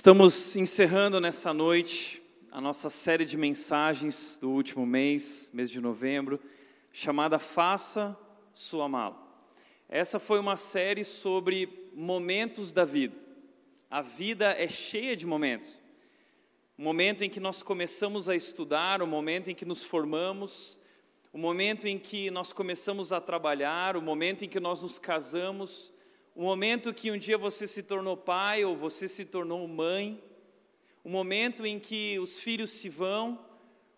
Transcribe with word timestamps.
Estamos 0.00 0.56
encerrando 0.56 1.20
nessa 1.20 1.52
noite 1.52 2.22
a 2.50 2.58
nossa 2.58 2.88
série 2.88 3.26
de 3.26 3.36
mensagens 3.36 4.38
do 4.40 4.48
último 4.48 4.86
mês, 4.86 5.50
mês 5.52 5.70
de 5.70 5.78
novembro, 5.78 6.40
chamada 6.90 7.38
Faça 7.38 8.18
Sua 8.50 8.88
Mala. 8.88 9.18
Essa 9.90 10.18
foi 10.18 10.40
uma 10.40 10.56
série 10.56 11.04
sobre 11.04 11.90
momentos 11.94 12.72
da 12.72 12.82
vida. 12.82 13.14
A 13.90 14.00
vida 14.00 14.46
é 14.52 14.66
cheia 14.66 15.14
de 15.14 15.26
momentos. 15.26 15.78
O 16.78 16.82
momento 16.82 17.22
em 17.22 17.28
que 17.28 17.38
nós 17.38 17.62
começamos 17.62 18.26
a 18.26 18.34
estudar, 18.34 19.02
o 19.02 19.06
momento 19.06 19.50
em 19.50 19.54
que 19.54 19.66
nos 19.66 19.84
formamos, 19.84 20.80
o 21.30 21.36
momento 21.36 21.86
em 21.86 21.98
que 21.98 22.30
nós 22.30 22.54
começamos 22.54 23.12
a 23.12 23.20
trabalhar, 23.20 23.98
o 23.98 24.02
momento 24.02 24.46
em 24.46 24.48
que 24.48 24.60
nós 24.60 24.80
nos 24.80 24.98
casamos, 24.98 25.92
o 26.34 26.42
momento 26.42 26.94
que 26.94 27.10
um 27.10 27.18
dia 27.18 27.36
você 27.36 27.66
se 27.66 27.82
tornou 27.82 28.16
pai 28.16 28.64
ou 28.64 28.76
você 28.76 29.08
se 29.08 29.24
tornou 29.24 29.66
mãe, 29.66 30.22
o 31.02 31.08
momento 31.08 31.66
em 31.66 31.78
que 31.78 32.18
os 32.18 32.38
filhos 32.38 32.70
se 32.70 32.88
vão, 32.88 33.38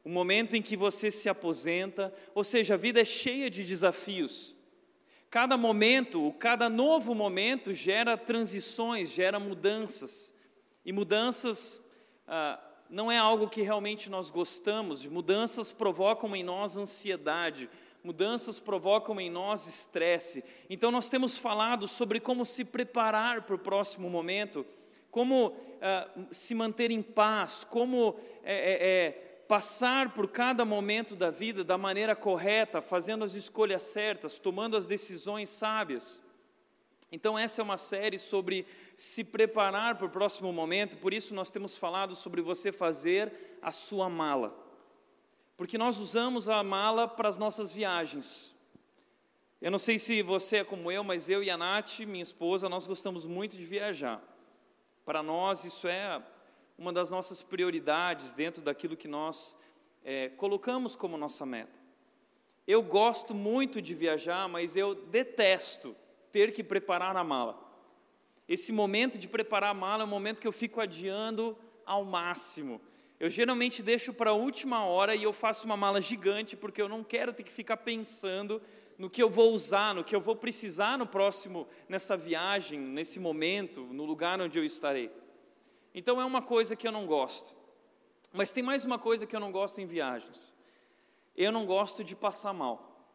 o 0.04 0.08
momento 0.08 0.56
em 0.56 0.62
que 0.62 0.76
você 0.76 1.10
se 1.10 1.28
aposenta, 1.28 2.12
ou 2.34 2.42
seja, 2.42 2.74
a 2.74 2.76
vida 2.76 3.00
é 3.00 3.04
cheia 3.04 3.48
de 3.48 3.64
desafios. 3.64 4.54
Cada 5.30 5.56
momento, 5.56 6.32
cada 6.38 6.68
novo 6.68 7.14
momento 7.14 7.72
gera 7.72 8.16
transições, 8.16 9.10
gera 9.10 9.38
mudanças. 9.38 10.34
E 10.84 10.92
mudanças 10.92 11.82
ah, 12.26 12.60
não 12.90 13.10
é 13.10 13.16
algo 13.16 13.48
que 13.48 13.62
realmente 13.62 14.10
nós 14.10 14.28
gostamos, 14.28 15.06
mudanças 15.06 15.72
provocam 15.72 16.36
em 16.36 16.42
nós 16.42 16.76
ansiedade, 16.76 17.70
mudanças 18.02 18.58
provocam 18.58 19.20
em 19.20 19.30
nós 19.30 19.66
estresse. 19.66 20.44
Então, 20.68 20.90
nós 20.90 21.08
temos 21.08 21.38
falado 21.38 21.86
sobre 21.86 22.18
como 22.18 22.44
se 22.44 22.64
preparar 22.64 23.42
para 23.42 23.54
o 23.54 23.58
próximo 23.58 24.10
momento, 24.10 24.66
como 25.10 25.48
uh, 25.48 26.26
se 26.30 26.54
manter 26.54 26.90
em 26.90 27.02
paz, 27.02 27.64
como 27.64 28.16
é, 28.42 28.54
é, 28.54 28.88
é, 28.88 29.10
passar 29.46 30.12
por 30.14 30.28
cada 30.28 30.64
momento 30.64 31.14
da 31.14 31.30
vida 31.30 31.62
da 31.62 31.78
maneira 31.78 32.16
correta, 32.16 32.80
fazendo 32.80 33.24
as 33.24 33.34
escolhas 33.34 33.82
certas, 33.82 34.38
tomando 34.38 34.76
as 34.76 34.86
decisões 34.86 35.50
sábias. 35.50 36.20
Então, 37.10 37.38
essa 37.38 37.60
é 37.60 37.64
uma 37.64 37.76
série 37.76 38.18
sobre 38.18 38.66
se 38.96 39.22
preparar 39.22 39.96
para 39.96 40.06
o 40.06 40.10
próximo 40.10 40.50
momento, 40.52 40.96
por 40.96 41.12
isso, 41.12 41.34
nós 41.34 41.50
temos 41.50 41.76
falado 41.76 42.16
sobre 42.16 42.40
você 42.40 42.72
fazer 42.72 43.58
a 43.60 43.70
sua 43.70 44.08
mala 44.08 44.71
porque 45.62 45.78
nós 45.78 46.00
usamos 46.00 46.48
a 46.48 46.60
mala 46.64 47.06
para 47.06 47.28
as 47.28 47.36
nossas 47.36 47.72
viagens. 47.72 48.52
Eu 49.60 49.70
não 49.70 49.78
sei 49.78 49.96
se 49.96 50.20
você 50.20 50.56
é 50.56 50.64
como 50.64 50.90
eu, 50.90 51.04
mas 51.04 51.30
eu 51.30 51.40
e 51.40 51.48
a 51.48 51.56
Nath, 51.56 52.00
minha 52.00 52.24
esposa, 52.24 52.68
nós 52.68 52.84
gostamos 52.84 53.24
muito 53.26 53.56
de 53.56 53.64
viajar. 53.64 54.20
Para 55.04 55.22
nós, 55.22 55.64
isso 55.64 55.86
é 55.86 56.20
uma 56.76 56.92
das 56.92 57.12
nossas 57.12 57.44
prioridades 57.44 58.32
dentro 58.32 58.60
daquilo 58.60 58.96
que 58.96 59.06
nós 59.06 59.56
é, 60.04 60.30
colocamos 60.30 60.96
como 60.96 61.16
nossa 61.16 61.46
meta. 61.46 61.78
Eu 62.66 62.82
gosto 62.82 63.32
muito 63.32 63.80
de 63.80 63.94
viajar, 63.94 64.48
mas 64.48 64.74
eu 64.74 64.96
detesto 64.96 65.94
ter 66.32 66.52
que 66.52 66.64
preparar 66.64 67.16
a 67.16 67.22
mala. 67.22 67.56
Esse 68.48 68.72
momento 68.72 69.16
de 69.16 69.28
preparar 69.28 69.70
a 69.70 69.74
mala 69.74 70.02
é 70.02 70.06
um 70.06 70.08
momento 70.08 70.40
que 70.40 70.48
eu 70.48 70.50
fico 70.50 70.80
adiando 70.80 71.56
ao 71.86 72.04
máximo. 72.04 72.80
Eu 73.22 73.30
geralmente 73.30 73.84
deixo 73.84 74.12
para 74.12 74.30
a 74.30 74.34
última 74.34 74.84
hora 74.84 75.14
e 75.14 75.22
eu 75.22 75.32
faço 75.32 75.64
uma 75.64 75.76
mala 75.76 76.00
gigante 76.00 76.56
porque 76.56 76.82
eu 76.82 76.88
não 76.88 77.04
quero 77.04 77.32
ter 77.32 77.44
que 77.44 77.52
ficar 77.52 77.76
pensando 77.76 78.60
no 78.98 79.08
que 79.08 79.22
eu 79.22 79.30
vou 79.30 79.52
usar, 79.52 79.94
no 79.94 80.02
que 80.02 80.16
eu 80.16 80.20
vou 80.20 80.34
precisar 80.34 80.98
no 80.98 81.06
próximo, 81.06 81.68
nessa 81.88 82.16
viagem, 82.16 82.80
nesse 82.80 83.20
momento, 83.20 83.82
no 83.82 84.04
lugar 84.04 84.40
onde 84.40 84.58
eu 84.58 84.64
estarei. 84.64 85.08
Então 85.94 86.20
é 86.20 86.24
uma 86.24 86.42
coisa 86.42 86.74
que 86.74 86.84
eu 86.84 86.90
não 86.90 87.06
gosto. 87.06 87.54
Mas 88.32 88.50
tem 88.50 88.60
mais 88.60 88.84
uma 88.84 88.98
coisa 88.98 89.24
que 89.24 89.36
eu 89.36 89.40
não 89.40 89.52
gosto 89.52 89.80
em 89.80 89.86
viagens. 89.86 90.52
Eu 91.36 91.52
não 91.52 91.64
gosto 91.64 92.02
de 92.02 92.16
passar 92.16 92.52
mal. 92.52 93.06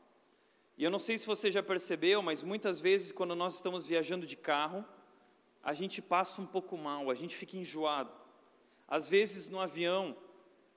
E 0.77 0.85
eu 0.85 0.89
não 0.89 0.99
sei 0.99 1.17
se 1.17 1.27
você 1.27 1.51
já 1.51 1.61
percebeu, 1.61 2.21
mas 2.21 2.41
muitas 2.41 2.79
vezes 2.79 3.11
quando 3.11 3.35
nós 3.35 3.55
estamos 3.55 3.85
viajando 3.85 4.25
de 4.25 4.37
carro, 4.37 4.85
a 5.61 5.73
gente 5.73 6.01
passa 6.01 6.41
um 6.41 6.45
pouco 6.45 6.77
mal, 6.77 7.11
a 7.11 7.13
gente 7.13 7.35
fica 7.35 7.57
enjoado 7.57 8.26
às 8.87 9.09
vezes 9.09 9.49
no 9.49 9.59
avião, 9.59 10.15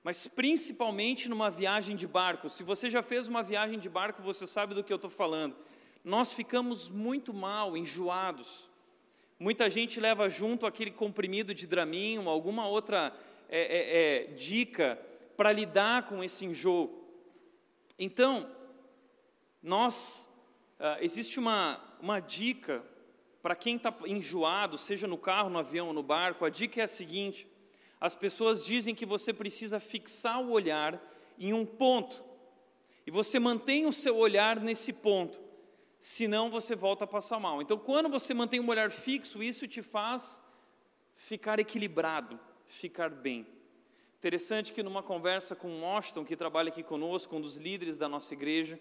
mas 0.03 0.27
principalmente 0.27 1.29
numa 1.29 1.49
viagem 1.49 1.95
de 1.95 2.07
barco. 2.07 2.49
Se 2.49 2.63
você 2.63 2.89
já 2.89 3.01
fez 3.01 3.27
uma 3.27 3.43
viagem 3.43 3.79
de 3.79 3.89
barco, 3.89 4.21
você 4.21 4.45
sabe 4.47 4.73
do 4.73 4.83
que 4.83 4.91
eu 4.91 4.95
estou 4.95 5.11
falando. 5.11 5.55
Nós 6.03 6.33
ficamos 6.33 6.89
muito 6.89 7.33
mal, 7.33 7.77
enjoados. 7.77 8.69
Muita 9.39 9.69
gente 9.69 9.99
leva 9.99 10.29
junto 10.29 10.65
aquele 10.65 10.91
comprimido 10.91 11.53
de 11.53 11.67
Dramin 11.67 12.19
ou 12.19 12.29
alguma 12.29 12.67
outra 12.67 13.15
é, 13.47 13.59
é, 13.59 14.31
é, 14.31 14.33
dica 14.33 14.99
para 15.37 15.51
lidar 15.51 16.05
com 16.05 16.23
esse 16.23 16.45
enjoo. 16.45 17.01
Então, 17.97 18.49
nós, 19.61 20.27
uh, 20.79 20.97
existe 21.01 21.39
uma, 21.39 21.79
uma 21.99 22.19
dica 22.19 22.83
para 23.41 23.55
quem 23.55 23.75
está 23.75 23.93
enjoado, 24.05 24.77
seja 24.77 25.07
no 25.07 25.17
carro, 25.17 25.49
no 25.49 25.59
avião 25.59 25.87
ou 25.87 25.93
no 25.93 26.03
barco, 26.03 26.45
a 26.45 26.49
dica 26.49 26.79
é 26.79 26.83
a 26.83 26.87
seguinte: 26.87 27.47
as 28.01 28.15
pessoas 28.15 28.65
dizem 28.65 28.95
que 28.95 29.05
você 29.05 29.31
precisa 29.31 29.79
fixar 29.79 30.41
o 30.41 30.49
olhar 30.49 30.99
em 31.37 31.53
um 31.53 31.63
ponto. 31.63 32.23
E 33.05 33.11
você 33.11 33.37
mantém 33.37 33.85
o 33.85 33.93
seu 33.93 34.17
olhar 34.17 34.59
nesse 34.59 34.91
ponto, 34.91 35.39
senão 35.99 36.49
você 36.49 36.75
volta 36.75 37.03
a 37.05 37.07
passar 37.07 37.39
mal. 37.39 37.61
Então, 37.61 37.77
quando 37.77 38.09
você 38.09 38.33
mantém 38.33 38.59
um 38.59 38.67
olhar 38.67 38.89
fixo, 38.89 39.43
isso 39.43 39.67
te 39.67 39.83
faz 39.83 40.43
ficar 41.15 41.59
equilibrado, 41.59 42.39
ficar 42.65 43.11
bem. 43.11 43.45
Interessante 44.17 44.73
que 44.73 44.81
numa 44.81 45.03
conversa 45.03 45.55
com 45.55 45.67
o 45.67 45.81
Washington, 45.81 46.25
que 46.25 46.35
trabalha 46.35 46.69
aqui 46.69 46.81
conosco, 46.81 47.35
um 47.35 47.41
dos 47.41 47.57
líderes 47.57 47.97
da 47.97 48.09
nossa 48.09 48.33
igreja, 48.33 48.79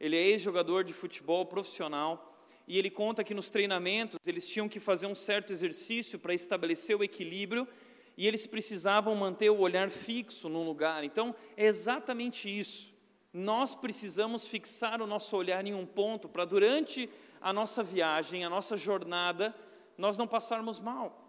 ele 0.00 0.16
é 0.16 0.22
ex-jogador 0.22 0.84
de 0.84 0.94
futebol 0.94 1.44
profissional, 1.44 2.34
e 2.66 2.78
ele 2.78 2.88
conta 2.88 3.22
que 3.22 3.34
nos 3.34 3.50
treinamentos 3.50 4.18
eles 4.26 4.48
tinham 4.48 4.70
que 4.70 4.80
fazer 4.80 5.06
um 5.06 5.14
certo 5.14 5.52
exercício 5.52 6.18
para 6.18 6.32
estabelecer 6.32 6.96
o 6.96 7.04
equilíbrio 7.04 7.68
e 8.16 8.26
eles 8.26 8.46
precisavam 8.46 9.14
manter 9.14 9.50
o 9.50 9.58
olhar 9.58 9.90
fixo 9.90 10.48
num 10.48 10.64
lugar. 10.64 11.04
Então, 11.04 11.34
é 11.56 11.66
exatamente 11.66 12.48
isso. 12.48 12.94
Nós 13.32 13.74
precisamos 13.74 14.46
fixar 14.46 15.02
o 15.02 15.06
nosso 15.06 15.36
olhar 15.36 15.66
em 15.66 15.74
um 15.74 15.84
ponto 15.84 16.28
para 16.28 16.44
durante 16.44 17.10
a 17.40 17.52
nossa 17.52 17.82
viagem, 17.82 18.44
a 18.44 18.48
nossa 18.50 18.76
jornada, 18.76 19.54
nós 19.98 20.16
não 20.16 20.26
passarmos 20.26 20.78
mal. 20.78 21.20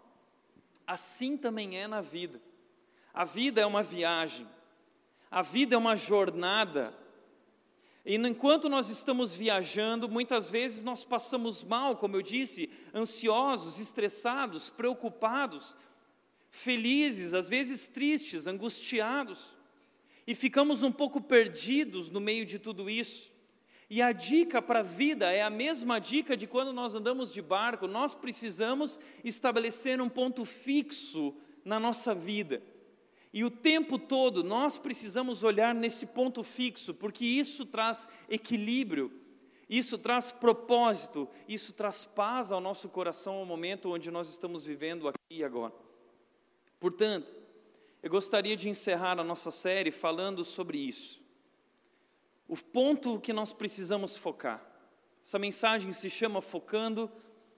Assim 0.86 1.36
também 1.36 1.76
é 1.78 1.88
na 1.88 2.00
vida. 2.00 2.40
A 3.12 3.24
vida 3.24 3.60
é 3.60 3.66
uma 3.66 3.82
viagem. 3.82 4.46
A 5.30 5.42
vida 5.42 5.74
é 5.74 5.78
uma 5.78 5.96
jornada. 5.96 6.94
E 8.04 8.14
enquanto 8.14 8.68
nós 8.68 8.88
estamos 8.88 9.34
viajando, 9.34 10.08
muitas 10.08 10.48
vezes 10.48 10.84
nós 10.84 11.04
passamos 11.04 11.64
mal, 11.64 11.96
como 11.96 12.14
eu 12.16 12.22
disse, 12.22 12.70
ansiosos, 12.94 13.80
estressados, 13.80 14.70
preocupados, 14.70 15.76
felizes, 16.56 17.34
às 17.34 17.48
vezes 17.48 17.86
tristes, 17.86 18.46
angustiados, 18.46 19.54
e 20.26 20.34
ficamos 20.34 20.82
um 20.82 20.90
pouco 20.90 21.20
perdidos 21.20 22.08
no 22.08 22.18
meio 22.18 22.46
de 22.46 22.58
tudo 22.58 22.88
isso. 22.88 23.30
E 23.90 24.00
a 24.00 24.10
dica 24.10 24.62
para 24.62 24.80
a 24.80 24.82
vida 24.82 25.30
é 25.30 25.42
a 25.42 25.50
mesma 25.50 26.00
dica 26.00 26.34
de 26.34 26.46
quando 26.46 26.72
nós 26.72 26.94
andamos 26.94 27.30
de 27.30 27.42
barco, 27.42 27.86
nós 27.86 28.14
precisamos 28.14 28.98
estabelecer 29.22 30.00
um 30.00 30.08
ponto 30.08 30.46
fixo 30.46 31.36
na 31.62 31.78
nossa 31.78 32.14
vida. 32.14 32.62
E 33.34 33.44
o 33.44 33.50
tempo 33.50 33.98
todo 33.98 34.42
nós 34.42 34.78
precisamos 34.78 35.44
olhar 35.44 35.74
nesse 35.74 36.06
ponto 36.06 36.42
fixo, 36.42 36.94
porque 36.94 37.24
isso 37.24 37.66
traz 37.66 38.08
equilíbrio, 38.30 39.12
isso 39.68 39.98
traz 39.98 40.32
propósito, 40.32 41.28
isso 41.46 41.74
traz 41.74 42.04
paz 42.04 42.50
ao 42.50 42.62
nosso 42.62 42.88
coração 42.88 43.34
ao 43.34 43.44
momento 43.44 43.92
onde 43.92 44.10
nós 44.10 44.30
estamos 44.30 44.64
vivendo 44.64 45.06
aqui 45.06 45.18
e 45.30 45.44
agora. 45.44 45.85
Portanto, 46.78 47.32
eu 48.02 48.10
gostaria 48.10 48.56
de 48.56 48.68
encerrar 48.68 49.18
a 49.18 49.24
nossa 49.24 49.50
série 49.50 49.90
falando 49.90 50.44
sobre 50.44 50.78
isso. 50.78 51.24
O 52.46 52.56
ponto 52.56 53.18
que 53.20 53.32
nós 53.32 53.52
precisamos 53.52 54.16
focar. 54.16 54.64
Essa 55.24 55.38
mensagem 55.38 55.92
se 55.92 56.08
chama 56.08 56.40
Focando 56.40 57.10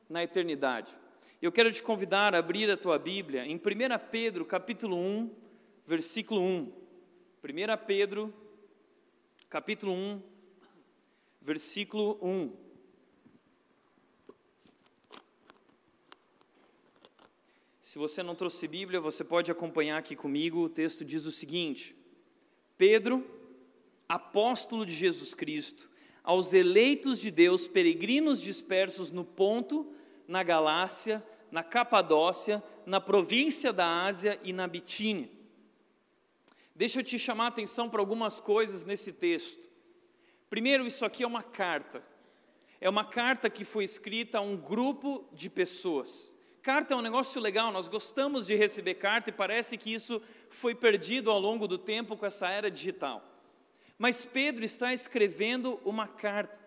na 0.09 0.23
Eternidade. 0.23 0.97
Eu 1.43 1.53
quero 1.53 1.71
te 1.71 1.83
convidar 1.83 2.35
a 2.35 2.39
abrir 2.39 2.71
a 2.71 2.77
tua 2.77 2.99
Bíblia 2.99 3.45
em 3.45 3.57
1 3.57 3.61
Pedro, 4.11 4.45
capítulo 4.45 4.97
1, 4.97 5.31
versículo 5.85 6.41
1. 6.41 6.73
1 7.45 7.87
Pedro, 7.87 8.35
capítulo 9.49 9.93
1, 9.93 10.23
versículo 11.41 12.19
1. 12.23 12.68
Se 17.89 17.99
você 17.99 18.23
não 18.23 18.35
trouxe 18.35 18.69
Bíblia, 18.69 19.01
você 19.01 19.25
pode 19.25 19.51
acompanhar 19.51 19.97
aqui 19.97 20.15
comigo. 20.15 20.59
O 20.61 20.69
texto 20.69 21.07
diz 21.07 21.25
o 21.25 21.33
seguinte: 21.33 21.97
Pedro, 22.77 23.27
apóstolo 24.07 24.85
de 24.85 24.95
Jesus 24.95 25.33
Cristo, 25.33 25.91
aos 26.23 26.53
eleitos 26.53 27.19
de 27.19 27.31
Deus, 27.31 27.67
peregrinos 27.67 28.43
dispersos 28.43 29.11
no 29.11 29.25
Ponto, 29.25 29.91
na 30.27 30.43
Galácia, 30.43 31.27
na 31.51 31.63
Capadócia, 31.63 32.63
na 32.85 33.01
província 33.01 33.73
da 33.73 34.05
Ásia 34.05 34.39
e 34.45 34.53
na 34.53 34.69
Bitínia. 34.69 35.31
Deixa 36.75 37.01
eu 37.01 37.03
te 37.03 37.19
chamar 37.19 37.45
a 37.45 37.49
atenção 37.49 37.89
para 37.89 38.03
algumas 38.03 38.39
coisas 38.39 38.85
nesse 38.85 39.15
texto. 39.15 39.67
Primeiro, 40.51 40.87
isso 40.87 41.07
aqui 41.07 41.23
é 41.23 41.27
uma 41.27 41.43
carta. 41.43 42.05
É 42.83 42.91
uma 42.91 43.07
carta 43.07 43.49
que 43.49 43.65
foi 43.65 43.83
escrita 43.85 44.37
a 44.37 44.43
um 44.43 44.59
grupo 44.59 45.27
de 45.33 45.49
pessoas. 45.49 46.37
Carta 46.69 46.93
é 46.93 46.97
um 46.99 47.01
negócio 47.01 47.41
legal, 47.41 47.73
nós 47.73 47.89
gostamos 47.89 48.47
de 48.47 48.55
receber 48.55 48.97
carta 48.97 49.31
e 49.31 49.33
parece 49.33 49.79
que 49.79 49.91
isso 49.91 50.21
foi 50.51 50.75
perdido 50.75 51.31
ao 51.31 51.41
longo 51.41 51.67
do 51.67 51.79
tempo 51.79 52.15
com 52.15 52.27
essa 52.27 52.47
era 52.51 52.71
digital. 52.71 53.25
Mas 53.97 54.27
Pedro 54.27 54.63
está 54.63 54.93
escrevendo 54.93 55.81
uma 55.83 56.07
carta. 56.07 56.61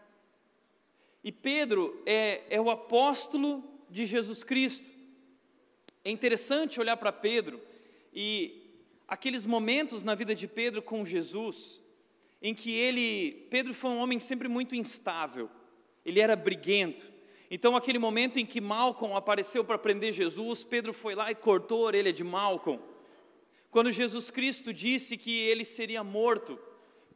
E 1.23 1.31
Pedro 1.31 2.01
é, 2.03 2.41
é 2.49 2.59
o 2.59 2.71
apóstolo 2.71 3.63
de 3.91 4.07
Jesus 4.07 4.43
Cristo. 4.43 4.89
É 6.03 6.09
interessante 6.09 6.79
olhar 6.79 6.97
para 6.97 7.11
Pedro 7.11 7.61
e 8.11 8.73
aqueles 9.07 9.45
momentos 9.45 10.01
na 10.01 10.15
vida 10.15 10.33
de 10.33 10.47
Pedro 10.47 10.81
com 10.81 11.05
Jesus, 11.05 11.79
em 12.41 12.55
que 12.55 12.71
ele, 12.71 13.45
Pedro 13.51 13.71
foi 13.71 13.91
um 13.91 13.99
homem 13.99 14.19
sempre 14.19 14.47
muito 14.47 14.75
instável, 14.75 15.47
ele 16.03 16.19
era 16.19 16.35
briguento. 16.35 17.20
Então, 17.53 17.75
aquele 17.75 17.99
momento 17.99 18.39
em 18.39 18.45
que 18.45 18.61
Malcolm 18.61 19.13
apareceu 19.13 19.61
para 19.61 19.77
prender 19.77 20.13
Jesus, 20.13 20.63
Pedro 20.63 20.93
foi 20.93 21.13
lá 21.13 21.29
e 21.29 21.35
cortou 21.35 21.83
a 21.83 21.87
orelha 21.87 22.13
de 22.13 22.23
Malcolm. 22.23 22.81
Quando 23.69 23.91
Jesus 23.91 24.31
Cristo 24.31 24.73
disse 24.73 25.17
que 25.17 25.37
ele 25.37 25.65
seria 25.65 26.01
morto, 26.01 26.57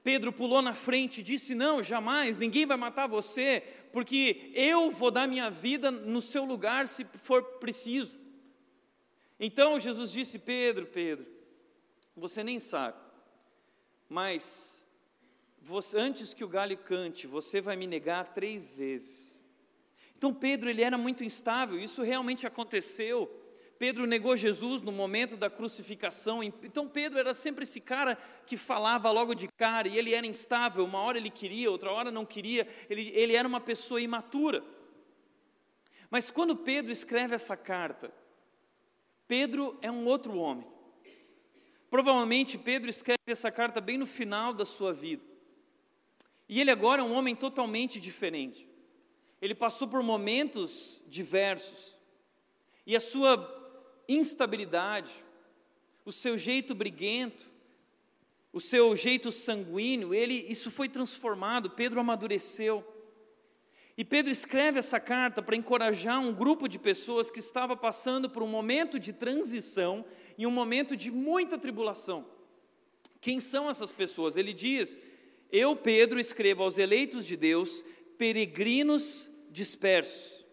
Pedro 0.03 0.33
pulou 0.33 0.61
na 0.61 0.73
frente 0.73 1.19
e 1.19 1.23
disse: 1.23 1.55
Não, 1.55 1.81
jamais, 1.81 2.35
ninguém 2.35 2.65
vai 2.65 2.75
matar 2.75 3.07
você, 3.07 3.63
porque 3.93 4.51
eu 4.53 4.91
vou 4.91 5.09
dar 5.09 5.25
minha 5.25 5.49
vida 5.49 5.89
no 5.89 6.21
seu 6.21 6.43
lugar 6.43 6.85
se 6.89 7.05
for 7.05 7.41
preciso. 7.41 8.19
Então 9.39 9.79
Jesus 9.79 10.11
disse: 10.11 10.37
Pedro, 10.37 10.85
Pedro, 10.85 11.25
você 12.13 12.43
nem 12.43 12.59
sabe, 12.59 12.97
mas 14.09 14.85
você, 15.61 15.97
antes 15.97 16.33
que 16.33 16.43
o 16.43 16.49
galho 16.49 16.77
cante, 16.77 17.25
você 17.25 17.61
vai 17.61 17.77
me 17.77 17.87
negar 17.87 18.33
três 18.33 18.73
vezes. 18.73 19.34
Então 20.17 20.33
Pedro 20.33 20.69
ele 20.69 20.81
era 20.81 20.97
muito 20.97 21.23
instável, 21.23 21.79
isso 21.79 22.01
realmente 22.01 22.47
aconteceu. 22.47 23.29
Pedro 23.77 24.05
negou 24.05 24.37
Jesus 24.37 24.81
no 24.81 24.91
momento 24.91 25.35
da 25.35 25.49
crucificação. 25.49 26.41
Então 26.41 26.87
Pedro 26.87 27.19
era 27.19 27.33
sempre 27.33 27.63
esse 27.63 27.81
cara 27.81 28.17
que 28.47 28.55
falava 28.55 29.11
logo 29.11 29.33
de 29.33 29.47
cara, 29.57 29.87
e 29.87 29.97
ele 29.97 30.13
era 30.13 30.25
instável, 30.25 30.85
uma 30.85 30.99
hora 30.99 31.17
ele 31.17 31.29
queria, 31.29 31.69
outra 31.69 31.91
hora 31.91 32.09
não 32.09 32.25
queria, 32.25 32.67
ele, 32.89 33.11
ele 33.13 33.35
era 33.35 33.47
uma 33.47 33.59
pessoa 33.59 33.99
imatura. 33.99 34.63
Mas 36.09 36.31
quando 36.31 36.55
Pedro 36.55 36.91
escreve 36.91 37.35
essa 37.35 37.57
carta, 37.57 38.13
Pedro 39.27 39.77
é 39.81 39.91
um 39.91 40.05
outro 40.05 40.37
homem. 40.37 40.67
Provavelmente 41.89 42.57
Pedro 42.57 42.89
escreve 42.89 43.19
essa 43.27 43.51
carta 43.51 43.81
bem 43.81 43.97
no 43.97 44.05
final 44.05 44.53
da 44.53 44.65
sua 44.65 44.93
vida. 44.93 45.23
E 46.47 46.61
ele 46.61 46.71
agora 46.71 47.01
é 47.01 47.03
um 47.03 47.13
homem 47.13 47.35
totalmente 47.35 47.99
diferente. 47.99 48.69
Ele 49.45 49.53
passou 49.53 49.87
por 49.87 50.01
momentos 50.01 50.99
diversos. 51.07 51.95
E 52.83 52.95
a 52.95 52.99
sua 52.99 53.47
instabilidade, 54.09 55.11
o 56.03 56.11
seu 56.11 56.35
jeito 56.35 56.73
briguento, 56.73 57.45
o 58.51 58.59
seu 58.59 58.95
jeito 58.95 59.31
sanguíneo, 59.31 60.15
ele, 60.15 60.33
isso 60.49 60.71
foi 60.71 60.89
transformado, 60.89 61.69
Pedro 61.69 61.99
amadureceu. 61.99 62.83
E 63.95 64.03
Pedro 64.03 64.31
escreve 64.31 64.79
essa 64.79 64.99
carta 64.99 65.43
para 65.43 65.55
encorajar 65.55 66.19
um 66.19 66.33
grupo 66.33 66.67
de 66.67 66.79
pessoas 66.79 67.29
que 67.29 67.39
estava 67.39 67.77
passando 67.77 68.27
por 68.27 68.41
um 68.41 68.47
momento 68.47 68.99
de 68.99 69.13
transição 69.13 70.03
e 70.39 70.47
um 70.47 70.51
momento 70.51 70.97
de 70.97 71.11
muita 71.11 71.55
tribulação. 71.55 72.25
Quem 73.21 73.39
são 73.39 73.69
essas 73.69 73.91
pessoas? 73.91 74.35
Ele 74.35 74.53
diz: 74.53 74.97
Eu, 75.51 75.75
Pedro, 75.75 76.19
escrevo 76.19 76.63
aos 76.63 76.79
eleitos 76.79 77.27
de 77.27 77.37
Deus, 77.37 77.85
peregrinos 78.17 79.29
dispersos. 79.55 80.45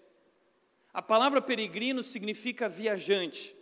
A 0.94 1.02
palavra 1.02 1.42
peregrino 1.42 2.04
significa 2.04 2.68
viajante. 2.68 3.54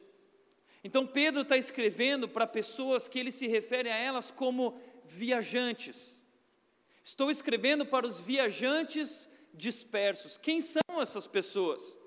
Então 0.84 1.06
Pedro 1.06 1.42
está 1.42 1.56
escrevendo 1.56 2.28
para 2.28 2.46
pessoas 2.46 3.08
que 3.08 3.18
ele 3.18 3.32
se 3.32 3.46
refere 3.46 3.88
a 3.88 3.96
elas 3.96 4.30
como 4.30 4.78
viajantes. 5.06 6.26
Estou 7.02 7.30
escrevendo 7.30 7.86
para 7.86 8.06
os 8.06 8.20
viajantes 8.20 9.28
dispersos. 9.54 10.36
Quem 10.36 10.60
são 10.60 10.82
essas 11.00 11.26
pessoas? 11.26 11.98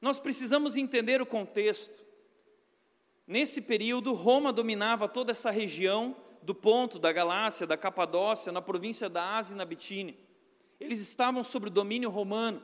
Nós 0.00 0.18
precisamos 0.18 0.76
entender 0.76 1.22
o 1.22 1.26
contexto. 1.26 2.04
Nesse 3.26 3.62
período, 3.62 4.12
Roma 4.12 4.52
dominava 4.52 5.08
toda 5.08 5.30
essa 5.30 5.50
região 5.50 6.14
do 6.42 6.54
Ponto, 6.54 6.98
da 6.98 7.12
Galácia, 7.12 7.66
da 7.66 7.78
Capadócia, 7.78 8.52
na 8.52 8.60
província 8.60 9.08
da 9.08 9.36
Ásia 9.36 9.54
e 9.54 9.56
na 9.56 9.64
Bitínia. 9.64 10.16
Eles 10.82 11.00
estavam 11.00 11.42
sob 11.42 11.66
o 11.68 11.70
domínio 11.70 12.10
romano. 12.10 12.62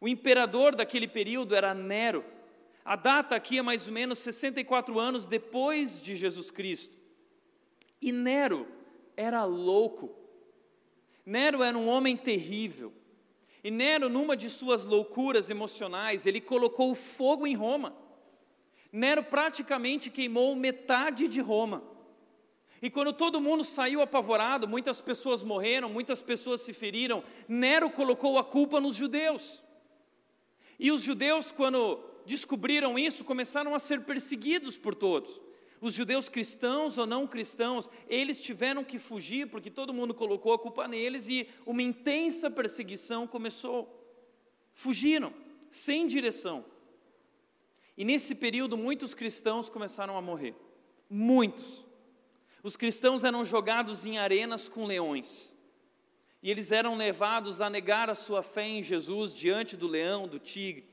O 0.00 0.06
imperador 0.06 0.74
daquele 0.74 1.08
período 1.08 1.54
era 1.54 1.74
Nero. 1.74 2.24
A 2.84 2.94
data 2.94 3.34
aqui 3.34 3.58
é 3.58 3.62
mais 3.62 3.86
ou 3.86 3.92
menos 3.92 4.18
64 4.20 4.98
anos 4.98 5.26
depois 5.26 6.00
de 6.00 6.14
Jesus 6.14 6.50
Cristo. 6.50 6.94
E 8.00 8.12
Nero 8.12 8.66
era 9.16 9.44
louco. 9.44 10.14
Nero 11.24 11.62
era 11.62 11.76
um 11.76 11.88
homem 11.88 12.16
terrível. 12.16 12.92
E 13.64 13.70
Nero, 13.70 14.08
numa 14.08 14.36
de 14.36 14.48
suas 14.48 14.84
loucuras 14.84 15.50
emocionais, 15.50 16.26
ele 16.26 16.40
colocou 16.40 16.94
fogo 16.94 17.46
em 17.46 17.54
Roma. 17.54 17.96
Nero 18.92 19.24
praticamente 19.24 20.08
queimou 20.08 20.54
metade 20.54 21.26
de 21.26 21.40
Roma. 21.40 21.82
E 22.82 22.90
quando 22.90 23.12
todo 23.12 23.40
mundo 23.40 23.64
saiu 23.64 24.02
apavorado, 24.02 24.68
muitas 24.68 25.00
pessoas 25.00 25.42
morreram, 25.42 25.88
muitas 25.88 26.20
pessoas 26.20 26.60
se 26.60 26.72
feriram, 26.72 27.24
Nero 27.48 27.90
colocou 27.90 28.38
a 28.38 28.44
culpa 28.44 28.80
nos 28.80 28.94
judeus. 28.94 29.62
E 30.78 30.92
os 30.92 31.02
judeus, 31.02 31.50
quando 31.50 31.98
descobriram 32.26 32.98
isso, 32.98 33.24
começaram 33.24 33.74
a 33.74 33.78
ser 33.78 34.02
perseguidos 34.02 34.76
por 34.76 34.94
todos. 34.94 35.40
Os 35.80 35.94
judeus 35.94 36.28
cristãos 36.28 36.98
ou 36.98 37.06
não 37.06 37.26
cristãos, 37.26 37.88
eles 38.08 38.42
tiveram 38.42 38.82
que 38.82 38.98
fugir 38.98 39.48
porque 39.48 39.70
todo 39.70 39.94
mundo 39.94 40.14
colocou 40.14 40.52
a 40.52 40.58
culpa 40.58 40.88
neles 40.88 41.28
e 41.28 41.48
uma 41.64 41.82
intensa 41.82 42.50
perseguição 42.50 43.26
começou. 43.26 43.88
Fugiram, 44.74 45.32
sem 45.70 46.06
direção. 46.06 46.64
E 47.96 48.04
nesse 48.04 48.34
período, 48.34 48.76
muitos 48.76 49.14
cristãos 49.14 49.68
começaram 49.68 50.16
a 50.16 50.22
morrer. 50.22 50.54
Muitos. 51.08 51.85
Os 52.66 52.76
cristãos 52.76 53.22
eram 53.22 53.44
jogados 53.44 54.06
em 54.06 54.18
arenas 54.18 54.68
com 54.68 54.86
leões. 54.86 55.54
E 56.42 56.50
eles 56.50 56.72
eram 56.72 56.96
levados 56.96 57.60
a 57.60 57.70
negar 57.70 58.10
a 58.10 58.14
sua 58.16 58.42
fé 58.42 58.66
em 58.66 58.82
Jesus 58.82 59.32
diante 59.32 59.76
do 59.76 59.86
leão, 59.86 60.26
do 60.26 60.40
tigre, 60.40 60.84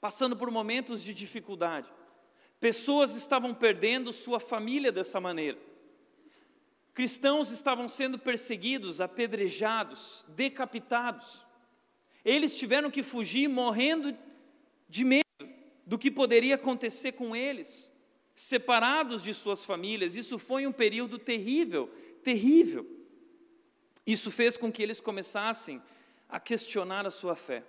passando 0.00 0.34
por 0.34 0.50
momentos 0.50 1.04
de 1.04 1.12
dificuldade. 1.12 1.92
Pessoas 2.58 3.14
estavam 3.16 3.52
perdendo 3.52 4.14
sua 4.14 4.40
família 4.40 4.90
dessa 4.90 5.20
maneira. 5.20 5.58
Cristãos 6.94 7.50
estavam 7.50 7.86
sendo 7.86 8.18
perseguidos, 8.18 8.98
apedrejados, 8.98 10.24
decapitados. 10.28 11.44
Eles 12.24 12.56
tiveram 12.58 12.90
que 12.90 13.02
fugir 13.02 13.46
morrendo 13.46 14.16
de 14.88 15.04
medo 15.04 15.24
do 15.84 15.98
que 15.98 16.10
poderia 16.10 16.54
acontecer 16.54 17.12
com 17.12 17.36
eles, 17.36 17.92
separados 18.34 19.22
de 19.22 19.32
suas 19.32 19.64
famílias. 19.64 20.16
Isso 20.16 20.38
foi 20.38 20.66
um 20.66 20.72
período 20.72 21.18
terrível, 21.18 21.88
terrível. 22.22 22.86
Isso 24.06 24.30
fez 24.30 24.56
com 24.56 24.70
que 24.70 24.82
eles 24.82 25.00
começassem 25.00 25.80
a 26.28 26.40
questionar 26.40 27.06
a 27.06 27.10
sua 27.10 27.36
fé. 27.36 27.64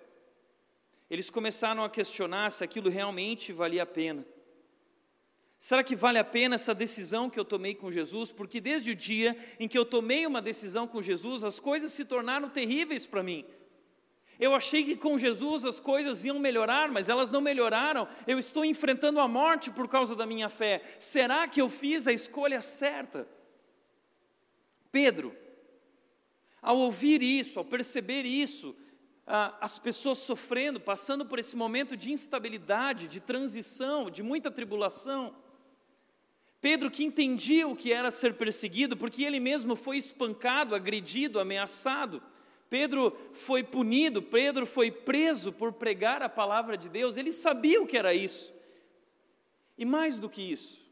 Eles 1.08 1.30
começaram 1.30 1.84
a 1.84 1.90
questionar 1.90 2.50
se 2.50 2.64
aquilo 2.64 2.90
realmente 2.90 3.52
valia 3.52 3.84
a 3.84 3.86
pena. 3.86 4.26
Será 5.58 5.82
que 5.82 5.96
vale 5.96 6.18
a 6.18 6.24
pena 6.24 6.56
essa 6.56 6.74
decisão 6.74 7.30
que 7.30 7.40
eu 7.40 7.44
tomei 7.44 7.74
com 7.74 7.90
Jesus? 7.90 8.30
Porque 8.30 8.60
desde 8.60 8.90
o 8.90 8.94
dia 8.94 9.36
em 9.58 9.66
que 9.66 9.78
eu 9.78 9.86
tomei 9.86 10.26
uma 10.26 10.42
decisão 10.42 10.86
com 10.86 11.00
Jesus, 11.00 11.44
as 11.44 11.58
coisas 11.58 11.92
se 11.92 12.04
tornaram 12.04 12.50
terríveis 12.50 13.06
para 13.06 13.22
mim. 13.22 13.44
Eu 14.38 14.54
achei 14.54 14.84
que 14.84 14.96
com 14.96 15.16
Jesus 15.16 15.64
as 15.64 15.80
coisas 15.80 16.24
iam 16.24 16.38
melhorar, 16.38 16.90
mas 16.90 17.08
elas 17.08 17.30
não 17.30 17.40
melhoraram. 17.40 18.06
Eu 18.26 18.38
estou 18.38 18.64
enfrentando 18.64 19.18
a 19.20 19.26
morte 19.26 19.70
por 19.70 19.88
causa 19.88 20.14
da 20.14 20.26
minha 20.26 20.48
fé. 20.48 20.82
Será 20.98 21.48
que 21.48 21.60
eu 21.60 21.68
fiz 21.68 22.06
a 22.06 22.12
escolha 22.12 22.60
certa? 22.60 23.26
Pedro, 24.92 25.34
ao 26.60 26.78
ouvir 26.78 27.22
isso, 27.22 27.58
ao 27.58 27.64
perceber 27.64 28.24
isso, 28.24 28.76
as 29.26 29.78
pessoas 29.78 30.18
sofrendo, 30.18 30.78
passando 30.78 31.24
por 31.24 31.38
esse 31.38 31.56
momento 31.56 31.96
de 31.96 32.12
instabilidade, 32.12 33.08
de 33.08 33.20
transição, 33.20 34.10
de 34.10 34.22
muita 34.22 34.50
tribulação. 34.50 35.34
Pedro, 36.60 36.90
que 36.90 37.04
entendia 37.04 37.66
o 37.66 37.76
que 37.76 37.92
era 37.92 38.10
ser 38.10 38.34
perseguido, 38.34 38.96
porque 38.96 39.24
ele 39.24 39.40
mesmo 39.40 39.76
foi 39.76 39.96
espancado, 39.96 40.74
agredido, 40.74 41.40
ameaçado. 41.40 42.22
Pedro 42.68 43.16
foi 43.32 43.62
punido, 43.62 44.20
Pedro 44.22 44.66
foi 44.66 44.90
preso 44.90 45.52
por 45.52 45.72
pregar 45.72 46.22
a 46.22 46.28
palavra 46.28 46.76
de 46.76 46.88
Deus, 46.88 47.16
ele 47.16 47.32
sabia 47.32 47.80
o 47.80 47.86
que 47.86 47.96
era 47.96 48.12
isso. 48.12 48.54
E 49.78 49.84
mais 49.84 50.18
do 50.18 50.28
que 50.28 50.42
isso, 50.42 50.84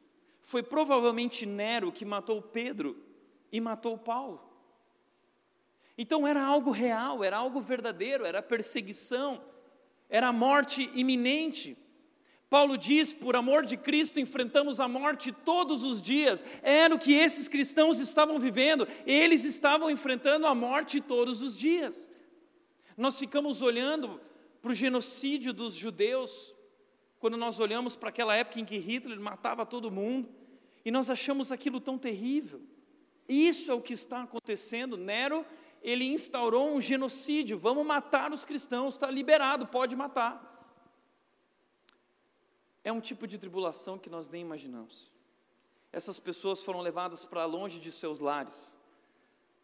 foi 0.43 0.63
provavelmente 0.63 1.47
Nero 1.47 1.91
que 1.91 2.05
matou 2.05 2.41
Pedro 2.41 2.97
e 3.51 3.61
matou 3.61 3.99
Paulo. 3.99 4.41
Então 5.97 6.27
era 6.27 6.45
algo 6.45 6.71
real, 6.71 7.23
era 7.23 7.37
algo 7.37 7.61
verdadeiro, 7.61 8.25
era 8.25 8.43
perseguição, 8.43 9.43
era 10.09 10.33
morte 10.33 10.91
iminente. 10.95 11.77
Paulo 12.55 12.79
diz: 12.79 13.13
por 13.13 13.35
amor 13.35 13.67
de 13.67 13.77
Cristo 13.77 14.21
enfrentamos 14.21 14.79
a 14.79 14.87
morte 14.87 15.33
todos 15.33 15.83
os 15.83 16.01
dias. 16.01 16.45
Era 16.63 16.95
o 16.95 16.99
que 17.01 17.13
esses 17.13 17.49
cristãos 17.49 17.99
estavam 17.99 18.39
vivendo, 18.39 18.87
eles 19.05 19.45
estavam 19.45 19.91
enfrentando 19.91 20.47
a 20.47 20.55
morte 20.55 21.01
todos 21.01 21.43
os 21.43 21.57
dias. 21.57 22.09
Nós 22.97 23.19
ficamos 23.19 23.61
olhando 23.61 24.21
para 24.63 24.71
o 24.71 24.75
genocídio 24.75 25.53
dos 25.53 25.75
judeus, 25.75 26.55
quando 27.19 27.37
nós 27.37 27.59
olhamos 27.59 27.97
para 27.97 28.11
aquela 28.11 28.37
época 28.37 28.61
em 28.61 28.65
que 28.65 28.79
Hitler 28.79 29.19
matava 29.19 29.67
todo 29.67 29.91
mundo, 29.91 30.29
e 30.85 30.93
nós 30.93 31.11
achamos 31.11 31.51
aquilo 31.51 31.81
tão 31.81 31.99
terrível. 31.99 32.63
Isso 33.29 33.69
é 33.69 33.75
o 33.75 33.81
que 33.81 33.95
está 33.95 34.23
acontecendo. 34.23 34.97
Nero, 34.97 35.45
ele 35.83 36.05
instaurou 36.05 36.73
um 36.73 36.81
genocídio, 36.81 37.59
vamos 37.59 37.85
matar 37.85 38.33
os 38.33 38.45
cristãos, 38.45 38.95
está 38.95 39.11
liberado, 39.11 39.67
pode 39.67 39.97
matar 39.97 40.54
é 42.85 42.93
um 42.93 43.01
tipo 43.01 43.27
de 43.27 43.39
tribulação 43.39 43.99
que 43.99 44.11
nós 44.11 44.29
nem 44.29 44.43
imaginamos. 44.43 45.11
Essas 45.91 46.21
pessoas 46.21 46.63
foram 46.63 46.81
levadas 46.81 47.25
para 47.25 47.45
longe 47.47 47.81
de 47.81 47.91
seus 47.91 48.21
lares, 48.21 48.77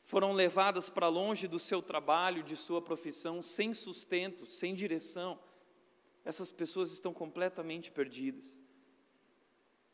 foram 0.01 0.33
levadas 0.33 0.89
para 0.89 1.07
longe 1.07 1.47
do 1.47 1.59
seu 1.59 1.83
trabalho, 1.83 2.43
de 2.43 2.57
sua 2.57 2.81
profissão, 2.81 3.43
sem 3.43 3.75
sustento, 3.75 4.47
sem 4.47 4.75
direção. 4.75 5.39
Essas 6.25 6.51
pessoas 6.51 6.91
estão 6.91 7.13
completamente 7.13 7.93
perdidas. 7.93 8.59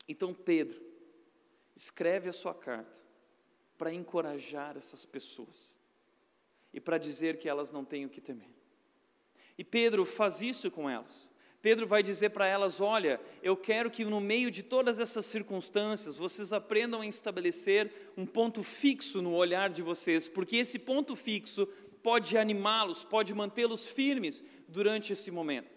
Então, 0.07 0.33
Pedro 0.33 0.81
escreve 1.75 2.29
a 2.29 2.33
sua 2.33 2.55
carta 2.55 3.05
para 3.77 3.93
encorajar 3.93 4.77
essas 4.77 5.05
pessoas 5.05 5.77
e 6.73 6.79
para 6.79 6.97
dizer 6.97 7.37
que 7.37 7.49
elas 7.49 7.71
não 7.71 7.83
têm 7.83 8.05
o 8.05 8.09
que 8.09 8.21
temer. 8.21 8.49
E 9.57 9.63
Pedro 9.63 10.05
faz 10.05 10.41
isso 10.41 10.71
com 10.71 10.89
elas. 10.89 11.29
Pedro 11.61 11.87
vai 11.87 12.03
dizer 12.03 12.29
para 12.29 12.47
elas: 12.47 12.79
Olha, 12.79 13.19
eu 13.41 13.57
quero 13.57 13.89
que 13.89 14.05
no 14.05 14.21
meio 14.21 14.51
de 14.51 14.61
todas 14.63 14.99
essas 14.99 15.25
circunstâncias 15.25 16.17
vocês 16.17 16.53
aprendam 16.53 17.01
a 17.01 17.07
estabelecer 17.07 17.91
um 18.15 18.25
ponto 18.25 18.61
fixo 18.63 19.21
no 19.21 19.33
olhar 19.33 19.69
de 19.69 19.81
vocês, 19.81 20.27
porque 20.27 20.57
esse 20.57 20.77
ponto 20.77 21.15
fixo 21.15 21.67
pode 22.03 22.37
animá-los, 22.37 23.03
pode 23.03 23.33
mantê-los 23.33 23.89
firmes 23.89 24.43
durante 24.67 25.13
esse 25.13 25.31
momento. 25.31 25.75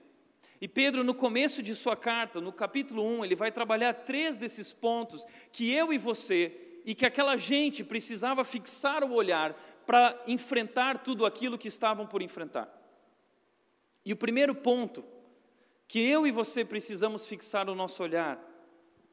E 0.60 0.68
Pedro, 0.68 1.02
no 1.02 1.14
começo 1.14 1.62
de 1.62 1.74
sua 1.74 1.96
carta, 1.96 2.38
no 2.38 2.52
capítulo 2.52 3.02
1, 3.02 3.24
ele 3.24 3.34
vai 3.34 3.50
trabalhar 3.50 3.94
três 3.94 4.36
desses 4.36 4.74
pontos 4.74 5.24
que 5.50 5.72
eu 5.72 5.90
e 5.90 5.96
você 5.96 6.80
e 6.84 6.94
que 6.94 7.06
aquela 7.06 7.36
gente 7.38 7.82
precisava 7.82 8.44
fixar 8.44 9.02
o 9.02 9.14
olhar 9.14 9.54
para 9.86 10.22
enfrentar 10.26 10.98
tudo 10.98 11.24
aquilo 11.24 11.56
que 11.56 11.68
estavam 11.68 12.06
por 12.06 12.20
enfrentar. 12.20 12.68
E 14.04 14.12
o 14.12 14.16
primeiro 14.16 14.54
ponto 14.54 15.02
que 15.90 15.98
eu 15.98 16.24
e 16.24 16.30
você 16.30 16.64
precisamos 16.64 17.26
fixar 17.26 17.68
o 17.68 17.74
nosso 17.74 18.00
olhar 18.00 18.40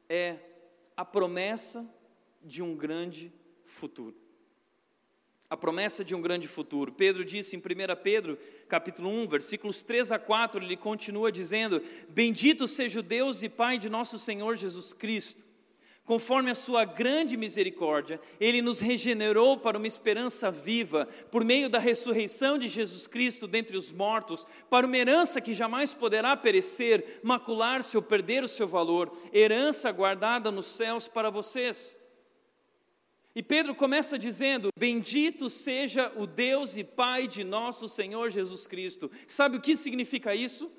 é 0.08 0.36
a 0.96 1.04
promessa 1.04 1.84
de 2.40 2.62
um 2.62 2.76
grande 2.76 3.32
futuro. 3.64 4.14
A 5.50 5.56
promessa 5.56 6.04
de 6.04 6.14
um 6.14 6.22
grande 6.22 6.46
futuro. 6.46 6.92
Pedro 6.92 7.24
disse 7.24 7.56
em 7.56 7.58
1 7.58 7.62
Pedro, 8.00 8.38
capítulo 8.68 9.08
1, 9.08 9.26
versículos 9.26 9.82
3 9.82 10.12
a 10.12 10.20
4, 10.20 10.62
ele 10.62 10.76
continua 10.76 11.32
dizendo: 11.32 11.82
Bendito 12.10 12.68
seja 12.68 13.00
o 13.00 13.02
Deus 13.02 13.42
e 13.42 13.48
Pai 13.48 13.76
de 13.76 13.90
nosso 13.90 14.16
Senhor 14.16 14.54
Jesus 14.54 14.92
Cristo 14.92 15.47
Conforme 16.08 16.50
a 16.50 16.54
sua 16.54 16.86
grande 16.86 17.36
misericórdia, 17.36 18.18
ele 18.40 18.62
nos 18.62 18.80
regenerou 18.80 19.58
para 19.58 19.76
uma 19.76 19.86
esperança 19.86 20.50
viva, 20.50 21.06
por 21.30 21.44
meio 21.44 21.68
da 21.68 21.78
ressurreição 21.78 22.56
de 22.56 22.66
Jesus 22.66 23.06
Cristo 23.06 23.46
dentre 23.46 23.76
os 23.76 23.92
mortos, 23.92 24.46
para 24.70 24.86
uma 24.86 24.96
herança 24.96 25.38
que 25.38 25.52
jamais 25.52 25.92
poderá 25.92 26.34
perecer, 26.34 27.20
macular-se 27.22 27.94
ou 27.94 28.02
perder 28.02 28.42
o 28.42 28.48
seu 28.48 28.66
valor, 28.66 29.14
herança 29.34 29.92
guardada 29.92 30.50
nos 30.50 30.64
céus 30.68 31.06
para 31.06 31.28
vocês. 31.28 31.94
E 33.34 33.42
Pedro 33.42 33.74
começa 33.74 34.18
dizendo: 34.18 34.70
Bendito 34.78 35.50
seja 35.50 36.10
o 36.16 36.26
Deus 36.26 36.78
e 36.78 36.84
Pai 36.84 37.28
de 37.28 37.44
nosso 37.44 37.86
Senhor 37.86 38.30
Jesus 38.30 38.66
Cristo. 38.66 39.10
Sabe 39.26 39.58
o 39.58 39.60
que 39.60 39.76
significa 39.76 40.34
isso? 40.34 40.72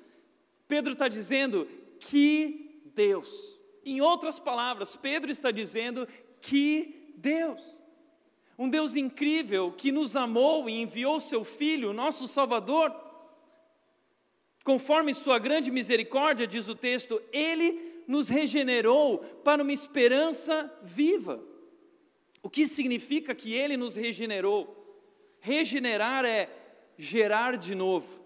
Pedro 0.66 0.94
está 0.94 1.06
dizendo: 1.06 1.68
Que 2.00 2.82
Deus 2.96 3.59
em 3.84 4.00
outras 4.00 4.38
palavras, 4.38 4.96
Pedro 4.96 5.30
está 5.30 5.50
dizendo 5.50 6.06
que 6.40 7.14
Deus, 7.16 7.80
um 8.58 8.68
Deus 8.68 8.96
incrível 8.96 9.72
que 9.72 9.90
nos 9.90 10.16
amou 10.16 10.68
e 10.68 10.80
enviou 10.80 11.18
seu 11.20 11.44
Filho, 11.44 11.92
nosso 11.92 12.28
Salvador, 12.28 12.94
conforme 14.64 15.14
Sua 15.14 15.38
grande 15.38 15.70
misericórdia, 15.70 16.46
diz 16.46 16.68
o 16.68 16.74
texto, 16.74 17.20
Ele 17.32 18.02
nos 18.06 18.28
regenerou 18.28 19.18
para 19.18 19.62
uma 19.62 19.72
esperança 19.72 20.72
viva. 20.82 21.42
O 22.42 22.50
que 22.50 22.66
significa 22.66 23.34
que 23.34 23.52
Ele 23.54 23.76
nos 23.76 23.96
regenerou? 23.96 24.76
Regenerar 25.40 26.24
é 26.24 26.48
gerar 26.96 27.56
de 27.56 27.74
novo. 27.74 28.20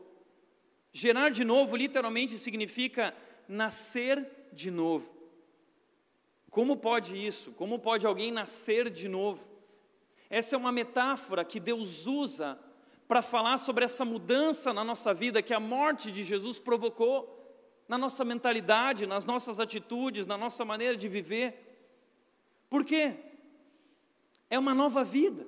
Gerar 0.93 1.29
de 1.31 1.45
novo 1.45 1.77
literalmente 1.77 2.39
significa 2.39 3.15
nascer 3.49 4.29
de 4.53 4.71
novo. 4.71 5.24
Como 6.55 6.77
pode 6.77 7.17
isso? 7.17 7.51
Como 7.51 7.81
pode 7.81 8.07
alguém 8.07 8.31
nascer 8.31 8.89
de 8.89 9.09
novo? 9.09 9.45
Essa 10.31 10.55
é 10.55 10.57
uma 10.57 10.71
metáfora 10.71 11.45
que 11.45 11.59
Deus 11.59 12.07
usa 12.07 12.57
para 13.09 13.21
falar 13.23 13.59
sobre 13.59 13.85
essa 13.85 14.05
mudança 14.05 14.73
na 14.73 14.85
nossa 14.85 15.13
vida 15.13 15.43
que 15.43 15.53
a 15.53 15.59
morte 15.59 16.13
de 16.13 16.23
Jesus 16.23 16.57
provocou 16.61 17.29
na 17.89 17.99
nossa 17.99 18.25
mentalidade, 18.25 19.05
nas 19.05 19.25
nossas 19.25 19.59
atitudes, 19.59 20.29
na 20.29 20.39
nossa 20.39 20.65
maneira 20.65 20.97
de 20.97 21.09
viver. 21.09 21.91
Por 22.71 22.85
quê? 22.85 23.17
É 24.49 24.57
uma 24.57 24.73
nova 24.73 25.03
vida. 25.03 25.45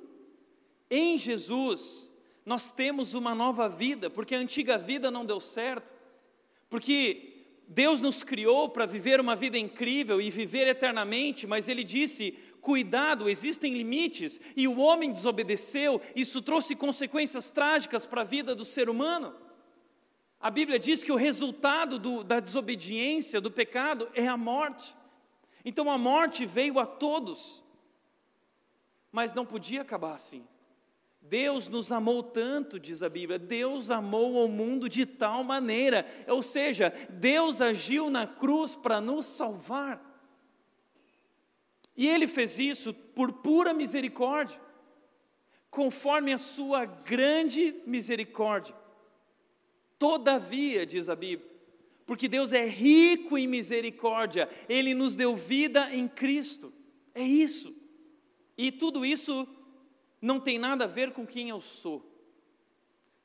Em 0.91 1.17
Jesus, 1.17 2.11
nós 2.45 2.73
temos 2.73 3.15
uma 3.15 3.33
nova 3.33 3.69
vida, 3.69 4.11
porque 4.11 4.35
a 4.35 4.39
antiga 4.39 4.77
vida 4.77 5.09
não 5.09 5.25
deu 5.25 5.39
certo, 5.39 5.95
porque 6.69 7.36
Deus 7.67 8.01
nos 8.01 8.23
criou 8.23 8.69
para 8.69 8.87
viver 8.87 9.21
uma 9.21 9.35
vida 9.35 9.59
incrível 9.59 10.21
e 10.21 10.31
viver 10.31 10.69
eternamente, 10.69 11.47
mas 11.47 11.69
Ele 11.69 11.83
disse: 11.83 12.33
cuidado, 12.61 13.29
existem 13.29 13.75
limites, 13.75 14.41
e 14.57 14.69
o 14.69 14.79
homem 14.79 15.11
desobedeceu, 15.11 16.01
isso 16.15 16.41
trouxe 16.41 16.77
consequências 16.77 17.51
trágicas 17.51 18.07
para 18.07 18.21
a 18.21 18.25
vida 18.25 18.55
do 18.55 18.65
ser 18.65 18.89
humano. 18.89 19.35
A 20.41 20.51
Bíblia 20.51 20.79
diz 20.79 21.03
que 21.03 21.11
o 21.11 21.17
resultado 21.17 21.99
do, 21.99 22.23
da 22.23 22.39
desobediência, 22.39 23.41
do 23.41 23.51
pecado, 23.51 24.09
é 24.15 24.29
a 24.29 24.37
morte. 24.37 24.95
Então 25.65 25.91
a 25.91 25.99
morte 25.99 26.47
veio 26.47 26.79
a 26.79 26.87
todos, 26.87 27.65
mas 29.11 29.35
não 29.35 29.45
podia 29.45 29.83
acabar 29.83 30.15
assim. 30.15 30.47
Deus 31.29 31.69
nos 31.69 31.91
amou 31.91 32.23
tanto, 32.23 32.79
diz 32.79 33.03
a 33.03 33.09
Bíblia, 33.09 33.39
Deus 33.39 33.91
amou 33.91 34.45
o 34.45 34.49
mundo 34.49 34.89
de 34.89 35.05
tal 35.05 35.43
maneira, 35.43 36.07
ou 36.29 36.41
seja, 36.43 36.93
Deus 37.11 37.61
agiu 37.61 38.09
na 38.09 38.27
cruz 38.27 38.77
para 38.77 39.01
nos 39.01 39.27
salvar. 39.27 40.01
E 41.97 42.07
Ele 42.07 42.29
fez 42.29 42.59
isso 42.59 42.95
por 42.95 43.33
pura 43.33 43.75
misericórdia, 43.75 44.61
conforme 45.71 46.33
a 46.33 46.39
Sua 46.39 46.85
grande 46.85 47.75
misericórdia. 47.87 48.75
Todavia, 49.99 50.87
diz 50.87 51.09
a 51.09 51.17
Bíblia, 51.17 51.51
porque 52.05 52.29
Deus 52.29 52.53
é 52.53 52.65
rico 52.67 53.37
em 53.37 53.49
misericórdia, 53.49 54.49
Ele 54.69 54.95
nos 54.95 55.17
deu 55.17 55.35
vida 55.35 55.93
em 55.93 56.07
Cristo, 56.07 56.73
é 57.15 57.23
isso. 57.23 57.75
E 58.57 58.71
tudo 58.71 59.05
isso 59.05 59.47
não 60.21 60.41
tem 60.41 60.59
nada 60.59 60.85
a 60.85 60.89
ver 60.89 61.13
com 61.13 61.27
quem 61.27 61.51
eu 61.51 61.61
sou. 61.61 62.05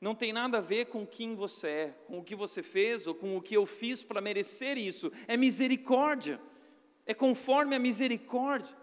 Não 0.00 0.14
tem 0.14 0.32
nada 0.32 0.58
a 0.58 0.60
ver 0.60 0.86
com 0.86 1.06
quem 1.06 1.34
você 1.34 1.68
é, 1.68 1.88
com 2.06 2.18
o 2.18 2.24
que 2.24 2.34
você 2.34 2.62
fez 2.62 3.06
ou 3.06 3.14
com 3.14 3.36
o 3.36 3.42
que 3.42 3.56
eu 3.56 3.64
fiz 3.64 4.02
para 4.02 4.20
merecer 4.20 4.76
isso. 4.76 5.12
É 5.28 5.36
misericórdia. 5.36 6.40
É 7.06 7.14
conforme 7.14 7.76
a 7.76 7.78
misericórdia. 7.78 8.76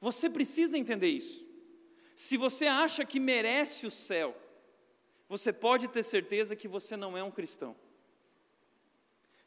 Você 0.00 0.28
precisa 0.28 0.76
entender 0.76 1.08
isso. 1.08 1.46
Se 2.14 2.36
você 2.36 2.66
acha 2.66 3.04
que 3.04 3.18
merece 3.18 3.86
o 3.86 3.90
céu, 3.90 4.36
você 5.28 5.52
pode 5.52 5.88
ter 5.88 6.02
certeza 6.02 6.54
que 6.54 6.68
você 6.68 6.96
não 6.96 7.16
é 7.16 7.22
um 7.22 7.30
cristão. 7.30 7.74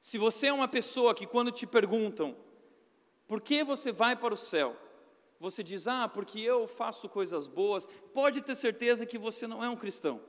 Se 0.02 0.18
você 0.18 0.48
é 0.48 0.54
uma 0.54 0.68
pessoa 0.68 1.14
que, 1.14 1.28
quando 1.28 1.52
te 1.52 1.68
perguntam 1.68 2.36
por 3.28 3.42
que 3.42 3.64
você 3.64 3.92
vai 3.92 4.16
para 4.16 4.34
o 4.34 4.38
céu, 4.38 4.76
você 5.39 5.63
diz, 5.63 5.88
ah, 5.88 6.08
porque 6.08 6.39
eu 6.39 6.67
faço 6.67 7.08
coisas 7.08 7.48
boas, 7.48 7.88
pode 8.13 8.41
ter 8.41 8.55
certeza 8.55 9.05
que 9.05 9.17
você 9.17 9.48
não 9.48 9.63
é 9.63 9.69
um 9.69 9.75
cristão. 9.77 10.19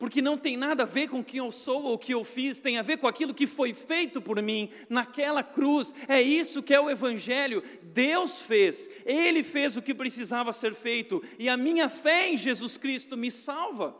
porque 0.00 0.22
não 0.22 0.38
tem 0.38 0.56
nada 0.56 0.84
a 0.84 0.86
ver 0.86 1.10
com 1.10 1.22
quem 1.22 1.40
eu 1.40 1.50
sou 1.50 1.82
ou 1.82 1.92
o 1.92 1.98
que 1.98 2.14
eu 2.14 2.24
fiz, 2.24 2.58
tem 2.58 2.78
a 2.78 2.82
ver 2.82 2.96
com 2.96 3.06
aquilo 3.06 3.34
que 3.34 3.46
foi 3.46 3.74
feito 3.74 4.18
por 4.22 4.40
mim 4.40 4.70
naquela 4.88 5.42
cruz. 5.42 5.92
É 6.08 6.22
isso 6.22 6.62
que 6.62 6.72
é 6.72 6.80
o 6.80 6.88
Evangelho. 6.88 7.62
Deus 7.82 8.40
fez, 8.40 8.88
Ele 9.04 9.42
fez 9.42 9.76
o 9.76 9.82
que 9.82 9.94
precisava 9.94 10.54
ser 10.54 10.72
feito, 10.74 11.22
e 11.38 11.50
a 11.50 11.56
minha 11.56 11.90
fé 11.90 12.30
em 12.30 12.36
Jesus 12.38 12.78
Cristo 12.78 13.14
me 13.14 13.30
salva. 13.30 13.94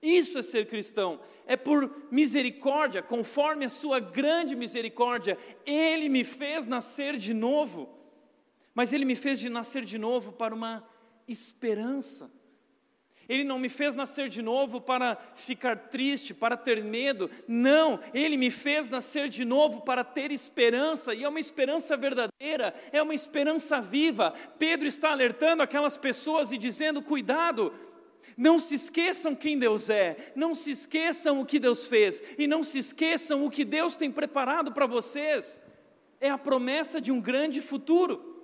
Isso 0.00 0.38
é 0.38 0.42
ser 0.42 0.66
cristão, 0.66 1.20
é 1.44 1.56
por 1.56 1.90
misericórdia, 2.12 3.02
conforme 3.02 3.64
a 3.64 3.68
Sua 3.68 3.98
grande 3.98 4.54
misericórdia, 4.54 5.36
Ele 5.66 6.08
me 6.08 6.22
fez 6.22 6.64
nascer 6.64 7.16
de 7.16 7.34
novo, 7.34 7.88
mas 8.80 8.94
Ele 8.94 9.04
me 9.04 9.14
fez 9.14 9.38
de 9.38 9.50
nascer 9.50 9.84
de 9.84 9.98
novo 9.98 10.32
para 10.32 10.54
uma 10.54 10.82
esperança. 11.28 12.32
Ele 13.28 13.44
não 13.44 13.58
me 13.58 13.68
fez 13.68 13.94
nascer 13.94 14.30
de 14.30 14.40
novo 14.40 14.80
para 14.80 15.18
ficar 15.34 15.76
triste, 15.90 16.32
para 16.32 16.56
ter 16.56 16.82
medo. 16.82 17.30
Não, 17.46 18.00
Ele 18.14 18.38
me 18.38 18.50
fez 18.50 18.88
nascer 18.88 19.28
de 19.28 19.44
novo 19.44 19.82
para 19.82 20.02
ter 20.02 20.32
esperança, 20.32 21.12
e 21.12 21.24
é 21.24 21.28
uma 21.28 21.38
esperança 21.38 21.94
verdadeira, 21.94 22.72
é 22.90 23.02
uma 23.02 23.12
esperança 23.12 23.82
viva. 23.82 24.32
Pedro 24.58 24.88
está 24.88 25.10
alertando 25.10 25.62
aquelas 25.62 25.98
pessoas 25.98 26.50
e 26.50 26.56
dizendo: 26.56 27.02
cuidado, 27.02 27.74
não 28.34 28.58
se 28.58 28.76
esqueçam 28.76 29.36
quem 29.36 29.58
Deus 29.58 29.90
é, 29.90 30.32
não 30.34 30.54
se 30.54 30.70
esqueçam 30.70 31.38
o 31.38 31.44
que 31.44 31.58
Deus 31.58 31.84
fez, 31.84 32.22
e 32.38 32.46
não 32.46 32.62
se 32.62 32.78
esqueçam 32.78 33.44
o 33.44 33.50
que 33.50 33.62
Deus 33.62 33.94
tem 33.94 34.10
preparado 34.10 34.72
para 34.72 34.86
vocês. 34.86 35.60
É 36.18 36.30
a 36.30 36.38
promessa 36.38 36.98
de 36.98 37.12
um 37.12 37.20
grande 37.20 37.60
futuro. 37.60 38.39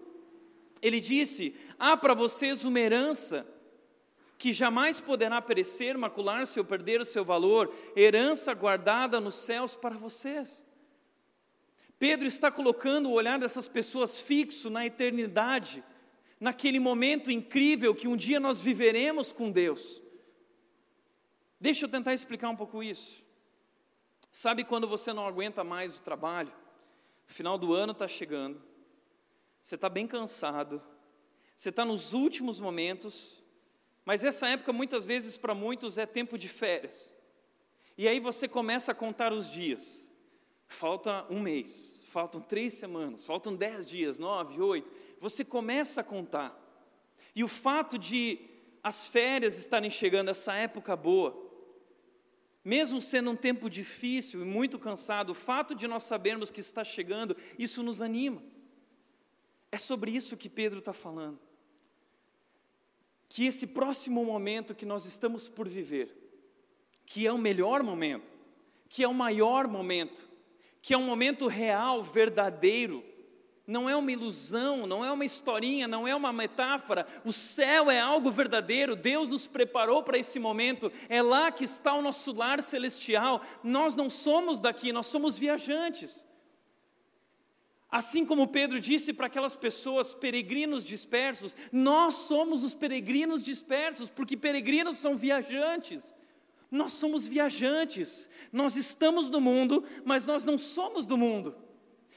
Ele 0.87 1.01
disse: 1.01 1.53
há 1.81 1.97
para 1.97 2.15
vocês 2.15 2.65
uma 2.65 2.79
herança 2.79 3.45
que 4.39 4.53
jamais 4.53 5.01
poderá 5.01 5.43
perecer, 5.43 5.99
macular-se 5.99 6.61
ou 6.61 6.65
perder 6.65 7.01
o 7.01 7.05
seu 7.05 7.25
valor, 7.25 7.75
herança 7.97 8.55
guardada 8.55 9.21
nos 9.21 9.35
céus 9.35 9.75
para 9.75 9.97
vocês. 9.97 10.65
Pedro 11.99 12.25
está 12.25 12.53
colocando 12.53 13.09
o 13.09 13.15
olhar 13.15 13.37
dessas 13.37 13.67
pessoas 13.67 14.21
fixo 14.21 14.71
na 14.71 14.87
eternidade, 14.87 15.83
naquele 16.39 16.79
momento 16.79 17.33
incrível 17.33 17.93
que 17.93 18.07
um 18.07 18.17
dia 18.17 18.39
nós 18.39 18.61
viveremos 18.61 19.33
com 19.33 19.51
Deus. 19.51 20.01
Deixa 21.61 21.87
eu 21.87 21.89
tentar 21.89 22.15
explicar 22.15 22.49
um 22.51 22.57
pouco 22.57 22.81
isso. 22.81 23.25
Sabe 24.31 24.63
quando 24.63 24.87
você 24.87 25.13
não 25.13 25.27
aguenta 25.27 25.65
mais 25.65 25.97
o 25.97 26.03
trabalho? 26.03 26.53
O 27.29 27.33
final 27.33 27.59
do 27.59 27.73
ano 27.73 27.91
está 27.91 28.07
chegando, 28.07 28.63
você 29.67 29.75
está 29.75 29.89
bem 29.89 30.07
cansado, 30.07 30.81
você 31.53 31.71
está 31.71 31.85
nos 31.85 32.13
últimos 32.13 32.61
momentos, 32.61 33.43
mas 34.05 34.23
essa 34.23 34.47
época, 34.47 34.73
muitas 34.73 35.05
vezes, 35.05 35.37
para 35.37 35.57
muitos, 35.57 35.99
é 35.99 36.07
tempo 36.07 36.39
de 36.39 36.49
férias. 36.49 37.13
E 37.99 38.07
aí 38.07 38.21
você 38.21 38.47
começa 38.47 38.93
a 38.93 38.95
contar 38.95 39.33
os 39.33 39.51
dias. 39.51 40.09
Falta 40.69 41.27
um 41.29 41.41
mês, 41.41 42.05
faltam 42.07 42.41
três 42.41 42.75
semanas, 42.75 43.27
faltam 43.27 43.57
dez 43.57 43.85
dias, 43.85 44.21
nove, 44.21 44.61
oito. 44.61 44.89
Você 45.21 45.45
começa 45.45 46.01
a 46.01 46.05
contar. 46.05 46.57
E 47.35 47.43
o 47.43 47.49
fato 47.49 47.99
de 47.99 48.39
as 48.85 49.09
férias 49.09 49.59
estarem 49.59 49.91
chegando, 49.91 50.31
essa 50.31 50.55
época 50.55 50.95
boa, 50.95 51.37
mesmo 52.65 53.03
sendo 53.03 53.33
um 53.33 53.37
tempo 53.37 53.69
difícil 53.69 54.43
e 54.43 54.45
muito 54.45 54.79
cansado, 54.79 55.31
o 55.31 55.35
fato 55.35 55.75
de 55.75 55.89
nós 55.89 56.05
sabermos 56.05 56.53
que 56.53 56.61
está 56.61 56.85
chegando, 56.85 57.37
isso 57.59 57.83
nos 57.83 58.01
anima. 58.01 58.41
É 59.77 59.79
sobre 59.79 60.11
isso 60.11 60.39
que 60.39 60.49
Pedro 60.49 60.79
está 60.79 60.95
falando 60.95 61.39
que 63.29 63.45
esse 63.45 63.67
próximo 63.67 64.25
momento 64.25 64.75
que 64.75 64.87
nós 64.87 65.05
estamos 65.05 65.51
por 65.51 65.69
viver, 65.69 66.17
que 67.05 67.27
é 67.27 67.31
o 67.31 67.37
melhor 67.37 67.83
momento, 67.83 68.25
que 68.89 69.05
é 69.05 69.09
o 69.09 69.13
maior 69.13 69.69
momento, 69.69 70.27
que 70.81 70.95
é 70.95 70.97
um 70.97 71.05
momento 71.05 71.47
real, 71.47 72.03
verdadeiro, 72.03 73.05
não 73.67 73.87
é 73.87 73.95
uma 73.95 74.11
ilusão, 74.11 74.87
não 74.87 75.05
é 75.05 75.13
uma 75.13 75.27
historinha, 75.27 75.87
não 75.87 76.09
é 76.09 76.17
uma 76.17 76.33
metáfora. 76.33 77.07
O 77.23 77.31
céu 77.31 77.91
é 77.91 78.01
algo 78.01 78.31
verdadeiro. 78.31 78.97
Deus 78.97 79.29
nos 79.29 79.47
preparou 79.47 80.03
para 80.03 80.17
esse 80.17 80.39
momento. 80.39 80.91
É 81.07 81.21
lá 81.21 81.53
que 81.53 81.65
está 81.65 81.93
o 81.93 82.01
nosso 82.01 82.33
lar 82.33 82.63
celestial. 82.63 83.43
Nós 83.63 83.95
não 83.95 84.09
somos 84.09 84.59
daqui, 84.59 84.91
nós 84.91 85.09
somos 85.09 85.39
viajantes. 85.39 86.26
Assim 87.97 88.27
como 88.27 88.47
Pedro 88.47 88.79
disse 88.79 89.11
para 89.11 89.27
aquelas 89.27 89.57
pessoas, 89.57 90.13
peregrinos 90.13 90.85
dispersos, 90.85 91.57
nós 91.73 92.15
somos 92.15 92.63
os 92.63 92.75
peregrinos 92.75 93.43
dispersos, 93.43 94.11
porque 94.11 94.37
peregrinos 94.37 94.99
são 94.99 95.17
viajantes. 95.17 96.15
Nós 96.71 96.93
somos 96.93 97.25
viajantes, 97.25 98.29
nós 98.53 98.77
estamos 98.77 99.31
no 99.31 99.41
mundo, 99.41 99.83
mas 100.05 100.27
nós 100.27 100.45
não 100.45 100.59
somos 100.59 101.07
do 101.07 101.17
mundo. 101.17 101.57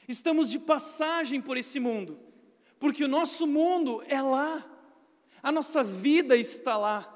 Estamos 0.06 0.50
de 0.50 0.58
passagem 0.58 1.40
por 1.40 1.56
esse 1.56 1.80
mundo, 1.80 2.20
porque 2.78 3.02
o 3.02 3.08
nosso 3.08 3.46
mundo 3.46 4.02
é 4.06 4.20
lá, 4.20 4.62
a 5.42 5.50
nossa 5.50 5.82
vida 5.82 6.36
está 6.36 6.76
lá, 6.76 7.08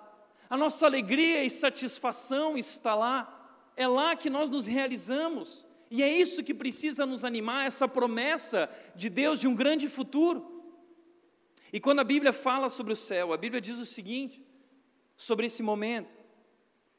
a 0.49 0.57
nossa 0.57 0.87
alegria 0.87 1.45
e 1.45 1.51
satisfação 1.51 2.57
está 2.57 2.95
lá, 2.95 3.71
é 3.77 3.87
lá 3.87 4.17
que 4.17 4.31
nós 4.31 4.49
nos 4.49 4.65
realizamos. 4.65 5.67
E 5.91 6.03
é 6.03 6.09
isso 6.09 6.43
que 6.43 6.55
precisa 6.55 7.07
nos 7.07 7.25
animar, 7.25 7.67
essa 7.67 7.87
promessa 7.87 8.69
de 8.95 9.09
Deus 9.09 9.41
de 9.41 9.47
um 9.47 9.55
grande 9.55 9.89
futuro. 9.89 10.55
E 11.73 11.81
quando 11.81 12.01
a 12.01 12.05
Bíblia 12.05 12.33
fala 12.33 12.69
sobre 12.69 12.93
o 12.93 12.97
céu, 12.97 13.33
a 13.33 13.37
Bíblia 13.37 13.61
diz 13.61 13.79
o 13.79 13.87
seguinte 13.87 14.45
sobre 15.17 15.47
esse 15.47 15.63
momento: 15.63 16.09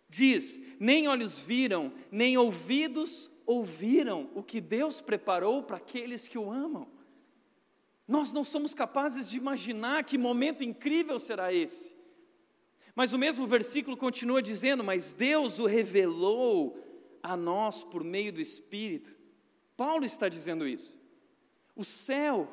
diz, 0.09 0.59
nem 0.79 1.07
olhos 1.07 1.39
viram, 1.39 1.93
nem 2.11 2.37
ouvidos 2.37 3.31
ouviram 3.45 4.29
o 4.33 4.43
que 4.43 4.59
Deus 4.59 5.01
preparou 5.01 5.63
para 5.63 5.77
aqueles 5.77 6.27
que 6.27 6.37
o 6.37 6.51
amam. 6.51 6.87
Nós 8.07 8.33
não 8.33 8.43
somos 8.43 8.73
capazes 8.73 9.29
de 9.29 9.37
imaginar 9.37 10.03
que 10.03 10.17
momento 10.17 10.63
incrível 10.63 11.17
será 11.17 11.53
esse. 11.53 11.95
Mas 12.93 13.13
o 13.13 13.17
mesmo 13.17 13.45
versículo 13.47 13.97
continua 13.97 14.41
dizendo: 14.41 14.83
Mas 14.83 15.13
Deus 15.13 15.59
o 15.59 15.65
revelou 15.65 16.79
a 17.25 17.35
nós 17.35 17.83
por 17.83 18.03
meio 18.03 18.31
do 18.31 18.39
Espírito. 18.39 19.15
Paulo 19.75 20.05
está 20.05 20.29
dizendo 20.29 20.67
isso. 20.67 20.97
O 21.75 21.83
céu, 21.83 22.47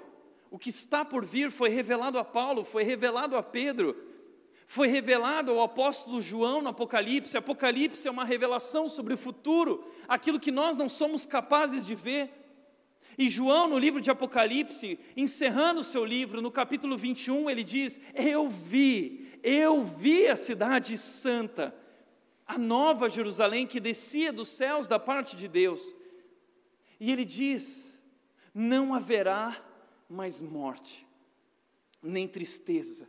o 0.50 0.58
que 0.58 0.70
está 0.70 1.04
por 1.04 1.24
vir, 1.24 1.50
foi 1.50 1.68
revelado 1.68 2.18
a 2.18 2.24
Paulo, 2.24 2.64
foi 2.64 2.82
revelado 2.82 3.36
a 3.36 3.42
Pedro, 3.42 3.96
foi 4.66 4.88
revelado 4.88 5.52
ao 5.52 5.62
apóstolo 5.62 6.20
João 6.20 6.62
no 6.62 6.70
Apocalipse. 6.70 7.36
Apocalipse 7.36 8.08
é 8.08 8.10
uma 8.10 8.24
revelação 8.24 8.88
sobre 8.88 9.14
o 9.14 9.18
futuro, 9.18 9.84
aquilo 10.08 10.40
que 10.40 10.50
nós 10.50 10.76
não 10.76 10.88
somos 10.88 11.26
capazes 11.26 11.84
de 11.86 11.94
ver. 11.94 12.30
E 13.18 13.28
João, 13.28 13.68
no 13.68 13.78
livro 13.78 14.00
de 14.00 14.10
Apocalipse, 14.10 14.98
encerrando 15.14 15.82
o 15.82 15.84
seu 15.84 16.04
livro, 16.04 16.40
no 16.40 16.50
capítulo 16.50 16.96
21, 16.96 17.50
ele 17.50 17.62
diz: 17.62 18.00
Eu 18.14 18.48
vi, 18.48 19.38
eu 19.42 19.84
vi 19.84 20.28
a 20.28 20.36
cidade 20.36 20.96
santa 20.96 21.74
a 22.46 22.58
nova 22.58 23.08
Jerusalém 23.08 23.66
que 23.66 23.80
descia 23.80 24.32
dos 24.32 24.48
céus 24.48 24.86
da 24.86 24.98
parte 24.98 25.36
de 25.36 25.48
Deus. 25.48 25.92
E 26.98 27.10
ele 27.10 27.24
diz: 27.24 28.00
não 28.54 28.94
haverá 28.94 29.56
mais 30.08 30.40
morte, 30.40 31.06
nem 32.02 32.28
tristeza, 32.28 33.08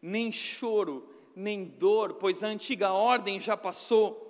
nem 0.00 0.30
choro, 0.30 1.08
nem 1.34 1.64
dor, 1.64 2.14
pois 2.14 2.44
a 2.44 2.48
antiga 2.48 2.92
ordem 2.92 3.40
já 3.40 3.56
passou. 3.56 4.22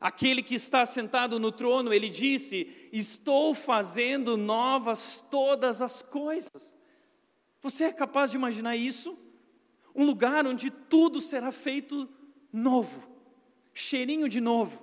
Aquele 0.00 0.42
que 0.42 0.54
está 0.54 0.84
sentado 0.84 1.38
no 1.40 1.50
trono, 1.50 1.92
ele 1.92 2.08
disse: 2.08 2.88
Estou 2.92 3.54
fazendo 3.54 4.36
novas 4.36 5.20
todas 5.30 5.80
as 5.80 6.02
coisas. 6.02 6.74
Você 7.62 7.84
é 7.84 7.92
capaz 7.92 8.30
de 8.30 8.36
imaginar 8.36 8.76
isso? 8.76 9.18
Um 9.94 10.04
lugar 10.04 10.46
onde 10.46 10.70
tudo 10.70 11.20
será 11.20 11.50
feito 11.50 12.08
novo 12.52 13.13
cheirinho 13.74 14.28
de 14.28 14.40
novo. 14.40 14.82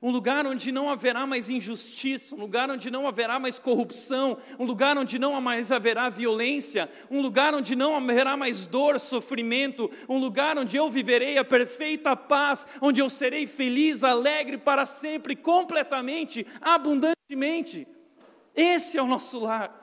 Um 0.00 0.12
lugar 0.12 0.46
onde 0.46 0.70
não 0.70 0.88
haverá 0.88 1.26
mais 1.26 1.50
injustiça, 1.50 2.36
um 2.36 2.38
lugar 2.38 2.70
onde 2.70 2.88
não 2.88 3.08
haverá 3.08 3.40
mais 3.40 3.58
corrupção, 3.58 4.38
um 4.56 4.64
lugar 4.64 4.96
onde 4.96 5.18
não 5.18 5.40
mais 5.40 5.72
haverá 5.72 6.08
violência, 6.08 6.88
um 7.10 7.20
lugar 7.20 7.52
onde 7.52 7.74
não 7.74 7.96
haverá 7.96 8.36
mais 8.36 8.64
dor, 8.68 9.00
sofrimento, 9.00 9.90
um 10.08 10.20
lugar 10.20 10.56
onde 10.56 10.76
eu 10.76 10.88
viverei 10.88 11.36
a 11.36 11.44
perfeita 11.44 12.14
paz, 12.14 12.64
onde 12.80 13.00
eu 13.00 13.10
serei 13.10 13.44
feliz, 13.48 14.04
alegre 14.04 14.56
para 14.56 14.86
sempre, 14.86 15.34
completamente, 15.34 16.46
abundantemente. 16.60 17.84
Esse 18.54 18.98
é 18.98 19.02
o 19.02 19.06
nosso 19.06 19.40
lar. 19.40 19.77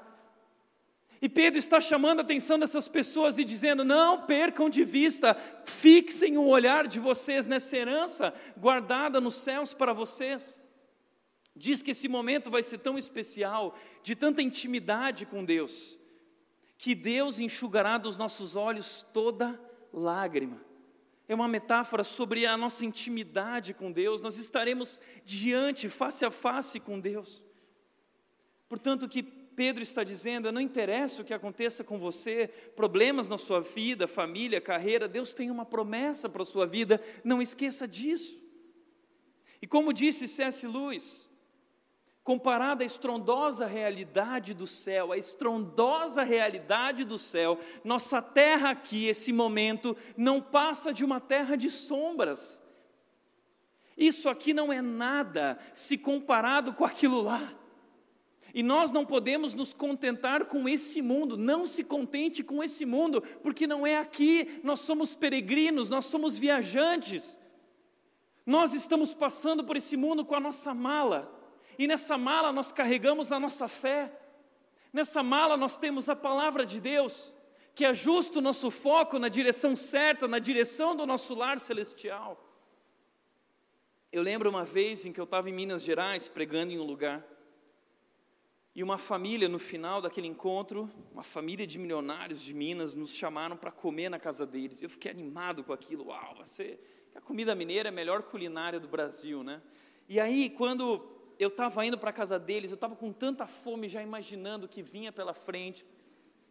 E 1.26 1.30
Pedro 1.30 1.58
está 1.58 1.82
chamando 1.82 2.20
a 2.20 2.22
atenção 2.22 2.60
dessas 2.60 2.88
pessoas 2.88 3.40
e 3.40 3.44
dizendo: 3.44 3.84
não 3.84 4.28
percam 4.28 4.70
de 4.70 4.84
vista, 4.84 5.34
fixem 5.66 6.38
o 6.38 6.46
olhar 6.46 6.86
de 6.86 7.00
vocês 7.00 7.48
nessa 7.48 7.76
herança 7.76 8.32
guardada 8.56 9.20
nos 9.20 9.34
céus 9.34 9.74
para 9.74 9.92
vocês. 9.92 10.62
Diz 11.56 11.82
que 11.82 11.90
esse 11.90 12.08
momento 12.08 12.52
vai 12.52 12.62
ser 12.62 12.78
tão 12.78 12.96
especial, 12.96 13.76
de 14.04 14.16
tanta 14.16 14.40
intimidade 14.40 15.26
com 15.26 15.44
Deus, 15.44 15.98
que 16.78 16.94
Deus 16.94 17.40
enxugará 17.40 17.98
dos 17.98 18.20
nossos 18.20 18.56
olhos 18.56 19.04
toda 19.12 19.60
lágrima. 19.92 20.62
é 21.28 21.34
uma 21.34 21.48
metáfora 21.48 22.04
sobre 22.04 22.46
a 22.46 22.56
nossa 22.56 22.86
intimidade 22.86 23.74
com 23.74 23.92
Deus, 23.92 24.22
nós 24.22 24.38
estaremos 24.38 25.00
diante, 25.24 25.90
face 25.90 26.24
a 26.24 26.30
face 26.30 26.80
com 26.80 27.00
Deus. 27.00 27.44
Portanto, 28.70 29.10
que 29.10 29.45
Pedro 29.56 29.82
está 29.82 30.04
dizendo 30.04 30.48
é: 30.48 30.52
não 30.52 30.62
interessa 30.62 31.22
o 31.22 31.26
que 31.26 31.34
aconteça 31.34 31.84
com 31.84 31.98
você, 31.98 32.48
problemas 32.76 33.28
na 33.28 33.38
sua 33.38 33.62
vida, 33.62 34.08
família, 34.08 34.60
carreira, 34.60 35.08
Deus 35.08 35.34
tem 35.34 35.50
uma 35.50 35.66
promessa 35.66 36.28
para 36.28 36.42
a 36.42 36.46
sua 36.46 36.66
vida, 36.66 37.02
não 37.24 37.42
esqueça 37.42 37.88
disso. 37.88 38.44
E 39.62 39.68
como 39.68 39.94
disse 39.94 40.28
C.S. 40.28 40.68
Lewis, 40.68 41.30
comparada 42.24 42.84
à 42.84 42.86
estrondosa 42.86 43.66
realidade 43.66 44.54
do 44.54 44.68
céu, 44.68 45.12
a 45.12 45.18
estrondosa 45.18 46.24
realidade 46.24 47.04
do 47.04 47.18
céu, 47.18 47.58
nossa 47.84 48.22
terra 48.22 48.72
aqui, 48.72 49.08
esse 49.08 49.32
momento, 49.32 49.96
não 50.18 50.42
passa 50.42 50.92
de 50.92 51.06
uma 51.06 51.22
terra 51.22 51.56
de 51.56 51.70
sombras. 51.70 52.62
Isso 53.98 54.28
aqui 54.28 54.54
não 54.54 54.74
é 54.74 54.82
nada 54.82 55.58
se 55.74 55.98
comparado 55.98 56.74
com 56.74 56.84
aquilo 56.84 57.22
lá. 57.22 57.54
E 58.56 58.64
nós 58.64 58.90
não 58.90 59.06
podemos 59.06 59.54
nos 59.54 59.74
contentar 59.74 60.46
com 60.46 60.70
esse 60.70 61.02
mundo, 61.02 61.36
não 61.36 61.66
se 61.66 61.84
contente 61.84 62.42
com 62.42 62.64
esse 62.64 62.86
mundo, 62.86 63.22
porque 63.44 63.68
não 63.68 63.86
é 63.86 63.98
aqui, 63.98 64.62
nós 64.64 64.80
somos 64.80 65.14
peregrinos, 65.14 65.90
nós 65.90 66.06
somos 66.06 66.38
viajantes. 66.38 67.38
Nós 68.46 68.72
estamos 68.72 69.14
passando 69.14 69.62
por 69.62 69.76
esse 69.76 69.98
mundo 69.98 70.24
com 70.24 70.36
a 70.36 70.40
nossa 70.40 70.74
mala, 70.74 71.30
e 71.78 71.86
nessa 71.86 72.18
mala 72.18 72.54
nós 72.54 72.72
carregamos 72.72 73.30
a 73.34 73.38
nossa 73.42 73.68
fé, 73.68 74.10
nessa 74.94 75.22
mala 75.22 75.58
nós 75.58 75.76
temos 75.76 76.08
a 76.08 76.16
palavra 76.16 76.66
de 76.66 76.80
Deus, 76.80 77.34
que 77.74 77.84
ajusta 77.84 78.40
o 78.40 78.42
nosso 78.42 78.72
foco 78.72 79.20
na 79.20 79.28
direção 79.28 79.76
certa, 79.76 80.30
na 80.30 80.40
direção 80.40 80.96
do 80.96 81.06
nosso 81.06 81.36
lar 81.36 81.60
celestial. 81.60 82.42
Eu 84.14 84.24
lembro 84.24 84.50
uma 84.50 84.64
vez 84.64 85.06
em 85.06 85.12
que 85.12 85.20
eu 85.20 85.26
estava 85.26 85.50
em 85.50 85.54
Minas 85.54 85.84
Gerais 85.84 86.30
pregando 86.30 86.72
em 86.72 86.80
um 86.80 86.86
lugar, 86.86 87.35
e 88.76 88.84
uma 88.84 88.98
família, 88.98 89.48
no 89.48 89.58
final 89.58 90.02
daquele 90.02 90.28
encontro, 90.28 90.92
uma 91.14 91.24
família 91.24 91.66
de 91.66 91.80
milionários 91.80 92.42
de 92.42 92.54
Minas, 92.54 92.94
nos 92.94 93.14
chamaram 93.14 93.56
para 93.56 93.72
comer 93.72 94.10
na 94.10 94.20
casa 94.20 94.46
deles. 94.46 94.82
Eu 94.82 94.90
fiquei 94.90 95.10
animado 95.10 95.64
com 95.64 95.72
aquilo. 95.72 96.08
Uau, 96.08 96.36
você, 96.36 96.78
a 97.16 97.22
comida 97.22 97.56
mineira 97.56 97.88
é 97.88 97.92
a 97.92 97.96
melhor 97.96 98.24
culinária 98.24 98.78
do 98.78 98.90
Brasil, 98.90 99.46
né? 99.46 99.62
E 100.10 100.20
aí, 100.20 100.50
quando 100.50 101.08
eu 101.40 101.48
estava 101.48 101.86
indo 101.86 101.98
para 101.98 102.10
a 102.10 102.14
casa 102.14 102.38
deles, 102.38 102.70
eu 102.70 102.76
estava 102.76 102.98
com 102.98 103.14
tanta 103.14 103.48
fome, 103.48 103.88
já 103.88 104.04
imaginando 104.04 104.66
o 104.66 104.70
que 104.70 104.82
vinha 104.82 105.10
pela 105.10 105.34
frente, 105.34 105.86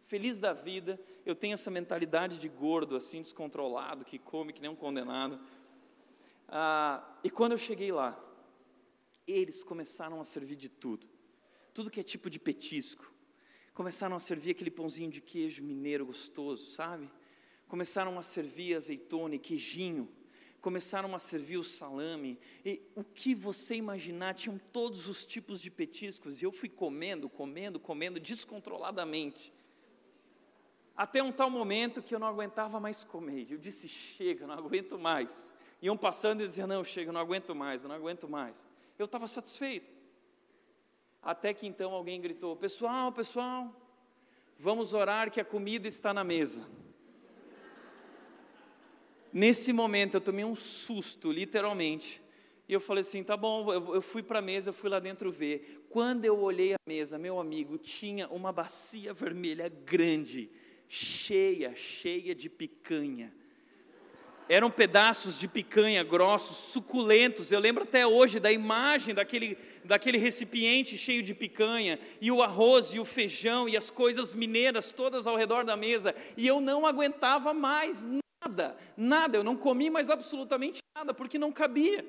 feliz 0.01 0.39
da 0.39 0.51
vida. 0.51 0.99
Eu 1.27 1.35
tenho 1.35 1.53
essa 1.53 1.69
mentalidade 1.69 2.39
de 2.39 2.49
gordo, 2.49 2.95
assim, 2.95 3.21
descontrolado, 3.21 4.03
que 4.03 4.17
come 4.17 4.51
que 4.51 4.63
nem 4.63 4.71
um 4.71 4.75
condenado. 4.75 5.39
Ah, 6.47 7.07
e 7.23 7.29
quando 7.29 7.51
eu 7.51 7.57
cheguei 7.59 7.91
lá, 7.91 8.19
eles 9.27 9.63
começaram 9.63 10.19
a 10.19 10.23
servir 10.23 10.55
de 10.55 10.69
tudo 10.69 11.14
tudo 11.75 11.91
que 11.91 11.99
é 11.99 12.03
tipo 12.03 12.29
de 12.29 12.39
petisco. 12.39 13.13
Começaram 13.73 14.15
a 14.15 14.19
servir 14.19 14.51
aquele 14.51 14.71
pãozinho 14.71 15.11
de 15.11 15.19
queijo 15.19 15.61
mineiro 15.61 16.05
gostoso, 16.05 16.67
sabe? 16.67 17.11
Começaram 17.67 18.17
a 18.17 18.23
servir 18.23 18.75
azeitona 18.75 19.35
e 19.35 19.39
queijinho. 19.39 20.09
Começaram 20.61 21.13
a 21.13 21.19
servir 21.19 21.57
o 21.57 21.63
salame. 21.65 22.39
E 22.63 22.81
o 22.95 23.03
que 23.03 23.35
você 23.35 23.75
imaginar, 23.75 24.35
tinham 24.35 24.57
todos 24.71 25.09
os 25.09 25.25
tipos 25.25 25.59
de 25.59 25.69
petiscos. 25.69 26.41
E 26.41 26.45
eu 26.45 26.51
fui 26.53 26.69
comendo, 26.69 27.27
comendo, 27.27 27.77
comendo 27.77 28.21
descontroladamente. 28.21 29.51
Até 30.95 31.21
um 31.21 31.31
tal 31.33 31.49
momento 31.49 32.01
que 32.01 32.15
eu 32.15 32.19
não 32.19 32.27
aguentava 32.27 32.79
mais 32.79 33.03
comer. 33.03 33.51
Eu 33.51 33.57
disse: 33.57 33.89
chega, 33.89 34.47
não 34.47 34.55
aguento 34.55 34.97
mais. 34.97 35.53
Iam 35.81 35.97
passando 35.97 36.41
e 36.41 36.47
diziam: 36.47 36.67
não, 36.67 36.85
chega, 36.85 37.11
não 37.11 37.19
aguento 37.19 37.53
mais, 37.53 37.83
eu 37.83 37.89
não 37.89 37.97
aguento 37.97 38.29
mais. 38.29 38.65
Eu 38.97 39.07
estava 39.07 39.27
satisfeito. 39.27 39.94
Até 41.25 41.55
que 41.55 41.65
então 41.65 41.91
alguém 41.91 42.21
gritou: 42.21 42.55
Pessoal, 42.55 43.11
pessoal, 43.11 43.75
vamos 44.59 44.93
orar 44.93 45.31
que 45.31 45.41
a 45.41 45.43
comida 45.43 45.87
está 45.87 46.13
na 46.13 46.23
mesa. 46.23 46.67
Nesse 49.33 49.73
momento 49.73 50.13
eu 50.15 50.21
tomei 50.21 50.45
um 50.45 50.53
susto, 50.53 51.31
literalmente. 51.31 52.21
E 52.69 52.73
eu 52.73 52.79
falei 52.79 53.01
assim: 53.01 53.23
tá 53.23 53.35
bom, 53.35 53.73
eu, 53.73 54.01
fui 54.03 54.21
para 54.21 54.37
a 54.37 54.41
mesa, 54.41 54.69
eu 54.69 54.73
fui 54.73 54.87
lá 54.87 54.99
dentro 54.99 55.31
ver. 55.31 55.87
Quando 55.89 56.25
eu 56.25 56.39
olhei 56.39 56.73
a 56.73 56.77
mesa, 56.87 57.17
meu 57.17 57.39
amigo, 57.39 57.79
tinha 57.79 58.27
uma 58.29 58.51
bacia 58.51 59.11
vermelha 59.11 59.67
grande, 59.67 60.51
cheia, 60.87 61.75
cheia 61.75 62.35
de 62.35 62.51
picanha 62.51 63.33
eram 64.47 64.69
pedaços 64.69 65.37
de 65.37 65.47
picanha 65.47 66.03
grossos, 66.03 66.57
suculentos. 66.57 67.51
Eu 67.51 67.59
lembro 67.59 67.83
até 67.83 68.05
hoje 68.05 68.39
da 68.39 68.51
imagem 68.51 69.13
daquele, 69.13 69.57
daquele 69.83 70.17
recipiente 70.17 70.97
cheio 70.97 71.23
de 71.23 71.33
picanha, 71.33 71.99
e 72.21 72.31
o 72.31 72.41
arroz, 72.41 72.93
e 72.93 72.99
o 72.99 73.05
feijão, 73.05 73.67
e 73.67 73.75
as 73.75 73.89
coisas 73.89 74.35
mineiras 74.35 74.91
todas 74.91 75.27
ao 75.27 75.35
redor 75.35 75.63
da 75.63 75.75
mesa. 75.75 76.15
E 76.37 76.45
eu 76.45 76.61
não 76.61 76.85
aguentava 76.85 77.53
mais 77.53 78.07
nada, 78.43 78.77
nada. 78.95 79.37
Eu 79.37 79.43
não 79.43 79.55
comi 79.55 79.89
mais 79.89 80.09
absolutamente 80.09 80.79
nada, 80.95 81.13
porque 81.13 81.39
não 81.39 81.51
cabia. 81.51 82.05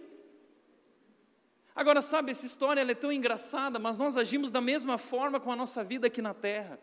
Agora, 1.75 2.01
sabe, 2.01 2.31
essa 2.31 2.47
história 2.47 2.81
é 2.81 2.95
tão 2.95 3.13
engraçada, 3.13 3.79
mas 3.79 3.99
nós 3.99 4.17
agimos 4.17 4.51
da 4.51 4.61
mesma 4.63 4.97
forma 4.97 5.39
com 5.39 5.53
a 5.53 5.57
nossa 5.57 5.85
vida 5.85 6.07
aqui 6.07 6.23
na 6.23 6.33
terra. 6.33 6.81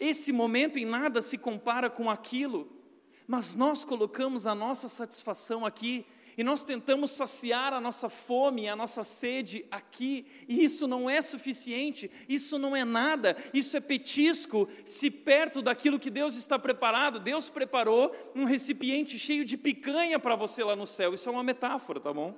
Esse 0.00 0.32
momento 0.32 0.80
em 0.80 0.84
nada 0.84 1.22
se 1.22 1.38
compara 1.38 1.88
com 1.88 2.10
aquilo 2.10 2.81
mas 3.26 3.54
nós 3.54 3.84
colocamos 3.84 4.46
a 4.46 4.54
nossa 4.54 4.88
satisfação 4.88 5.64
aqui 5.64 6.06
e 6.36 6.42
nós 6.42 6.64
tentamos 6.64 7.10
saciar 7.10 7.72
a 7.72 7.80
nossa 7.80 8.08
fome, 8.08 8.68
a 8.68 8.76
nossa 8.76 9.04
sede 9.04 9.66
aqui, 9.70 10.26
e 10.48 10.64
isso 10.64 10.86
não 10.86 11.08
é 11.08 11.20
suficiente, 11.20 12.10
isso 12.28 12.58
não 12.58 12.74
é 12.74 12.84
nada, 12.84 13.36
isso 13.52 13.76
é 13.76 13.80
petisco, 13.80 14.68
se 14.84 15.10
perto 15.10 15.60
daquilo 15.60 15.98
que 15.98 16.10
Deus 16.10 16.36
está 16.36 16.58
preparado, 16.58 17.18
Deus 17.18 17.50
preparou 17.50 18.14
um 18.34 18.44
recipiente 18.44 19.18
cheio 19.18 19.44
de 19.44 19.56
picanha 19.56 20.18
para 20.18 20.34
você 20.34 20.64
lá 20.64 20.74
no 20.74 20.86
céu, 20.86 21.14
isso 21.14 21.28
é 21.28 21.32
uma 21.32 21.44
metáfora, 21.44 22.00
tá 22.00 22.12
bom? 22.12 22.34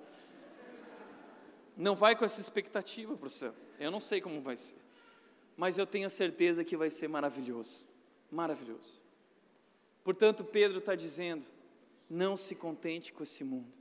Não 1.76 1.94
vai 1.94 2.16
com 2.16 2.24
essa 2.24 2.40
expectativa 2.40 3.16
para 3.16 3.26
o 3.26 3.30
céu, 3.30 3.54
eu 3.78 3.90
não 3.90 4.00
sei 4.00 4.20
como 4.20 4.40
vai 4.40 4.56
ser, 4.56 4.78
mas 5.56 5.78
eu 5.78 5.86
tenho 5.86 6.06
a 6.06 6.10
certeza 6.10 6.64
que 6.64 6.76
vai 6.76 6.90
ser 6.90 7.08
maravilhoso, 7.08 7.86
maravilhoso. 8.30 9.03
Portanto, 10.04 10.44
Pedro 10.44 10.78
está 10.78 10.94
dizendo: 10.94 11.46
não 12.08 12.36
se 12.36 12.54
contente 12.54 13.12
com 13.12 13.22
esse 13.22 13.42
mundo, 13.42 13.72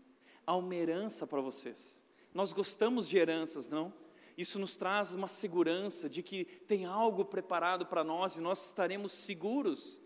há 0.47 0.55
uma 0.55 0.73
herança 0.73 1.27
para 1.27 1.41
vocês. 1.41 2.01
Nós 2.33 2.51
gostamos 2.51 3.07
de 3.07 3.17
heranças, 3.17 3.67
não? 3.67 3.93
Isso 4.35 4.57
nos 4.57 4.75
traz 4.75 5.13
uma 5.13 5.27
segurança 5.27 6.09
de 6.09 6.23
que 6.23 6.45
tem 6.45 6.85
algo 6.85 7.23
preparado 7.23 7.85
para 7.85 8.03
nós 8.03 8.37
e 8.37 8.41
nós 8.41 8.69
estaremos 8.69 9.11
seguros 9.11 10.01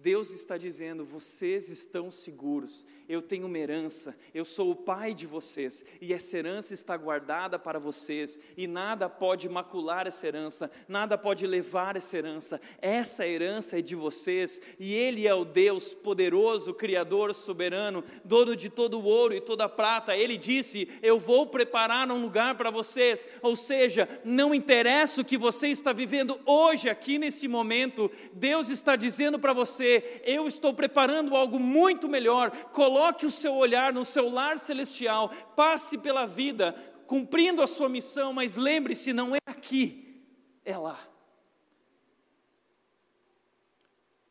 Deus 0.00 0.30
está 0.30 0.56
dizendo: 0.56 1.04
vocês 1.04 1.68
estão 1.68 2.08
seguros, 2.08 2.86
eu 3.08 3.20
tenho 3.20 3.46
uma 3.46 3.58
herança, 3.58 4.16
eu 4.32 4.44
sou 4.44 4.70
o 4.70 4.76
pai 4.76 5.12
de 5.12 5.26
vocês, 5.26 5.84
e 6.00 6.12
essa 6.12 6.38
herança 6.38 6.72
está 6.72 6.96
guardada 6.96 7.58
para 7.58 7.80
vocês, 7.80 8.38
e 8.56 8.68
nada 8.68 9.08
pode 9.08 9.48
macular 9.48 10.06
essa 10.06 10.24
herança, 10.24 10.70
nada 10.86 11.18
pode 11.18 11.46
levar 11.48 11.96
essa 11.96 12.16
herança, 12.16 12.60
essa 12.80 13.26
herança 13.26 13.78
é 13.78 13.82
de 13.82 13.96
vocês, 13.96 14.60
e 14.78 14.94
Ele 14.94 15.26
é 15.26 15.34
o 15.34 15.44
Deus 15.44 15.92
poderoso, 15.94 16.72
Criador, 16.72 17.34
soberano, 17.34 18.04
dono 18.24 18.54
de 18.54 18.68
todo 18.68 19.00
o 19.00 19.04
ouro 19.04 19.34
e 19.34 19.40
toda 19.40 19.64
a 19.64 19.68
prata. 19.68 20.16
Ele 20.16 20.36
disse: 20.36 20.88
Eu 21.02 21.18
vou 21.18 21.44
preparar 21.46 22.08
um 22.08 22.22
lugar 22.22 22.56
para 22.56 22.70
vocês, 22.70 23.26
ou 23.42 23.56
seja, 23.56 24.08
não 24.24 24.54
interessa 24.54 25.22
o 25.22 25.24
que 25.24 25.36
você 25.36 25.68
está 25.68 25.92
vivendo 25.92 26.38
hoje, 26.46 26.88
aqui 26.88 27.18
nesse 27.18 27.48
momento, 27.48 28.08
Deus 28.32 28.68
está 28.68 28.94
dizendo 28.94 29.40
para 29.40 29.52
você, 29.52 29.87
você: 29.88 30.22
Eu 30.24 30.46
estou 30.46 30.74
preparando 30.74 31.34
algo 31.34 31.58
muito 31.58 32.08
melhor. 32.08 32.50
Coloque 32.70 33.24
o 33.24 33.30
seu 33.30 33.54
olhar 33.54 33.92
no 33.92 34.04
seu 34.04 34.28
lar 34.28 34.58
celestial, 34.58 35.30
passe 35.56 35.96
pela 35.98 36.26
vida 36.26 36.74
cumprindo 37.06 37.62
a 37.62 37.66
sua 37.66 37.88
missão, 37.88 38.32
mas 38.32 38.54
lembre-se: 38.56 39.12
não 39.12 39.34
é 39.34 39.38
aqui, 39.46 40.22
é 40.64 40.76
lá. 40.76 41.08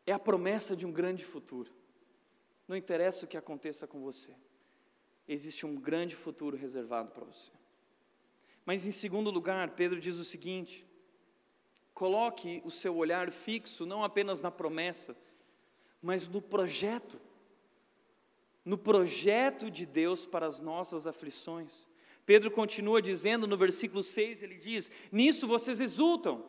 É 0.06 0.14
a 0.14 0.20
promessa 0.20 0.76
de 0.76 0.86
um 0.86 0.92
grande 0.92 1.26
futuro. 1.26 1.72
Não 2.68 2.78
interessa 2.78 3.26
o 3.26 3.28
que 3.28 3.38
aconteça 3.38 3.88
com 3.88 4.02
você, 4.02 4.34
existe 5.28 5.66
um 5.66 5.76
grande 5.76 6.16
futuro 6.16 6.56
reservado 6.56 7.12
para 7.12 7.26
você. 7.26 7.52
Mas 8.66 8.86
em 8.86 8.92
segundo 8.92 9.32
lugar, 9.32 9.72
Pedro 9.72 10.00
diz 10.00 10.18
o 10.18 10.26
seguinte: 10.26 10.86
coloque 11.94 12.62
o 12.64 12.70
seu 12.70 12.96
olhar 12.96 13.32
fixo 13.32 13.86
não 13.86 14.04
apenas 14.04 14.40
na 14.40 14.52
promessa, 14.52 15.18
mas 16.02 16.28
no 16.28 16.42
projeto, 16.42 17.20
no 18.64 18.78
projeto 18.78 19.72
de 19.72 19.86
Deus 19.86 20.26
para 20.26 20.46
as 20.46 20.60
nossas 20.60 21.08
aflições. 21.08 21.88
Pedro 22.26 22.52
continua 22.52 23.02
dizendo 23.02 23.48
no 23.48 23.56
versículo 23.58 24.04
6, 24.04 24.44
ele 24.44 24.56
diz: 24.56 24.92
Nisso 25.12 25.48
vocês 25.48 25.80
exultam, 25.80 26.44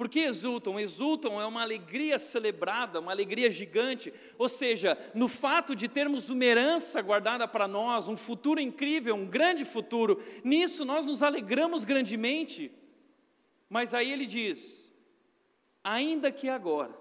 Por 0.00 0.08
que 0.08 0.20
exultam? 0.20 0.80
Exultam 0.80 1.38
é 1.38 1.44
uma 1.44 1.60
alegria 1.60 2.18
celebrada, 2.18 3.00
uma 3.00 3.12
alegria 3.12 3.50
gigante, 3.50 4.10
ou 4.38 4.48
seja, 4.48 4.96
no 5.14 5.28
fato 5.28 5.74
de 5.74 5.88
termos 5.88 6.30
uma 6.30 6.42
herança 6.42 7.02
guardada 7.02 7.46
para 7.46 7.68
nós, 7.68 8.08
um 8.08 8.16
futuro 8.16 8.58
incrível, 8.58 9.14
um 9.14 9.26
grande 9.26 9.62
futuro, 9.62 10.18
nisso 10.42 10.86
nós 10.86 11.04
nos 11.04 11.22
alegramos 11.22 11.84
grandemente. 11.84 12.72
Mas 13.68 13.92
aí 13.92 14.10
ele 14.10 14.24
diz: 14.24 14.82
ainda 15.84 16.32
que 16.32 16.48
agora, 16.48 16.99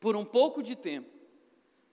por 0.00 0.16
um 0.16 0.24
pouco 0.24 0.62
de 0.62 0.74
tempo, 0.74 1.10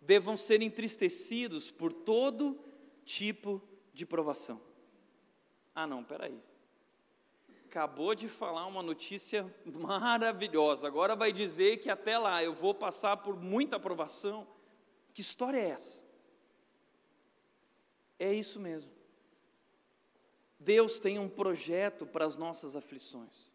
devam 0.02 0.36
ser 0.36 0.64
entristecidos 0.64 1.70
por 1.70 1.94
todo 1.94 2.58
tipo 3.06 3.62
de 3.94 4.06
provação. 4.06 4.60
Ah, 5.76 5.86
não, 5.86 6.04
peraí 6.04 6.42
acabou 7.78 8.16
de 8.16 8.28
falar 8.28 8.66
uma 8.66 8.82
notícia 8.82 9.54
maravilhosa, 9.64 10.88
agora 10.88 11.16
vai 11.16 11.32
dizer 11.32 11.78
que 11.78 11.92
até 11.92 12.18
lá 12.18 12.44
eu 12.44 12.52
vou 12.52 12.74
passar 12.74 13.18
por 13.18 13.36
muita 13.36 13.76
aprovação. 13.76 14.48
Que 15.14 15.22
história 15.22 15.60
é 15.60 15.70
essa? 15.70 16.04
É 18.18 18.34
isso 18.34 18.60
mesmo. 18.60 18.90
Deus 20.60 20.98
tem 20.98 21.20
um 21.20 21.30
projeto 21.30 22.06
para 22.06 22.26
as 22.26 22.36
nossas 22.36 22.76
aflições. 22.76 23.47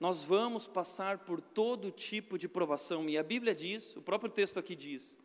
Nós 0.00 0.24
vamos 0.24 0.66
passar 0.66 1.18
por 1.18 1.40
todo 1.40 1.90
tipo 1.90 2.38
de 2.38 2.48
provação, 2.48 3.08
e 3.08 3.18
a 3.18 3.22
Bíblia 3.22 3.54
diz, 3.54 3.96
o 3.96 4.02
próprio 4.02 4.30
texto 4.30 4.58
aqui 4.58 4.76
diz, 4.76 5.18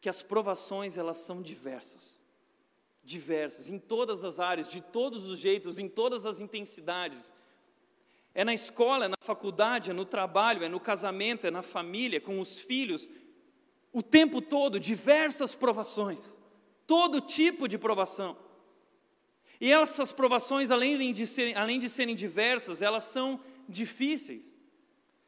que 0.00 0.08
as 0.08 0.22
provações 0.22 0.96
elas 0.96 1.18
são 1.18 1.42
diversas. 1.42 2.20
Diversas, 3.02 3.68
em 3.68 3.78
todas 3.78 4.24
as 4.24 4.38
áreas, 4.38 4.70
de 4.70 4.80
todos 4.80 5.26
os 5.26 5.38
jeitos, 5.38 5.78
em 5.78 5.88
todas 5.88 6.26
as 6.26 6.38
intensidades. 6.38 7.32
É 8.32 8.44
na 8.44 8.54
escola, 8.54 9.06
é 9.06 9.08
na 9.08 9.16
faculdade, 9.20 9.90
é 9.90 9.94
no 9.94 10.04
trabalho, 10.04 10.62
é 10.62 10.68
no 10.68 10.78
casamento, 10.78 11.46
é 11.46 11.50
na 11.50 11.62
família, 11.62 12.20
com 12.20 12.40
os 12.40 12.58
filhos. 12.58 13.08
O 13.92 14.02
tempo 14.02 14.40
todo, 14.40 14.78
diversas 14.78 15.56
provações. 15.56 16.38
Todo 16.86 17.20
tipo 17.20 17.66
de 17.66 17.76
provação. 17.76 18.36
E 19.60 19.72
essas 19.72 20.12
provações, 20.12 20.70
além 20.70 21.12
de, 21.12 21.26
serem, 21.26 21.54
além 21.54 21.78
de 21.78 21.88
serem 21.88 22.14
diversas, 22.14 22.80
elas 22.80 23.04
são 23.04 23.40
difíceis. 23.70 24.54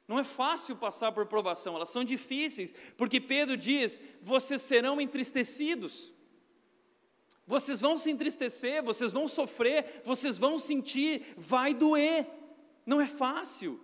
Não 0.06 0.18
é 0.18 0.24
fácil 0.24 0.76
passar 0.76 1.12
por 1.12 1.26
provação, 1.26 1.76
elas 1.76 1.88
são 1.88 2.04
difíceis, 2.04 2.74
porque 2.96 3.20
Pedro 3.20 3.56
diz: 3.56 4.00
vocês 4.20 4.60
serão 4.60 5.00
entristecidos. 5.00 6.12
Vocês 7.46 7.80
vão 7.80 7.96
se 7.96 8.10
entristecer, 8.10 8.82
vocês 8.82 9.12
vão 9.12 9.26
sofrer, 9.26 10.02
vocês 10.04 10.38
vão 10.38 10.58
sentir, 10.58 11.34
vai 11.36 11.74
doer. 11.74 12.26
Não 12.86 13.00
é 13.00 13.06
fácil. 13.06 13.80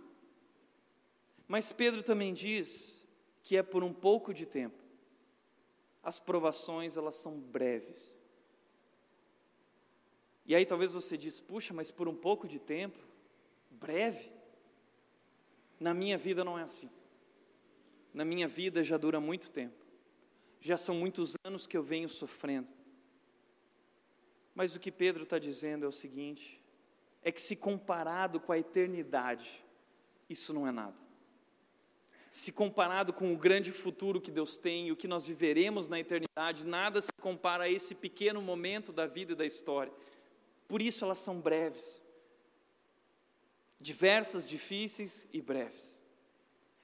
Mas 1.46 1.72
Pedro 1.72 2.02
também 2.02 2.32
diz 2.32 3.04
que 3.42 3.56
é 3.56 3.62
por 3.62 3.82
um 3.82 3.92
pouco 3.92 4.32
de 4.32 4.46
tempo. 4.46 4.82
As 6.02 6.18
provações, 6.18 6.96
elas 6.96 7.16
são 7.16 7.38
breves. 7.38 8.14
E 10.46 10.54
aí 10.54 10.64
talvez 10.64 10.92
você 10.92 11.16
diz, 11.16 11.40
puxa, 11.40 11.74
mas 11.74 11.90
por 11.90 12.08
um 12.08 12.14
pouco 12.14 12.46
de 12.46 12.58
tempo, 12.58 12.98
breve. 13.70 14.30
Na 15.78 15.94
minha 15.94 16.18
vida 16.18 16.44
não 16.44 16.58
é 16.58 16.62
assim. 16.62 16.90
Na 18.12 18.24
minha 18.24 18.48
vida 18.48 18.82
já 18.82 18.96
dura 18.96 19.20
muito 19.20 19.50
tempo. 19.50 19.86
Já 20.60 20.76
são 20.76 20.94
muitos 20.94 21.34
anos 21.44 21.66
que 21.66 21.76
eu 21.76 21.82
venho 21.82 22.08
sofrendo. 22.08 22.68
Mas 24.54 24.74
o 24.74 24.80
que 24.80 24.90
Pedro 24.90 25.22
está 25.22 25.38
dizendo 25.38 25.84
é 25.84 25.88
o 25.88 25.92
seguinte: 25.92 26.60
é 27.22 27.30
que, 27.30 27.40
se 27.40 27.54
comparado 27.54 28.40
com 28.40 28.50
a 28.50 28.58
eternidade, 28.58 29.64
isso 30.28 30.52
não 30.52 30.66
é 30.66 30.72
nada. 30.72 30.96
Se 32.30 32.52
comparado 32.52 33.12
com 33.12 33.32
o 33.32 33.38
grande 33.38 33.72
futuro 33.72 34.20
que 34.20 34.30
Deus 34.30 34.56
tem 34.56 34.90
o 34.90 34.96
que 34.96 35.08
nós 35.08 35.24
viveremos 35.24 35.88
na 35.88 35.98
eternidade, 35.98 36.66
nada 36.66 37.00
se 37.00 37.12
compara 37.20 37.64
a 37.64 37.70
esse 37.70 37.94
pequeno 37.94 38.42
momento 38.42 38.92
da 38.92 39.06
vida 39.06 39.32
e 39.32 39.36
da 39.36 39.46
história. 39.46 39.92
Por 40.66 40.82
isso 40.82 41.04
elas 41.04 41.18
são 41.18 41.40
breves. 41.40 42.04
Diversas, 43.80 44.46
difíceis 44.46 45.26
e 45.32 45.40
breves. 45.40 46.00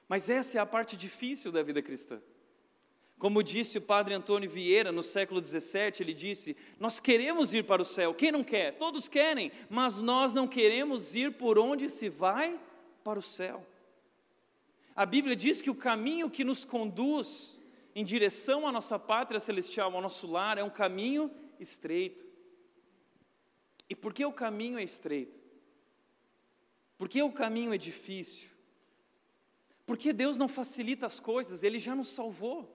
Mas 0.09 0.29
essa 0.31 0.59
é 0.59 0.61
a 0.61 0.67
parte 0.67 0.97
difícil 0.97 1.51
da 1.51 1.63
vida 1.63 1.83
cristã. 1.83 2.21
Como 3.19 3.43
disse 3.43 3.79
o 3.79 3.83
padre 3.83 4.13
Antônio 4.15 4.51
Vieira 4.51 4.93
no 4.93 5.03
século 5.03 5.43
XVII, 5.43 5.93
ele 6.01 6.13
disse: 6.13 6.57
Nós 6.79 7.01
queremos 7.01 7.55
ir 7.55 7.65
para 7.65 7.81
o 7.81 7.85
céu. 7.85 8.13
Quem 8.13 8.33
não 8.33 8.45
quer? 8.45 8.77
Todos 8.77 9.09
querem, 9.09 9.51
mas 9.71 10.03
nós 10.03 10.35
não 10.35 10.47
queremos 10.47 11.15
ir 11.15 11.33
por 11.33 11.59
onde 11.59 11.89
se 11.89 12.09
vai 12.09 12.59
para 13.03 13.19
o 13.19 13.23
céu. 13.23 13.65
A 14.95 15.07
Bíblia 15.07 15.35
diz 15.35 15.61
que 15.61 15.71
o 15.71 15.75
caminho 15.75 16.31
que 16.31 16.45
nos 16.45 16.65
conduz 16.65 17.59
em 17.95 18.05
direção 18.05 18.67
à 18.67 18.73
nossa 18.73 18.99
pátria 18.99 19.41
celestial, 19.41 19.95
ao 19.95 20.03
nosso 20.03 20.27
lar, 20.27 20.59
é 20.59 20.65
um 20.65 20.71
caminho 20.71 21.31
estreito. 21.59 22.27
E 23.89 23.95
por 23.95 24.13
que 24.13 24.25
o 24.25 24.33
caminho 24.33 24.79
é 24.79 24.83
estreito? 24.83 25.44
Por 26.97 27.09
que 27.09 27.23
o 27.23 27.33
caminho 27.33 27.75
é 27.75 27.79
difícil? 27.79 28.49
Porque 29.87 30.13
Deus 30.13 30.37
não 30.37 30.49
facilita 30.49 31.07
as 31.07 31.21
coisas, 31.21 31.63
Ele 31.63 31.79
já 31.79 31.95
nos 31.95 32.09
salvou. 32.09 32.75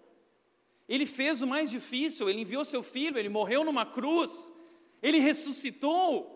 Ele 0.90 1.06
fez 1.06 1.44
o 1.44 1.48
mais 1.48 1.70
difícil, 1.70 2.28
ele 2.28 2.42
enviou 2.42 2.66
seu 2.66 2.82
filho, 2.82 3.20
ele 3.20 3.30
morreu 3.30 3.64
numa 3.64 3.86
cruz, 3.86 4.52
ele 5.04 5.20
ressuscitou. 5.20 6.36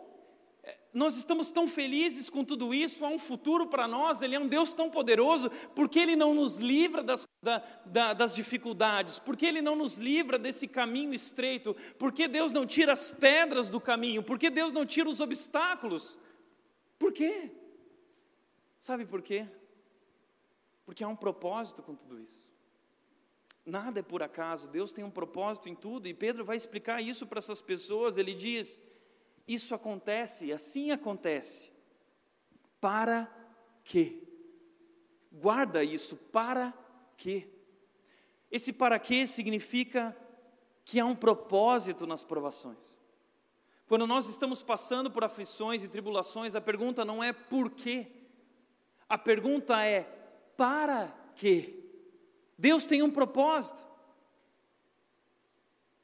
É, 0.62 0.78
nós 0.94 1.18
estamos 1.18 1.52
tão 1.52 1.68
felizes 1.68 2.30
com 2.30 2.46
tudo 2.46 2.72
isso, 2.72 3.04
há 3.04 3.08
um 3.08 3.18
futuro 3.18 3.66
para 3.66 3.88
nós, 3.88 4.22
ele 4.22 4.36
é 4.36 4.40
um 4.40 4.48
Deus 4.48 4.72
tão 4.72 4.92
poderoso, 4.92 5.50
porque 5.74 5.98
ele 5.98 6.16
não 6.16 6.36
nos 6.36 6.58
livra 6.58 7.02
das, 7.02 7.28
da, 7.42 7.64
da, 7.84 8.14
das 8.14 8.36
dificuldades, 8.36 9.18
porque 9.18 9.44
ele 9.44 9.60
não 9.60 9.76
nos 9.76 9.96
livra 9.96 10.38
desse 10.38 10.68
caminho 10.68 11.16
estreito, 11.16 11.76
porque 11.98 12.28
Deus 12.28 12.52
não 12.52 12.64
tira 12.64 12.94
as 12.94 13.10
pedras 13.10 13.70
do 13.70 13.82
caminho, 13.82 14.22
porque 14.22 14.52
Deus 14.52 14.72
não 14.72 14.86
tira 14.86 15.10
os 15.10 15.20
obstáculos. 15.20 16.20
Por 17.00 17.12
quê? 17.12 17.50
Sabe 18.84 19.06
por 19.06 19.22
quê? 19.22 19.48
Porque 20.84 21.06
há 21.06 21.08
um 21.08 21.16
propósito 21.16 21.82
com 21.82 21.96
tudo 21.96 22.20
isso. 22.20 22.50
Nada 23.66 24.02
é 24.02 24.04
por 24.04 24.22
acaso, 24.22 24.70
Deus 24.70 24.92
tem 24.92 25.06
um 25.06 25.10
propósito 25.10 25.70
em 25.70 25.74
tudo, 25.74 26.06
e 26.06 26.14
Pedro 26.14 26.44
vai 26.44 26.58
explicar 26.58 27.02
isso 27.02 27.26
para 27.26 27.40
essas 27.40 27.62
pessoas. 27.62 28.18
Ele 28.18 28.34
diz: 28.34 28.82
Isso 29.48 29.74
acontece, 29.74 30.52
assim 30.52 30.92
acontece. 30.92 31.72
Para 32.82 33.34
quê? 33.86 34.22
Guarda 35.32 35.82
isso, 35.82 36.18
para 36.18 36.74
quê? 37.16 37.48
Esse 38.52 38.74
para 38.74 39.00
quê 39.00 39.26
significa 39.26 40.14
que 40.84 41.00
há 41.00 41.06
um 41.06 41.16
propósito 41.16 42.06
nas 42.06 42.22
provações. 42.22 43.00
Quando 43.88 44.06
nós 44.06 44.28
estamos 44.28 44.62
passando 44.62 45.10
por 45.10 45.24
aflições 45.24 45.86
e 45.86 45.88
tribulações, 45.88 46.54
a 46.54 46.60
pergunta 46.60 47.06
não 47.06 47.24
é 47.24 47.32
por 47.32 47.70
quê, 47.72 48.23
a 49.14 49.18
pergunta 49.20 49.80
é 49.86 50.02
para 50.58 51.16
quê? 51.36 51.76
Deus 52.58 52.88
tem 52.88 53.04
um 53.04 53.12
propósito. 53.12 53.80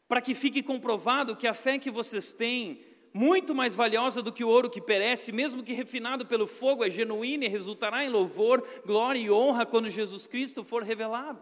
Para 0.07 0.21
que 0.21 0.35
fique 0.35 0.61
comprovado 0.61 1.35
que 1.35 1.47
a 1.47 1.53
fé 1.55 1.79
que 1.79 1.89
vocês 1.89 2.33
têm, 2.33 2.85
muito 3.11 3.55
mais 3.55 3.73
valiosa 3.73 4.21
do 4.21 4.31
que 4.31 4.43
o 4.43 4.47
ouro 4.47 4.69
que 4.69 4.79
perece, 4.79 5.31
mesmo 5.31 5.63
que 5.63 5.73
refinado 5.73 6.23
pelo 6.27 6.45
fogo, 6.45 6.85
é 6.85 6.89
genuína 6.91 7.45
e 7.45 7.47
resultará 7.47 8.05
em 8.05 8.09
louvor, 8.09 8.63
glória 8.85 9.17
e 9.17 9.31
honra 9.31 9.65
quando 9.65 9.89
Jesus 9.89 10.27
Cristo 10.27 10.63
for 10.63 10.83
revelado. 10.83 11.41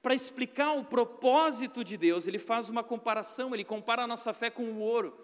Para 0.00 0.14
explicar 0.14 0.78
o 0.78 0.84
propósito 0.84 1.82
de 1.82 1.96
Deus, 1.96 2.28
ele 2.28 2.38
faz 2.38 2.68
uma 2.68 2.84
comparação, 2.84 3.52
ele 3.52 3.64
compara 3.64 4.04
a 4.04 4.06
nossa 4.06 4.32
fé 4.32 4.48
com 4.48 4.62
o 4.62 4.78
ouro. 4.78 5.18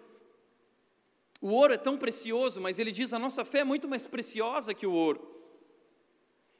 O 1.41 1.49
ouro 1.49 1.73
é 1.73 1.77
tão 1.77 1.97
precioso, 1.97 2.59
mas 2.59 2.79
ele 2.79 2.91
diz 2.91 3.13
a 3.13 3.19
nossa 3.19 3.45
fé 3.45 3.59
é 3.59 3.63
muito 3.63 3.87
mais 3.87 4.05
preciosa 4.05 4.73
que 4.73 4.85
o 4.85 4.91
ouro. 4.91 5.37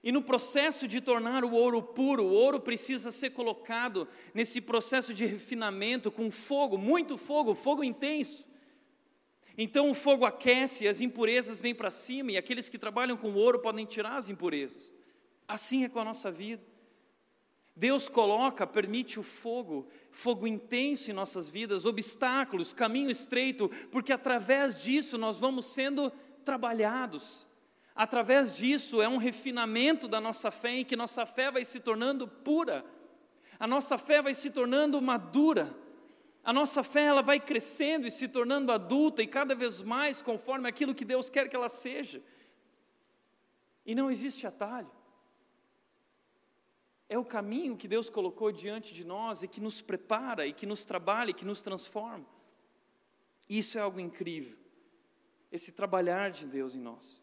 E 0.01 0.11
no 0.11 0.21
processo 0.21 0.87
de 0.87 1.01
tornar 1.01 1.43
o 1.43 1.51
ouro 1.51 1.83
puro, 1.83 2.23
o 2.23 2.31
ouro 2.31 2.61
precisa 2.61 3.11
ser 3.11 3.31
colocado 3.31 4.07
nesse 4.33 4.61
processo 4.61 5.13
de 5.13 5.25
refinamento 5.25 6.09
com 6.09 6.31
fogo, 6.31 6.77
muito 6.77 7.17
fogo, 7.17 7.53
fogo 7.53 7.83
intenso. 7.83 8.47
Então 9.57 9.91
o 9.91 9.93
fogo 9.93 10.25
aquece, 10.25 10.87
as 10.87 11.01
impurezas 11.01 11.59
vêm 11.59 11.75
para 11.75 11.91
cima, 11.91 12.31
e 12.31 12.37
aqueles 12.37 12.69
que 12.69 12.77
trabalham 12.77 13.17
com 13.17 13.33
ouro 13.33 13.59
podem 13.59 13.85
tirar 13.85 14.15
as 14.15 14.29
impurezas. 14.29 14.93
Assim 15.45 15.83
é 15.83 15.89
com 15.89 15.99
a 15.99 16.05
nossa 16.05 16.31
vida. 16.31 16.63
Deus 17.79 18.07
coloca, 18.07 18.67
permite 18.67 19.19
o 19.19 19.23
fogo, 19.23 19.87
fogo 20.11 20.45
intenso 20.45 21.09
em 21.09 21.13
nossas 21.13 21.49
vidas, 21.49 21.85
obstáculos, 21.85 22.73
caminho 22.73 23.09
estreito, 23.09 23.69
porque 23.91 24.13
através 24.13 24.81
disso 24.81 25.17
nós 25.17 25.39
vamos 25.39 25.65
sendo 25.65 26.11
trabalhados 26.45 27.49
Através 27.99 28.55
disso 28.55 29.01
é 29.01 29.09
um 29.09 29.17
refinamento 29.17 30.07
da 30.07 30.21
nossa 30.21 30.49
fé 30.49 30.71
em 30.71 30.85
que 30.85 30.95
nossa 30.95 31.25
fé 31.25 31.51
vai 31.51 31.65
se 31.65 31.81
tornando 31.81 32.29
pura. 32.29 32.85
A 33.59 33.67
nossa 33.67 33.97
fé 33.97 34.21
vai 34.21 34.33
se 34.33 34.49
tornando 34.51 35.01
madura. 35.01 35.75
A 36.41 36.53
nossa 36.53 36.81
fé 36.81 37.01
ela 37.01 37.21
vai 37.21 37.41
crescendo 37.41 38.07
e 38.07 38.11
se 38.11 38.29
tornando 38.29 38.71
adulta 38.71 39.21
e 39.21 39.27
cada 39.27 39.53
vez 39.53 39.81
mais 39.81 40.21
conforme 40.21 40.69
aquilo 40.69 40.95
que 40.95 41.03
Deus 41.03 41.29
quer 41.29 41.49
que 41.49 41.55
ela 41.57 41.67
seja. 41.67 42.23
E 43.85 43.93
não 43.93 44.09
existe 44.09 44.47
atalho. 44.47 44.89
É 47.09 47.17
o 47.17 47.25
caminho 47.25 47.75
que 47.75 47.87
Deus 47.87 48.07
colocou 48.07 48.51
diante 48.51 48.93
de 48.93 49.03
nós 49.03 49.41
e 49.41 49.47
que 49.47 49.59
nos 49.59 49.81
prepara, 49.81 50.45
e 50.45 50.53
que 50.53 50.67
nos 50.67 50.85
trabalha, 50.85 51.31
e 51.31 51.33
que 51.33 51.43
nos 51.43 51.59
transforma. 51.59 52.25
Isso 53.49 53.79
é 53.79 53.81
algo 53.81 53.99
incrível, 53.99 54.55
esse 55.51 55.71
trabalhar 55.71 56.29
de 56.29 56.45
Deus 56.45 56.75
em 56.75 56.79
nós. 56.79 57.19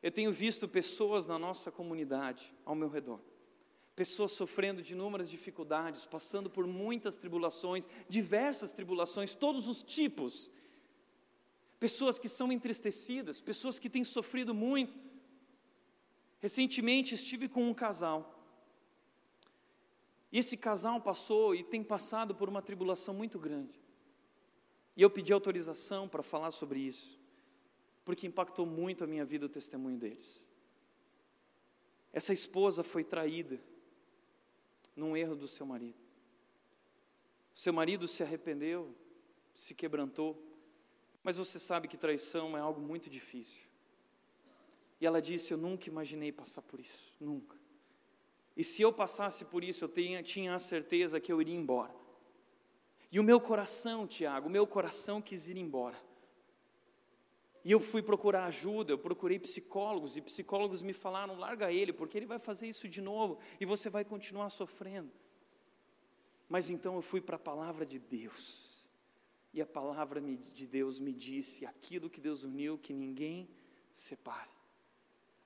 Eu 0.00 0.12
tenho 0.12 0.32
visto 0.32 0.68
pessoas 0.68 1.26
na 1.26 1.36
nossa 1.36 1.72
comunidade, 1.72 2.54
ao 2.64 2.76
meu 2.76 2.88
redor, 2.88 3.18
pessoas 3.96 4.30
sofrendo 4.30 4.80
de 4.80 4.92
inúmeras 4.92 5.28
dificuldades, 5.28 6.06
passando 6.06 6.48
por 6.48 6.64
muitas 6.64 7.16
tribulações, 7.16 7.88
diversas 8.08 8.70
tribulações, 8.70 9.34
todos 9.34 9.66
os 9.66 9.82
tipos. 9.82 10.48
Pessoas 11.80 12.20
que 12.20 12.28
são 12.28 12.52
entristecidas, 12.52 13.40
pessoas 13.40 13.80
que 13.80 13.90
têm 13.90 14.04
sofrido 14.04 14.54
muito. 14.54 14.94
Recentemente 16.38 17.16
estive 17.16 17.48
com 17.48 17.68
um 17.68 17.74
casal. 17.74 18.35
E 20.36 20.38
esse 20.38 20.54
casal 20.54 21.00
passou 21.00 21.54
e 21.54 21.64
tem 21.64 21.82
passado 21.82 22.34
por 22.34 22.46
uma 22.46 22.60
tribulação 22.60 23.14
muito 23.14 23.38
grande. 23.38 23.80
E 24.94 25.00
eu 25.00 25.08
pedi 25.08 25.32
autorização 25.32 26.06
para 26.06 26.22
falar 26.22 26.50
sobre 26.50 26.78
isso, 26.78 27.18
porque 28.04 28.26
impactou 28.26 28.66
muito 28.66 29.02
a 29.02 29.06
minha 29.06 29.24
vida 29.24 29.46
o 29.46 29.48
testemunho 29.48 29.96
deles. 29.96 30.46
Essa 32.12 32.34
esposa 32.34 32.82
foi 32.82 33.02
traída 33.02 33.58
num 34.94 35.16
erro 35.16 35.34
do 35.34 35.48
seu 35.48 35.64
marido. 35.64 35.96
Seu 37.54 37.72
marido 37.72 38.06
se 38.06 38.22
arrependeu, 38.22 38.94
se 39.54 39.74
quebrantou, 39.74 40.38
mas 41.22 41.38
você 41.38 41.58
sabe 41.58 41.88
que 41.88 41.96
traição 41.96 42.54
é 42.54 42.60
algo 42.60 42.82
muito 42.82 43.08
difícil. 43.08 43.62
E 45.00 45.06
ela 45.06 45.22
disse: 45.22 45.54
Eu 45.54 45.56
nunca 45.56 45.88
imaginei 45.88 46.30
passar 46.30 46.60
por 46.60 46.78
isso, 46.78 47.10
nunca. 47.18 47.55
E 48.56 48.64
se 48.64 48.80
eu 48.80 48.92
passasse 48.92 49.44
por 49.44 49.62
isso, 49.62 49.84
eu 49.84 49.88
tinha, 49.88 50.22
tinha 50.22 50.54
a 50.54 50.58
certeza 50.58 51.20
que 51.20 51.30
eu 51.30 51.40
iria 51.40 51.54
embora. 51.54 51.94
E 53.12 53.20
o 53.20 53.22
meu 53.22 53.40
coração, 53.40 54.06
Tiago, 54.06 54.48
o 54.48 54.50
meu 54.50 54.66
coração 54.66 55.20
quis 55.20 55.48
ir 55.48 55.56
embora. 55.56 55.96
E 57.62 57.70
eu 57.72 57.80
fui 57.80 58.00
procurar 58.00 58.46
ajuda, 58.46 58.92
eu 58.92 58.98
procurei 58.98 59.38
psicólogos, 59.38 60.16
e 60.16 60.20
psicólogos 60.20 60.82
me 60.82 60.92
falaram: 60.92 61.36
larga 61.36 61.72
ele, 61.72 61.92
porque 61.92 62.16
ele 62.16 62.24
vai 62.24 62.38
fazer 62.38 62.68
isso 62.68 62.88
de 62.88 63.02
novo 63.02 63.38
e 63.60 63.64
você 63.66 63.90
vai 63.90 64.04
continuar 64.04 64.50
sofrendo. 64.50 65.10
Mas 66.48 66.70
então 66.70 66.94
eu 66.94 67.02
fui 67.02 67.20
para 67.20 67.36
a 67.36 67.40
palavra 67.40 67.84
de 67.84 67.98
Deus, 67.98 68.86
e 69.52 69.60
a 69.60 69.66
palavra 69.66 70.20
de 70.20 70.66
Deus 70.66 71.00
me 71.00 71.12
disse: 71.12 71.66
aquilo 71.66 72.08
que 72.08 72.20
Deus 72.20 72.44
uniu, 72.44 72.78
que 72.78 72.94
ninguém 72.94 73.50
separe. 73.92 74.55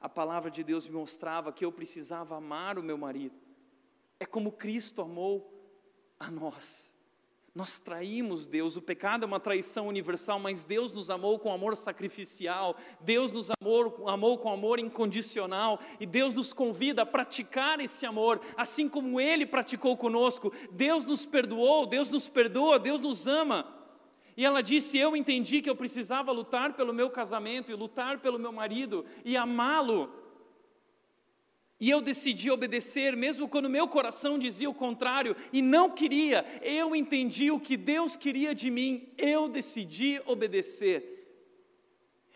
A 0.01 0.09
palavra 0.09 0.51
de 0.51 0.65
Deus 0.65 0.89
me 0.89 0.95
mostrava 0.95 1.53
que 1.53 1.65
eu 1.65 1.71
precisava 1.71 2.37
amar 2.37 2.79
o 2.79 2.83
meu 2.83 2.97
marido, 2.97 3.37
é 4.19 4.25
como 4.25 4.53
Cristo 4.53 5.03
amou 5.03 5.53
a 6.19 6.31
nós. 6.31 6.95
Nós 7.53 7.81
traímos 7.81 8.47
Deus, 8.47 8.77
o 8.77 8.83
pecado 8.83 9.25
é 9.25 9.27
uma 9.27 9.41
traição 9.41 9.89
universal, 9.89 10.39
mas 10.39 10.63
Deus 10.63 10.93
nos 10.93 11.11
amou 11.11 11.37
com 11.37 11.53
amor 11.53 11.77
sacrificial, 11.77 12.77
Deus 13.01 13.33
nos 13.33 13.49
amou, 13.61 14.09
amou 14.09 14.39
com 14.39 14.53
amor 14.53 14.79
incondicional, 14.79 15.81
e 15.99 16.07
Deus 16.07 16.33
nos 16.33 16.53
convida 16.53 17.03
a 17.03 17.07
praticar 17.07 17.81
esse 17.81 18.07
amor, 18.07 18.41
assim 18.57 18.89
como 18.89 19.21
Ele 19.21 19.45
praticou 19.45 19.97
conosco. 19.97 20.53
Deus 20.71 21.05
nos 21.05 21.27
perdoou, 21.27 21.87
Deus 21.87 22.09
nos 22.09 22.29
perdoa, 22.29 22.79
Deus 22.79 23.01
nos 23.01 23.27
ama. 23.27 23.80
E 24.37 24.45
ela 24.45 24.63
disse: 24.63 24.99
Eu 24.99 25.17
entendi 25.17 25.61
que 25.61 25.71
eu 25.71 25.77
precisava 25.77 26.33
lutar 26.33 26.75
pelo 26.75 26.93
meu 26.93 27.11
casamento 27.11 27.71
e 27.71 27.75
lutar 27.75 28.19
pelo 28.19 28.39
meu 28.39 28.53
marido 28.53 29.05
e 29.25 29.37
amá-lo. 29.37 30.21
E 31.81 31.89
eu 31.89 32.03
decidi 32.03 32.51
obedecer, 32.51 33.17
mesmo 33.17 33.49
quando 33.49 33.71
meu 33.71 33.89
coração 33.89 34.39
dizia 34.39 34.69
o 34.69 34.75
contrário 34.75 35.35
e 35.51 35.63
não 35.63 35.91
queria, 35.91 36.45
eu 36.61 36.95
entendi 36.95 37.51
o 37.51 37.59
que 37.59 37.75
Deus 37.75 38.19
queria 38.19 38.55
de 38.55 38.71
mim, 38.71 39.09
eu 39.17 39.49
decidi 39.49 40.21
obedecer. 40.27 41.17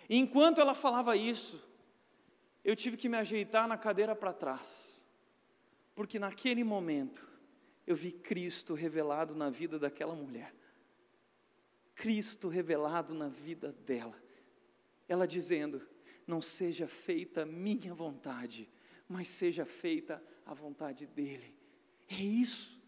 E 0.09 0.17
enquanto 0.17 0.63
ela 0.63 0.75
falava 0.75 1.15
isso, 1.15 1.63
eu 2.65 2.75
tive 2.75 2.97
que 2.97 3.09
me 3.09 3.19
ajeitar 3.19 3.69
na 3.69 3.77
cadeira 3.77 4.17
para 4.17 4.33
trás, 4.33 5.05
porque 5.95 6.19
naquele 6.19 6.65
momento 6.65 7.29
eu 7.87 7.95
vi 7.95 8.13
Cristo 8.13 8.73
revelado 8.73 9.35
na 9.35 9.51
vida 9.51 9.79
daquela 9.79 10.15
mulher, 10.15 10.55
Cristo 11.95 12.49
revelado 12.49 13.15
na 13.15 13.29
vida 13.29 13.73
dela, 13.87 14.17
ela 15.09 15.27
dizendo: 15.27 15.83
Não 16.27 16.41
seja 16.41 16.87
feita 16.87 17.47
minha 17.47 17.95
vontade, 17.95 18.69
mas 19.09 19.29
seja 19.29 19.65
feita 19.65 20.23
a 20.45 20.55
vontade 20.55 21.07
dEle. 21.07 21.55
É 22.09 22.23
isso. 22.23 22.81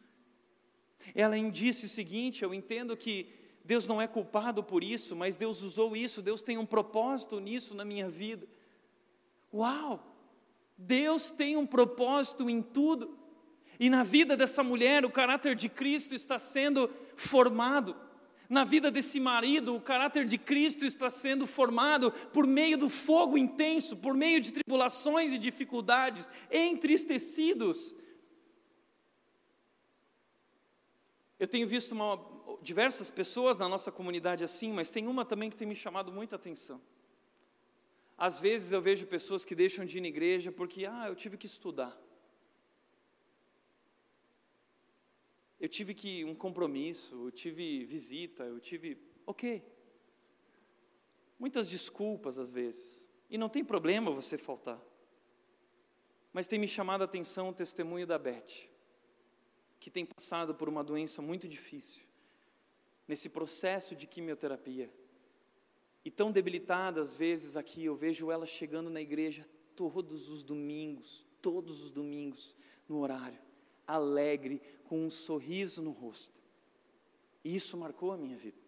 Ela 1.14 1.38
disse 1.50 1.86
o 1.86 1.88
seguinte: 1.88 2.42
eu 2.42 2.52
entendo 2.52 2.96
que 2.96 3.32
Deus 3.64 3.86
não 3.86 4.00
é 4.00 4.06
culpado 4.06 4.62
por 4.62 4.82
isso, 4.82 5.14
mas 5.16 5.36
Deus 5.36 5.62
usou 5.62 5.96
isso, 5.96 6.22
Deus 6.22 6.42
tem 6.42 6.58
um 6.58 6.66
propósito 6.66 7.40
nisso 7.40 7.74
na 7.74 7.84
minha 7.84 8.08
vida. 8.08 8.46
Uau! 9.52 10.14
Deus 10.78 11.30
tem 11.30 11.56
um 11.56 11.66
propósito 11.66 12.50
em 12.50 12.60
tudo. 12.60 13.18
E 13.78 13.90
na 13.90 14.02
vida 14.02 14.36
dessa 14.36 14.62
mulher, 14.62 15.04
o 15.04 15.10
caráter 15.10 15.54
de 15.54 15.68
Cristo 15.68 16.14
está 16.14 16.38
sendo 16.38 16.90
formado. 17.16 17.96
Na 18.48 18.64
vida 18.64 18.90
desse 18.90 19.18
marido, 19.18 19.74
o 19.74 19.80
caráter 19.80 20.24
de 20.24 20.38
Cristo 20.38 20.86
está 20.86 21.10
sendo 21.10 21.46
formado 21.46 22.12
por 22.32 22.46
meio 22.46 22.78
do 22.78 22.88
fogo 22.88 23.36
intenso, 23.36 23.96
por 23.96 24.14
meio 24.14 24.40
de 24.40 24.52
tribulações 24.52 25.32
e 25.32 25.38
dificuldades, 25.38 26.30
entristecidos. 26.50 27.94
Eu 31.38 31.48
tenho 31.48 31.66
visto 31.66 31.92
uma, 31.92 32.18
diversas 32.62 33.10
pessoas 33.10 33.56
na 33.56 33.68
nossa 33.68 33.90
comunidade 33.92 34.44
assim, 34.44 34.72
mas 34.72 34.90
tem 34.90 35.06
uma 35.06 35.24
também 35.24 35.50
que 35.50 35.56
tem 35.56 35.66
me 35.66 35.76
chamado 35.76 36.12
muita 36.12 36.36
atenção. 36.36 36.80
Às 38.16 38.40
vezes 38.40 38.72
eu 38.72 38.80
vejo 38.80 39.06
pessoas 39.06 39.44
que 39.44 39.54
deixam 39.54 39.84
de 39.84 39.98
ir 39.98 40.00
na 40.00 40.08
igreja 40.08 40.50
porque, 40.50 40.86
ah, 40.86 41.06
eu 41.08 41.14
tive 41.14 41.36
que 41.36 41.46
estudar. 41.46 42.05
Eu 45.58 45.68
tive 45.68 45.94
que 45.94 46.24
um 46.24 46.34
compromisso, 46.34 47.26
eu 47.26 47.30
tive 47.30 47.84
visita, 47.84 48.44
eu 48.44 48.60
tive, 48.60 48.98
ok. 49.26 49.62
Muitas 51.38 51.68
desculpas 51.68 52.38
às 52.38 52.50
vezes. 52.50 53.04
E 53.30 53.38
não 53.38 53.48
tem 53.48 53.64
problema 53.64 54.10
você 54.10 54.36
faltar. 54.36 54.80
Mas 56.32 56.46
tem 56.46 56.58
me 56.58 56.68
chamado 56.68 57.02
a 57.02 57.06
atenção 57.06 57.48
o 57.48 57.54
testemunho 57.54 58.06
da 58.06 58.18
Beth, 58.18 58.68
que 59.80 59.90
tem 59.90 60.04
passado 60.04 60.54
por 60.54 60.68
uma 60.68 60.84
doença 60.84 61.22
muito 61.22 61.48
difícil, 61.48 62.04
nesse 63.08 63.30
processo 63.30 63.96
de 63.96 64.06
quimioterapia. 64.06 64.92
E 66.04 66.10
tão 66.10 66.30
debilitada 66.30 67.00
às 67.00 67.14
vezes 67.14 67.56
aqui, 67.56 67.84
eu 67.84 67.96
vejo 67.96 68.30
ela 68.30 68.46
chegando 68.46 68.90
na 68.90 69.00
igreja 69.00 69.48
todos 69.74 70.28
os 70.28 70.42
domingos, 70.42 71.26
todos 71.40 71.82
os 71.82 71.90
domingos, 71.90 72.54
no 72.86 72.98
horário 72.98 73.46
alegre, 73.86 74.60
com 74.88 75.04
um 75.04 75.10
sorriso 75.10 75.82
no 75.82 75.90
rosto. 75.90 76.42
E 77.44 77.54
isso 77.54 77.76
marcou 77.76 78.12
a 78.12 78.16
minha 78.16 78.36
vida. 78.36 78.58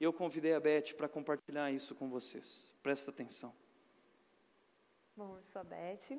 Eu 0.00 0.12
convidei 0.12 0.54
a 0.54 0.60
Beth 0.60 0.94
para 0.96 1.08
compartilhar 1.08 1.70
isso 1.70 1.94
com 1.94 2.08
vocês. 2.08 2.72
Presta 2.82 3.10
atenção. 3.10 3.52
Bom, 5.16 5.36
eu 5.36 5.42
sou 5.52 5.60
a 5.60 5.64
Beth, 5.64 6.18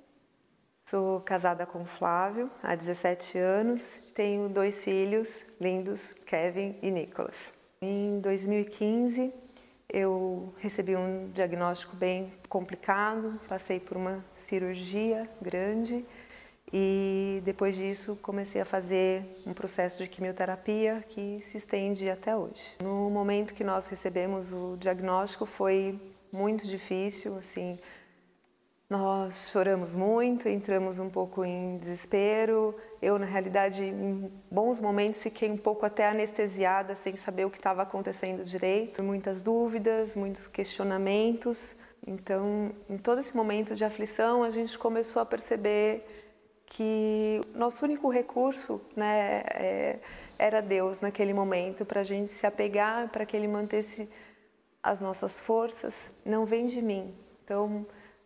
sou 0.86 1.22
casada 1.22 1.66
com 1.66 1.82
o 1.82 1.86
Flávio 1.86 2.50
há 2.62 2.76
17 2.76 3.38
anos, 3.38 3.84
tenho 4.14 4.48
dois 4.48 4.84
filhos 4.84 5.46
lindos, 5.60 6.02
Kevin 6.26 6.78
e 6.82 6.92
Nicholas. 6.92 7.36
Em 7.82 8.20
2015, 8.22 9.34
eu 9.90 10.54
recebi 10.60 10.96
um 10.96 11.30
diagnóstico 11.32 11.96
bem 11.96 12.32
complicado, 12.48 13.40
passei 13.48 13.80
por 13.80 13.98
uma 13.98 14.24
cirurgia 14.48 15.30
grande 15.42 16.06
e 16.76 17.40
depois 17.46 17.76
disso 17.76 18.18
comecei 18.20 18.60
a 18.60 18.66
fazer 18.66 19.24
um 19.46 19.54
processo 19.54 20.02
de 20.02 20.10
quimioterapia 20.10 21.06
que 21.08 21.40
se 21.52 21.58
estende 21.58 22.10
até 22.10 22.36
hoje. 22.36 22.78
No 22.82 23.12
momento 23.12 23.54
que 23.54 23.64
nós 23.64 23.86
recebemos 23.88 24.52
o 24.52 24.76
diagnóstico 24.80 25.46
foi 25.46 26.02
muito 26.32 26.66
difícil, 26.66 27.38
assim, 27.38 27.78
nós 28.90 29.50
choramos 29.52 29.94
muito, 29.94 30.50
entramos 30.50 30.98
um 30.98 31.12
pouco 31.12 31.46
em 31.46 31.78
desespero. 31.78 32.76
Eu, 33.00 33.20
na 33.20 33.26
realidade, 33.26 33.84
em 33.84 34.32
bons 34.52 34.80
momentos 34.80 35.22
fiquei 35.22 35.52
um 35.52 35.58
pouco 35.58 35.86
até 35.86 36.08
anestesiada, 36.08 36.96
sem 36.96 37.16
saber 37.16 37.46
o 37.46 37.52
que 37.52 37.58
estava 37.58 37.84
acontecendo 37.84 38.44
direito. 38.44 39.04
Muitas 39.04 39.44
dúvidas, 39.44 40.16
muitos 40.16 40.48
questionamentos. 40.48 41.76
Então, 42.06 42.72
em 42.90 42.98
todo 42.98 43.20
esse 43.20 43.36
momento 43.36 43.76
de 43.76 43.86
aflição, 43.86 44.44
a 44.44 44.50
gente 44.50 44.78
começou 44.78 45.22
a 45.22 45.26
perceber 45.26 46.06
que 46.74 47.40
nosso 47.54 47.86
único 47.86 48.10
recurso 48.10 48.82
né, 48.96 49.44
é, 49.46 50.00
era 50.40 50.60
Deus 50.60 51.02
naquele 51.02 51.34
momento, 51.34 51.86
para 51.86 52.02
a 52.02 52.04
gente 52.04 52.32
se 52.32 52.48
apegar, 52.48 53.10
para 53.10 53.26
que 53.26 53.38
Ele 53.38 53.48
mantesse 53.48 54.10
as 54.82 55.00
nossas 55.00 55.40
forças, 55.40 56.10
não 56.26 56.46
vem 56.46 56.66
de 56.66 56.82
mim. 56.82 57.14
Então, 57.44 57.86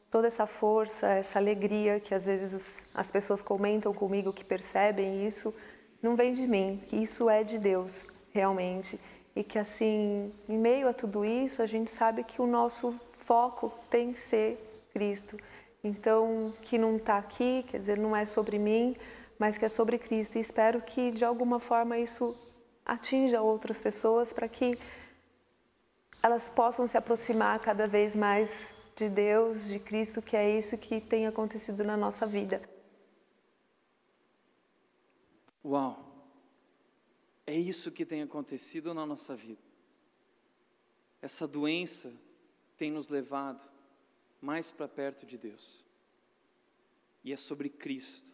toda 0.10 0.28
essa 0.28 0.48
força, 0.48 1.08
essa 1.08 1.38
alegria 1.38 2.00
que 2.00 2.16
às 2.16 2.26
vezes 2.26 2.78
as 2.96 3.12
pessoas 3.12 3.42
comentam 3.42 3.94
comigo 3.94 4.32
que 4.32 4.46
percebem 4.46 5.28
isso, 5.28 5.54
não 6.02 6.16
vem 6.16 6.32
de 6.32 6.48
mim, 6.48 6.82
que 6.88 6.96
isso 6.96 7.30
é 7.30 7.44
de 7.44 7.60
Deus, 7.60 8.06
realmente. 8.32 8.98
E 9.36 9.44
que 9.44 9.60
assim, 9.60 10.34
em 10.48 10.58
meio 10.58 10.88
a 10.88 10.94
tudo 10.94 11.26
isso, 11.26 11.62
a 11.62 11.66
gente 11.66 11.92
sabe 11.92 12.24
que 12.24 12.42
o 12.42 12.48
nosso 12.48 12.98
foco 13.18 13.74
tem 13.90 14.14
que 14.14 14.22
ser 14.22 14.58
Cristo. 14.94 15.38
Então, 15.84 16.54
que 16.62 16.78
não 16.78 16.98
está 16.98 17.18
aqui, 17.18 17.64
quer 17.68 17.80
dizer, 17.80 17.98
não 17.98 18.16
é 18.16 18.26
sobre 18.26 18.58
mim, 18.58 18.96
mas 19.38 19.58
que 19.58 19.66
é 19.66 19.70
sobre 19.70 19.98
Cristo. 19.98 20.38
E 20.38 20.42
espero 20.42 20.82
que 20.82 21.12
de 21.12 21.24
alguma 21.24 21.60
forma 21.60 21.98
isso 21.98 22.36
atinja 22.86 23.42
outras 23.42 23.80
pessoas 23.80 24.34
para 24.34 24.48
que 24.48 24.78
elas 26.22 26.50
possam 26.50 26.88
se 26.88 26.98
aproximar 26.98 27.60
cada 27.60 27.86
vez 27.86 28.16
mais 28.16 28.74
de 28.96 29.10
Deus, 29.10 29.68
de 29.68 29.80
Cristo, 29.80 30.22
que 30.22 30.36
é 30.36 30.58
isso 30.58 30.78
que 30.78 31.00
tem 31.00 31.28
acontecido 31.28 31.84
na 31.84 31.96
nossa 31.96 32.26
vida. 32.26 32.62
Uau! 35.64 36.06
É 37.46 37.56
isso 37.56 37.92
que 37.92 38.06
tem 38.06 38.22
acontecido 38.22 38.94
na 38.94 39.06
nossa 39.06 39.36
vida. 39.36 39.62
Essa 41.22 41.48
doença 41.48 42.14
tem 42.76 42.92
nos 42.92 43.08
levado 43.08 43.62
mais 44.48 44.72
para 44.72 44.88
perto 44.88 45.26
de 45.26 45.38
Deus. 45.38 45.84
E 47.22 47.34
é 47.34 47.36
sobre 47.36 47.68
Cristo. 47.68 48.34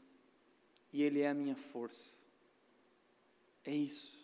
E 0.91 1.01
Ele 1.01 1.21
é 1.21 1.29
a 1.29 1.33
minha 1.33 1.55
força. 1.55 2.19
É 3.65 3.75
isso. 3.75 4.15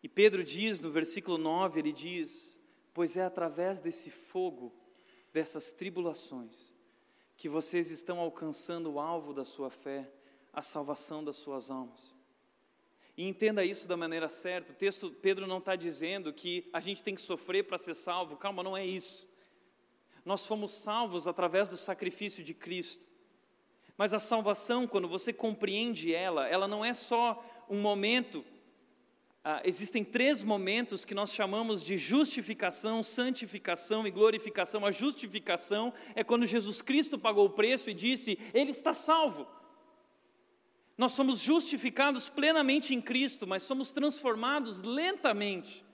E 0.00 0.08
Pedro 0.08 0.44
diz 0.44 0.78
no 0.78 0.92
versículo 0.92 1.38
9: 1.38 1.80
ele 1.80 1.92
diz: 1.92 2.56
Pois 2.94 3.16
é 3.16 3.24
através 3.24 3.80
desse 3.80 4.12
fogo, 4.12 4.72
dessas 5.32 5.72
tribulações, 5.72 6.72
que 7.36 7.48
vocês 7.48 7.90
estão 7.90 8.20
alcançando 8.20 8.92
o 8.92 9.00
alvo 9.00 9.34
da 9.34 9.44
sua 9.44 9.70
fé, 9.70 10.08
a 10.52 10.62
salvação 10.62 11.24
das 11.24 11.36
suas 11.36 11.68
almas. 11.68 12.14
E 13.16 13.26
entenda 13.26 13.64
isso 13.64 13.88
da 13.88 13.96
maneira 13.96 14.28
certa. 14.28 14.72
O 14.72 14.76
texto, 14.76 15.10
Pedro 15.10 15.48
não 15.48 15.58
está 15.58 15.74
dizendo 15.74 16.32
que 16.32 16.70
a 16.72 16.78
gente 16.78 17.02
tem 17.02 17.16
que 17.16 17.20
sofrer 17.20 17.64
para 17.64 17.76
ser 17.76 17.94
salvo. 17.94 18.36
Calma, 18.36 18.62
não 18.62 18.76
é 18.76 18.86
isso. 18.86 19.27
Nós 20.28 20.46
fomos 20.46 20.72
salvos 20.72 21.26
através 21.26 21.70
do 21.70 21.78
sacrifício 21.78 22.44
de 22.44 22.52
Cristo. 22.52 23.08
Mas 23.96 24.12
a 24.12 24.18
salvação, 24.18 24.86
quando 24.86 25.08
você 25.08 25.32
compreende 25.32 26.14
ela, 26.14 26.46
ela 26.46 26.68
não 26.68 26.84
é 26.84 26.92
só 26.92 27.42
um 27.66 27.80
momento 27.80 28.44
ah, 29.42 29.62
existem 29.64 30.04
três 30.04 30.42
momentos 30.42 31.06
que 31.06 31.14
nós 31.14 31.32
chamamos 31.32 31.82
de 31.82 31.96
justificação, 31.96 33.02
santificação 33.02 34.06
e 34.06 34.10
glorificação. 34.10 34.84
A 34.84 34.90
justificação 34.90 35.94
é 36.14 36.22
quando 36.22 36.44
Jesus 36.44 36.82
Cristo 36.82 37.18
pagou 37.18 37.46
o 37.46 37.50
preço 37.50 37.88
e 37.88 37.94
disse: 37.94 38.38
Ele 38.52 38.72
está 38.72 38.92
salvo. 38.92 39.46
Nós 40.98 41.12
somos 41.12 41.40
justificados 41.40 42.28
plenamente 42.28 42.94
em 42.94 43.00
Cristo, 43.00 43.46
mas 43.46 43.62
somos 43.62 43.92
transformados 43.92 44.82
lentamente. 44.82 45.87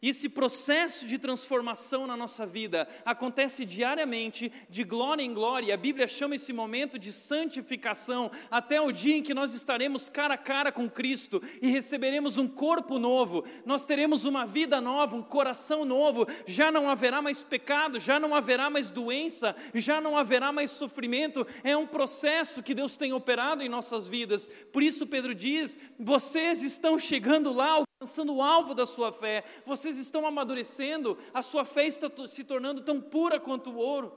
E 0.00 0.10
esse 0.10 0.28
processo 0.28 1.06
de 1.06 1.18
transformação 1.18 2.06
na 2.06 2.16
nossa 2.16 2.46
vida 2.46 2.86
acontece 3.04 3.64
diariamente, 3.64 4.52
de 4.70 4.84
glória 4.84 5.22
em 5.22 5.34
glória. 5.34 5.74
A 5.74 5.76
Bíblia 5.76 6.06
chama 6.06 6.36
esse 6.36 6.52
momento 6.52 6.98
de 6.98 7.12
santificação, 7.12 8.30
até 8.50 8.80
o 8.80 8.92
dia 8.92 9.16
em 9.16 9.22
que 9.22 9.34
nós 9.34 9.54
estaremos 9.54 10.08
cara 10.08 10.34
a 10.34 10.38
cara 10.38 10.70
com 10.70 10.88
Cristo 10.88 11.42
e 11.60 11.68
receberemos 11.68 12.38
um 12.38 12.46
corpo 12.46 12.98
novo. 12.98 13.44
Nós 13.66 13.84
teremos 13.84 14.24
uma 14.24 14.46
vida 14.46 14.80
nova, 14.80 15.16
um 15.16 15.22
coração 15.22 15.84
novo. 15.84 16.26
Já 16.46 16.70
não 16.70 16.88
haverá 16.88 17.20
mais 17.20 17.42
pecado, 17.42 17.98
já 17.98 18.20
não 18.20 18.34
haverá 18.34 18.70
mais 18.70 18.90
doença, 18.90 19.56
já 19.74 20.00
não 20.00 20.16
haverá 20.16 20.52
mais 20.52 20.70
sofrimento. 20.70 21.46
É 21.64 21.76
um 21.76 21.86
processo 21.86 22.62
que 22.62 22.74
Deus 22.74 22.96
tem 22.96 23.12
operado 23.12 23.62
em 23.62 23.68
nossas 23.68 24.06
vidas. 24.06 24.48
Por 24.72 24.82
isso, 24.82 25.06
Pedro 25.06 25.34
diz: 25.34 25.76
vocês 25.98 26.62
estão 26.62 26.98
chegando 26.98 27.52
lá 27.52 27.82
alcançando 27.98 28.32
o 28.36 28.42
alvo 28.42 28.76
da 28.76 28.86
sua 28.86 29.10
fé, 29.10 29.44
vocês 29.66 29.98
estão 29.98 30.24
amadurecendo, 30.24 31.18
a 31.34 31.42
sua 31.42 31.64
fé 31.64 31.84
está 31.84 32.08
se 32.28 32.44
tornando 32.44 32.80
tão 32.80 33.00
pura 33.00 33.40
quanto 33.40 33.70
o 33.70 33.76
ouro. 33.76 34.16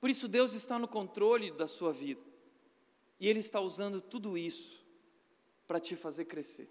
Por 0.00 0.08
isso, 0.08 0.28
Deus 0.28 0.52
está 0.52 0.78
no 0.78 0.86
controle 0.86 1.50
da 1.50 1.66
sua 1.66 1.92
vida, 1.92 2.22
e 3.18 3.28
Ele 3.28 3.40
está 3.40 3.60
usando 3.60 4.00
tudo 4.00 4.38
isso 4.38 4.84
para 5.66 5.80
te 5.80 5.96
fazer 5.96 6.26
crescer, 6.26 6.70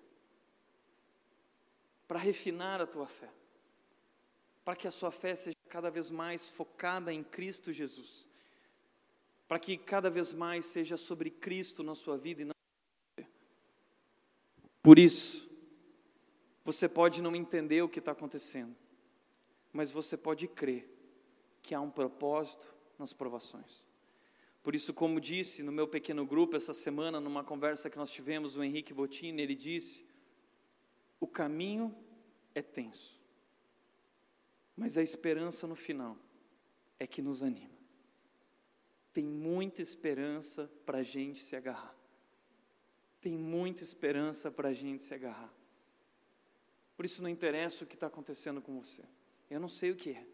para 2.07 2.19
refinar 2.19 2.79
a 2.79 2.87
tua 2.87 3.07
fé, 3.07 3.29
para 4.63 4.75
que 4.75 4.87
a 4.87 4.91
sua 4.91 5.11
fé 5.11 5.35
seja 5.35 5.57
cada 5.67 5.91
vez 5.91 6.09
mais 6.09 6.47
focada 6.47 7.11
em 7.11 7.23
Cristo 7.23 7.73
Jesus, 7.73 8.25
para 9.49 9.59
que 9.59 9.77
cada 9.77 10.09
vez 10.09 10.31
mais 10.31 10.65
seja 10.65 10.95
sobre 10.95 11.29
Cristo 11.29 11.83
na 11.83 11.93
sua 11.93 12.17
vida 12.17 12.41
e 12.41 12.45
não 12.45 12.52
por 14.83 14.99
isso, 14.99 15.49
você 16.65 16.89
pode 16.89 17.21
não 17.21 17.33
entender 17.33 17.81
o 17.81 17.87
que 17.87 17.99
está 17.99 18.11
acontecendo, 18.11 18.75
mas 19.71 19.89
você 19.89 20.17
pode 20.17 20.45
crer 20.45 20.89
que 21.61 21.73
há 21.73 21.79
um 21.79 21.89
propósito 21.89 22.75
nas 22.99 23.13
provações. 23.13 23.81
Por 24.61 24.75
isso, 24.75 24.93
como 24.93 25.21
disse 25.21 25.63
no 25.63 25.71
meu 25.71 25.87
pequeno 25.87 26.25
grupo 26.25 26.57
essa 26.57 26.73
semana, 26.73 27.21
numa 27.21 27.45
conversa 27.45 27.89
que 27.89 27.97
nós 27.97 28.11
tivemos, 28.11 28.57
o 28.57 28.63
Henrique 28.63 28.93
Bottini, 28.93 29.41
ele 29.41 29.55
disse: 29.55 30.05
o 31.17 31.27
caminho 31.27 31.95
é 32.53 32.61
tenso, 32.61 33.21
mas 34.75 34.97
a 34.97 35.01
esperança 35.01 35.65
no 35.65 35.75
final 35.75 36.17
é 36.99 37.07
que 37.07 37.21
nos 37.21 37.41
anima. 37.41 37.73
Tem 39.13 39.23
muita 39.23 39.81
esperança 39.81 40.69
para 40.85 40.97
a 40.97 41.03
gente 41.03 41.41
se 41.41 41.55
agarrar 41.55 42.02
tem 43.23 43.37
muita 43.37 43.83
esperança 43.83 44.51
para 44.51 44.69
a 44.69 44.73
gente 44.73 45.01
se 45.01 45.13
agarrar. 45.13 45.51
Por 46.97 47.05
isso 47.05 47.23
não 47.23 47.29
interessa 47.29 47.85
o 47.85 47.87
que 47.87 47.95
está 47.95 48.07
acontecendo 48.07 48.61
com 48.61 48.77
você. 48.77 49.01
Eu 49.49 49.61
não 49.61 49.69
sei 49.69 49.91
o 49.91 49.95
que 49.95 50.09
é. 50.09 50.27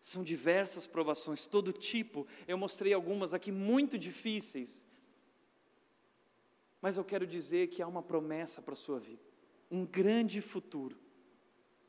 São 0.00 0.22
diversas 0.22 0.86
provações, 0.86 1.48
todo 1.48 1.72
tipo. 1.72 2.24
Eu 2.46 2.56
mostrei 2.56 2.92
algumas 2.92 3.34
aqui 3.34 3.50
muito 3.50 3.98
difíceis. 3.98 4.84
Mas 6.80 6.96
eu 6.96 7.04
quero 7.04 7.26
dizer 7.26 7.66
que 7.66 7.82
há 7.82 7.88
uma 7.88 8.02
promessa 8.02 8.62
para 8.62 8.74
a 8.74 8.76
sua 8.76 9.00
vida. 9.00 9.22
Um 9.68 9.84
grande 9.84 10.40
futuro 10.40 10.96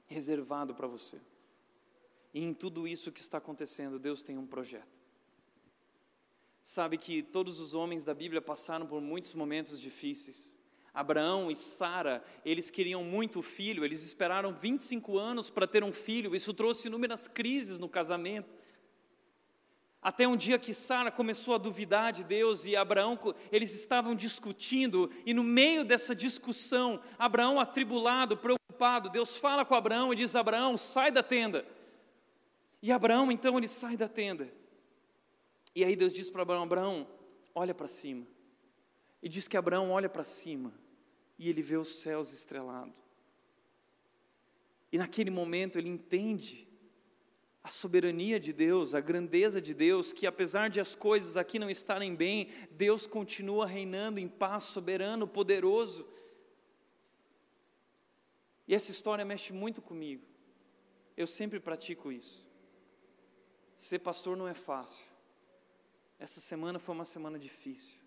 reservado 0.08 0.74
para 0.74 0.88
você. 0.88 1.22
E 2.34 2.42
em 2.44 2.52
tudo 2.52 2.88
isso 2.88 3.12
que 3.12 3.20
está 3.20 3.38
acontecendo, 3.38 4.00
Deus 4.00 4.24
tem 4.24 4.40
um 4.40 4.48
projeto. 4.48 4.98
Sabe 6.70 6.98
que 6.98 7.24
todos 7.24 7.62
os 7.62 7.74
homens 7.74 8.04
da 8.04 8.14
Bíblia 8.14 8.42
passaram 8.42 8.86
por 8.86 9.00
muitos 9.00 9.34
momentos 9.34 9.80
difíceis. 9.80 10.60
Abraão 10.94 11.50
e 11.50 11.56
Sara, 11.56 12.22
eles 12.44 12.70
queriam 12.70 13.06
muito 13.06 13.40
o 13.40 13.42
filho, 13.42 13.86
eles 13.86 14.04
esperaram 14.04 14.52
25 14.52 15.18
anos 15.18 15.50
para 15.50 15.66
ter 15.66 15.82
um 15.82 15.94
filho, 15.94 16.36
isso 16.36 16.54
trouxe 16.54 16.90
inúmeras 16.90 17.26
crises 17.26 17.80
no 17.80 17.88
casamento. 17.88 18.54
Até 20.02 20.28
um 20.28 20.36
dia 20.36 20.60
que 20.60 20.74
Sara 20.74 21.10
começou 21.10 21.56
a 21.56 21.58
duvidar 21.58 22.12
de 22.12 22.26
Deus 22.26 22.66
e 22.66 22.76
Abraão, 22.76 23.18
eles 23.50 23.74
estavam 23.74 24.14
discutindo, 24.14 25.10
e 25.26 25.34
no 25.34 25.46
meio 25.46 25.86
dessa 25.86 26.14
discussão, 26.14 27.00
Abraão 27.18 27.62
atribulado, 27.62 28.36
preocupado, 28.36 29.10
Deus 29.10 29.38
fala 29.38 29.64
com 29.64 29.74
Abraão 29.74 30.12
e 30.12 30.18
diz: 30.18 30.36
Abraão, 30.36 30.78
sai 30.78 31.12
da 31.12 31.24
tenda. 31.24 31.66
E 32.82 32.92
Abraão 32.92 33.32
então 33.32 33.58
ele 33.58 33.70
sai 33.70 33.96
da 33.96 34.10
tenda. 34.10 34.52
E 35.78 35.84
aí 35.84 35.96
Deus 35.96 36.12
diz 36.12 36.28
para 36.28 36.42
Abraão: 36.42 36.64
Abraão, 36.64 37.08
olha 37.54 37.72
para 37.72 37.88
cima. 37.88 38.26
E 39.22 39.30
diz 39.30 39.48
que 39.48 39.56
Abraão 39.56 39.92
olha 39.92 40.10
para 40.10 40.24
cima 40.24 40.74
e 41.38 41.48
ele 41.50 41.62
vê 41.62 41.78
os 41.78 42.00
céus 42.00 42.34
estrelados. 42.34 42.96
E 44.92 44.98
naquele 44.98 45.30
momento 45.30 45.78
ele 45.78 45.88
entende 45.88 46.68
a 47.64 47.70
soberania 47.70 48.40
de 48.40 48.52
Deus, 48.52 48.96
a 48.96 49.00
grandeza 49.00 49.62
de 49.62 49.76
Deus, 49.76 50.12
que 50.12 50.26
apesar 50.26 50.68
de 50.68 50.80
as 50.80 50.96
coisas 50.96 51.38
aqui 51.38 51.60
não 51.60 51.70
estarem 51.70 52.16
bem, 52.16 52.50
Deus 52.72 53.06
continua 53.06 53.68
reinando 53.68 54.20
em 54.20 54.28
paz, 54.28 54.64
soberano, 54.64 55.28
poderoso. 55.28 56.08
E 58.68 58.74
essa 58.74 58.90
história 58.90 59.24
mexe 59.24 59.54
muito 59.54 59.80
comigo. 59.80 60.26
Eu 61.16 61.28
sempre 61.28 61.60
pratico 61.60 62.12
isso. 62.12 62.50
Ser 63.76 64.00
pastor 64.00 64.36
não 64.36 64.48
é 64.48 64.56
fácil. 64.56 65.17
Essa 66.20 66.40
semana 66.40 66.80
foi 66.80 66.96
uma 66.96 67.06
semana 67.06 67.38
difícil. 67.38 68.00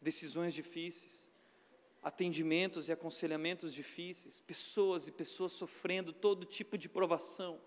Decisões 0.00 0.54
difíceis, 0.54 1.28
atendimentos 2.02 2.88
e 2.88 2.92
aconselhamentos 2.92 3.72
difíceis, 3.72 4.40
pessoas 4.40 5.06
e 5.06 5.12
pessoas 5.12 5.52
sofrendo 5.52 6.12
todo 6.12 6.44
tipo 6.44 6.76
de 6.76 6.88
provação, 6.88 7.60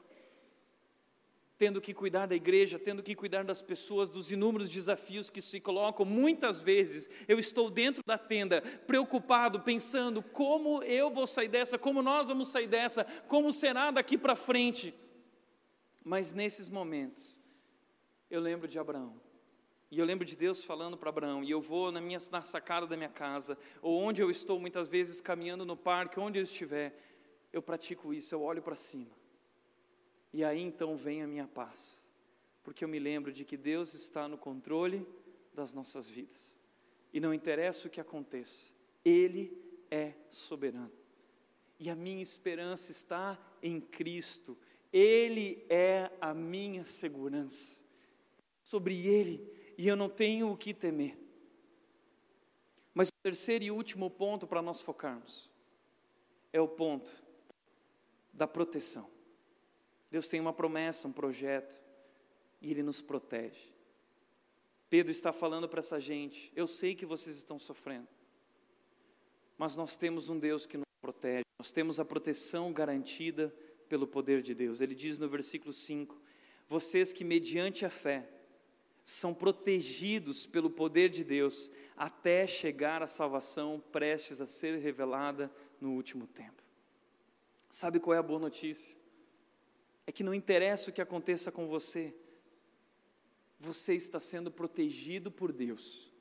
tendo 1.58 1.80
que 1.80 1.94
cuidar 1.94 2.26
da 2.26 2.36
igreja, 2.36 2.78
tendo 2.78 3.02
que 3.02 3.16
cuidar 3.16 3.46
das 3.46 3.62
pessoas, 3.62 4.10
dos 4.10 4.32
inúmeros 4.32 4.70
desafios 4.70 5.30
que 5.30 5.42
se 5.42 5.62
colocam. 5.62 6.06
Muitas 6.06 6.60
vezes 6.60 7.10
eu 7.28 7.40
estou 7.40 7.70
dentro 7.70 8.04
da 8.06 8.18
tenda, 8.18 8.62
preocupado, 8.62 9.62
pensando 9.62 10.22
como 10.22 10.84
eu 10.84 11.10
vou 11.10 11.26
sair 11.26 11.48
dessa, 11.48 11.78
como 11.78 12.02
nós 12.02 12.28
vamos 12.28 12.50
sair 12.50 12.68
dessa, 12.68 13.06
como 13.28 13.54
será 13.54 13.92
daqui 13.92 14.18
para 14.18 14.36
frente. 14.36 14.94
Mas 16.04 16.34
nesses 16.34 16.68
momentos, 16.68 17.42
eu 18.30 18.42
lembro 18.42 18.68
de 18.68 18.78
Abraão. 18.78 19.25
E 19.96 19.98
eu 19.98 20.04
lembro 20.04 20.26
de 20.26 20.36
Deus 20.36 20.62
falando 20.62 20.98
para 20.98 21.08
Abraão, 21.08 21.42
e 21.42 21.50
eu 21.50 21.62
vou 21.62 21.90
na 21.90 22.02
minha 22.02 22.20
na 22.30 22.42
sacada 22.42 22.86
da 22.86 22.98
minha 22.98 23.08
casa, 23.08 23.58
ou 23.82 23.98
onde 23.98 24.22
eu 24.22 24.30
estou 24.30 24.60
muitas 24.60 24.90
vezes 24.90 25.22
caminhando 25.22 25.66
no 25.66 25.78
parque, 25.78 26.20
onde 26.20 26.38
eu 26.38 26.44
estiver, 26.44 27.00
eu 27.54 27.62
pratico 27.62 28.14
isso, 28.14 28.36
eu 28.36 28.42
olho 28.42 28.62
para 28.62 28.76
cima. 28.76 29.16
E 30.34 30.44
aí 30.44 30.60
então 30.60 30.98
vem 30.98 31.24
a 31.24 31.28
minha 31.28 31.48
paz, 31.48 32.12
porque 32.62 32.84
eu 32.84 32.90
me 32.90 33.00
lembro 33.00 33.32
de 33.32 33.46
que 33.46 33.56
Deus 33.56 33.94
está 33.94 34.28
no 34.28 34.38
controle 34.38 35.08
das 35.54 35.74
nossas 35.74 36.10
vidas. 36.10 36.54
E 37.14 37.22
não 37.22 37.34
interessa 37.34 37.88
o 37.88 37.90
que 37.90 38.02
aconteça, 38.02 38.74
Ele 39.06 39.58
é 39.90 40.12
soberano. 40.30 40.92
E 41.80 41.90
a 41.90 41.96
minha 41.96 42.22
esperança 42.22 42.92
está 42.92 43.40
em 43.64 43.80
Cristo, 43.80 44.58
Ele 44.92 45.66
é 45.70 46.12
a 46.20 46.34
minha 46.34 46.84
segurança. 46.84 47.82
Sobre 48.62 49.08
Ele 49.08 49.55
e 49.78 49.88
eu 49.88 49.96
não 49.96 50.10
tenho 50.10 50.52
o 50.52 50.58
que 50.58 50.74
temer. 50.74 51.18
Mas 52.94 53.10
o 53.10 53.14
terceiro 53.22 53.66
e 53.66 53.72
último 53.72 54.10
ponto 54.10 54.48
para 54.48 54.62
nós 54.62 54.80
focarmos 54.80 55.50
é 56.54 56.62
o 56.62 56.68
ponto 56.68 57.12
da 58.32 58.48
proteção. 58.48 59.10
Deus 60.10 60.30
tem 60.30 60.40
uma 60.40 60.54
promessa, 60.54 61.08
um 61.08 61.12
projeto, 61.12 61.82
e 62.62 62.72
Ele 62.72 62.82
nos 62.82 63.02
protege. 63.02 63.74
Pedro 64.90 65.12
está 65.12 65.34
falando 65.34 65.68
para 65.68 65.80
essa 65.80 66.00
gente: 66.00 66.52
eu 66.56 66.68
sei 66.68 66.96
que 66.96 67.06
vocês 67.06 67.36
estão 67.36 67.60
sofrendo, 67.60 68.08
mas 69.58 69.76
nós 69.76 69.98
temos 69.98 70.30
um 70.30 70.40
Deus 70.40 70.66
que 70.66 70.78
nos 70.78 70.86
protege, 71.02 71.44
nós 71.60 71.72
temos 71.72 72.00
a 72.00 72.06
proteção 72.06 72.72
garantida 72.72 73.54
pelo 73.90 74.08
poder 74.08 74.42
de 74.42 74.54
Deus. 74.54 74.80
Ele 74.80 74.96
diz 74.96 75.20
no 75.20 75.28
versículo 75.28 75.74
5: 75.74 76.22
Vocês 76.68 77.12
que, 77.12 77.24
mediante 77.24 77.86
a 77.86 77.90
fé, 77.90 78.30
são 79.06 79.36
protegidos 79.36 80.48
pelo 80.48 80.68
poder 80.68 81.10
de 81.10 81.24
Deus 81.24 81.72
até 81.96 82.48
chegar 82.48 83.04
à 83.04 83.08
salvação 83.08 83.82
prestes 83.92 84.42
a 84.42 84.48
ser 84.48 84.80
revelada 84.80 85.52
no 85.80 85.92
último 85.92 86.26
tempo. 86.26 86.64
Sabe 87.70 88.00
qual 88.00 88.16
é 88.16 88.18
a 88.18 88.24
boa 88.24 88.40
notícia? 88.40 88.98
É 90.08 90.12
que 90.12 90.24
não 90.24 90.34
interessa 90.34 90.90
o 90.90 90.94
que 90.94 91.02
aconteça 91.02 91.52
com 91.52 91.68
você, 91.68 92.16
você 93.60 93.94
está 93.94 94.20
sendo 94.20 94.50
protegido 94.50 95.32
por 95.32 95.54
Deus 95.54 96.12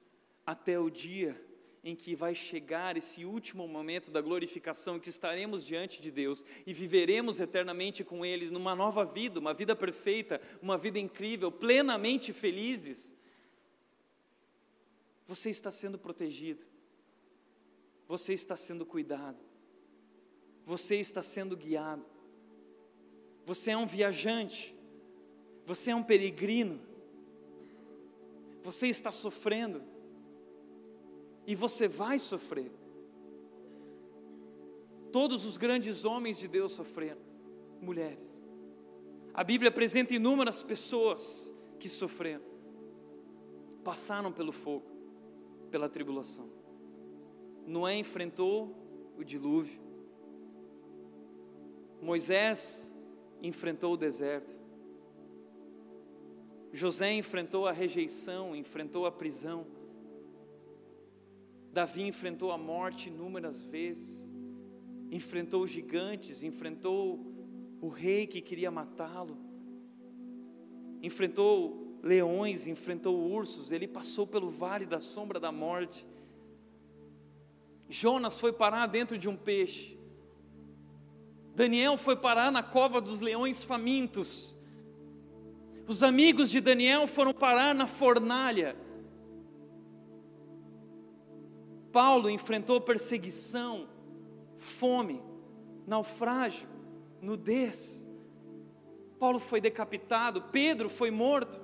até 0.46 0.78
o 0.78 0.90
dia 0.90 1.42
em 1.84 1.94
que 1.94 2.14
vai 2.14 2.34
chegar 2.34 2.96
esse 2.96 3.26
último 3.26 3.68
momento 3.68 4.10
da 4.10 4.22
glorificação, 4.22 4.98
que 4.98 5.10
estaremos 5.10 5.66
diante 5.66 6.00
de 6.00 6.10
Deus 6.10 6.42
e 6.66 6.72
viveremos 6.72 7.40
eternamente 7.40 8.02
com 8.02 8.24
Ele 8.24 8.50
numa 8.50 8.74
nova 8.74 9.04
vida, 9.04 9.38
uma 9.38 9.52
vida 9.52 9.76
perfeita, 9.76 10.40
uma 10.62 10.78
vida 10.78 10.98
incrível, 10.98 11.52
plenamente 11.52 12.32
felizes. 12.32 13.12
Você 15.26 15.50
está 15.50 15.70
sendo 15.70 15.98
protegido, 15.98 16.64
você 18.08 18.32
está 18.32 18.56
sendo 18.56 18.86
cuidado, 18.86 19.38
você 20.64 20.96
está 20.96 21.20
sendo 21.20 21.54
guiado, 21.54 22.06
você 23.44 23.72
é 23.72 23.76
um 23.76 23.86
viajante, 23.86 24.74
você 25.66 25.90
é 25.90 25.94
um 25.94 26.02
peregrino, 26.02 26.80
você 28.62 28.86
está 28.88 29.12
sofrendo, 29.12 29.93
e 31.46 31.54
você 31.54 31.86
vai 31.86 32.18
sofrer. 32.18 32.70
Todos 35.12 35.44
os 35.44 35.56
grandes 35.56 36.04
homens 36.04 36.38
de 36.38 36.48
Deus 36.48 36.72
sofreram, 36.72 37.20
mulheres. 37.80 38.42
A 39.32 39.44
Bíblia 39.44 39.68
apresenta 39.68 40.14
inúmeras 40.14 40.62
pessoas 40.62 41.54
que 41.78 41.88
sofreram, 41.88 42.44
passaram 43.82 44.32
pelo 44.32 44.52
fogo, 44.52 44.86
pela 45.70 45.88
tribulação. 45.88 46.48
Noé 47.66 47.96
enfrentou 47.96 48.74
o 49.16 49.24
dilúvio, 49.24 49.82
Moisés 52.00 52.94
enfrentou 53.42 53.94
o 53.94 53.96
deserto, 53.96 54.54
José 56.74 57.12
enfrentou 57.12 57.68
a 57.68 57.72
rejeição, 57.72 58.54
enfrentou 58.54 59.06
a 59.06 59.12
prisão. 59.12 59.64
Davi 61.74 62.06
enfrentou 62.06 62.52
a 62.52 62.56
morte 62.56 63.08
inúmeras 63.08 63.60
vezes, 63.64 64.24
enfrentou 65.10 65.66
gigantes, 65.66 66.44
enfrentou 66.44 67.26
o 67.80 67.88
rei 67.88 68.28
que 68.28 68.40
queria 68.40 68.70
matá-lo, 68.70 69.36
enfrentou 71.02 71.98
leões, 72.00 72.68
enfrentou 72.68 73.28
ursos, 73.28 73.72
ele 73.72 73.88
passou 73.88 74.24
pelo 74.24 74.50
vale 74.50 74.86
da 74.86 75.00
sombra 75.00 75.40
da 75.40 75.50
morte. 75.50 76.06
Jonas 77.88 78.38
foi 78.38 78.52
parar 78.52 78.86
dentro 78.86 79.18
de 79.18 79.28
um 79.28 79.36
peixe. 79.36 79.98
Daniel 81.56 81.96
foi 81.96 82.14
parar 82.14 82.52
na 82.52 82.62
cova 82.62 83.00
dos 83.00 83.18
leões 83.18 83.64
famintos. 83.64 84.54
Os 85.88 86.04
amigos 86.04 86.50
de 86.50 86.60
Daniel 86.60 87.08
foram 87.08 87.34
parar 87.34 87.74
na 87.74 87.88
fornalha. 87.88 88.83
Paulo 91.94 92.28
enfrentou 92.28 92.80
perseguição, 92.80 93.86
fome, 94.58 95.22
naufrágio, 95.86 96.66
nudez. 97.22 98.04
Paulo 99.16 99.38
foi 99.38 99.60
decapitado, 99.60 100.42
Pedro 100.50 100.88
foi 100.88 101.12
morto. 101.12 101.62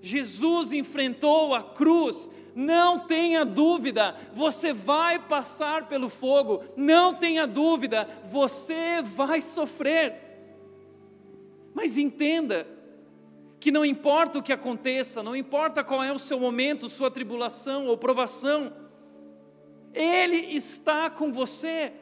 Jesus 0.00 0.72
enfrentou 0.72 1.54
a 1.54 1.62
cruz. 1.62 2.30
Não 2.54 3.00
tenha 3.00 3.44
dúvida, 3.44 4.16
você 4.32 4.72
vai 4.72 5.18
passar 5.18 5.88
pelo 5.88 6.08
fogo. 6.08 6.64
Não 6.74 7.14
tenha 7.14 7.46
dúvida, 7.46 8.08
você 8.24 9.02
vai 9.02 9.42
sofrer. 9.42 10.14
Mas 11.74 11.98
entenda 11.98 12.66
que 13.60 13.70
não 13.70 13.84
importa 13.84 14.38
o 14.38 14.42
que 14.42 14.54
aconteça, 14.54 15.22
não 15.22 15.36
importa 15.36 15.84
qual 15.84 16.02
é 16.02 16.10
o 16.10 16.18
seu 16.18 16.40
momento, 16.40 16.88
sua 16.88 17.10
tribulação 17.10 17.88
ou 17.88 17.98
provação, 17.98 18.88
ele 19.92 20.54
está 20.54 21.10
com 21.10 21.32
você, 21.32 21.92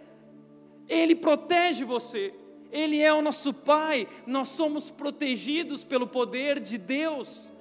Ele 0.88 1.14
protege 1.14 1.84
você, 1.84 2.34
Ele 2.70 3.00
é 3.00 3.12
o 3.12 3.22
nosso 3.22 3.52
Pai, 3.52 4.06
nós 4.26 4.48
somos 4.48 4.90
protegidos 4.90 5.84
pelo 5.84 6.06
poder 6.06 6.60
de 6.60 6.76
Deus. 6.76 7.52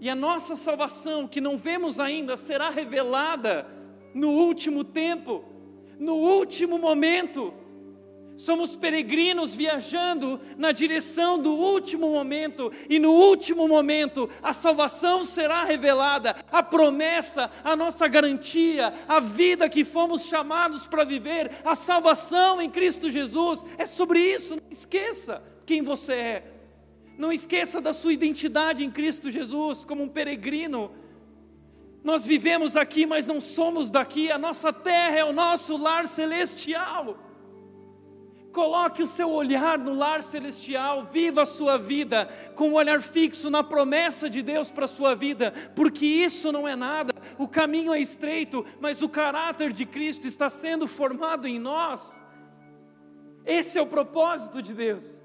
E 0.00 0.10
a 0.10 0.14
nossa 0.14 0.56
salvação, 0.56 1.26
que 1.26 1.40
não 1.40 1.56
vemos 1.56 2.00
ainda, 2.00 2.36
será 2.36 2.70
revelada 2.70 3.66
no 4.12 4.30
último 4.30 4.84
tempo, 4.84 5.44
no 5.98 6.14
último 6.14 6.78
momento. 6.78 7.54
Somos 8.36 8.74
peregrinos 8.74 9.54
viajando 9.54 10.40
na 10.56 10.72
direção 10.72 11.38
do 11.38 11.52
último 11.52 12.10
momento, 12.10 12.72
e 12.88 12.98
no 12.98 13.12
último 13.12 13.68
momento 13.68 14.28
a 14.42 14.52
salvação 14.52 15.24
será 15.24 15.62
revelada, 15.62 16.34
a 16.50 16.62
promessa, 16.62 17.50
a 17.62 17.76
nossa 17.76 18.08
garantia, 18.08 18.92
a 19.06 19.20
vida 19.20 19.68
que 19.68 19.84
fomos 19.84 20.26
chamados 20.26 20.86
para 20.86 21.04
viver, 21.04 21.50
a 21.64 21.74
salvação 21.74 22.60
em 22.60 22.68
Cristo 22.68 23.08
Jesus. 23.08 23.64
É 23.78 23.86
sobre 23.86 24.18
isso, 24.18 24.56
não 24.56 24.70
esqueça 24.70 25.42
quem 25.64 25.82
você 25.82 26.12
é, 26.12 26.54
não 27.16 27.32
esqueça 27.32 27.80
da 27.80 27.92
sua 27.92 28.12
identidade 28.12 28.84
em 28.84 28.90
Cristo 28.90 29.30
Jesus, 29.30 29.84
como 29.84 30.02
um 30.02 30.08
peregrino. 30.08 30.90
Nós 32.02 32.24
vivemos 32.24 32.76
aqui, 32.76 33.06
mas 33.06 33.26
não 33.26 33.40
somos 33.40 33.90
daqui, 33.90 34.30
a 34.30 34.38
nossa 34.38 34.72
terra 34.72 35.18
é 35.18 35.24
o 35.24 35.32
nosso 35.32 35.76
lar 35.76 36.06
celestial. 36.08 37.16
Coloque 38.54 39.02
o 39.02 39.06
seu 39.08 39.32
olhar 39.32 39.76
no 39.80 39.92
lar 39.92 40.22
celestial, 40.22 41.02
viva 41.02 41.42
a 41.42 41.46
sua 41.46 41.76
vida 41.76 42.28
com 42.54 42.68
o 42.68 42.70
um 42.70 42.74
olhar 42.74 43.02
fixo 43.02 43.50
na 43.50 43.64
promessa 43.64 44.30
de 44.30 44.42
Deus 44.42 44.70
para 44.70 44.84
a 44.84 44.88
sua 44.88 45.12
vida, 45.12 45.52
porque 45.74 46.06
isso 46.06 46.52
não 46.52 46.68
é 46.68 46.76
nada, 46.76 47.12
o 47.36 47.48
caminho 47.48 47.92
é 47.92 47.98
estreito, 47.98 48.64
mas 48.80 49.02
o 49.02 49.08
caráter 49.08 49.72
de 49.72 49.84
Cristo 49.84 50.28
está 50.28 50.48
sendo 50.48 50.86
formado 50.86 51.48
em 51.48 51.58
nós. 51.58 52.24
Esse 53.44 53.76
é 53.76 53.82
o 53.82 53.88
propósito 53.88 54.62
de 54.62 54.72
Deus. 54.72 55.20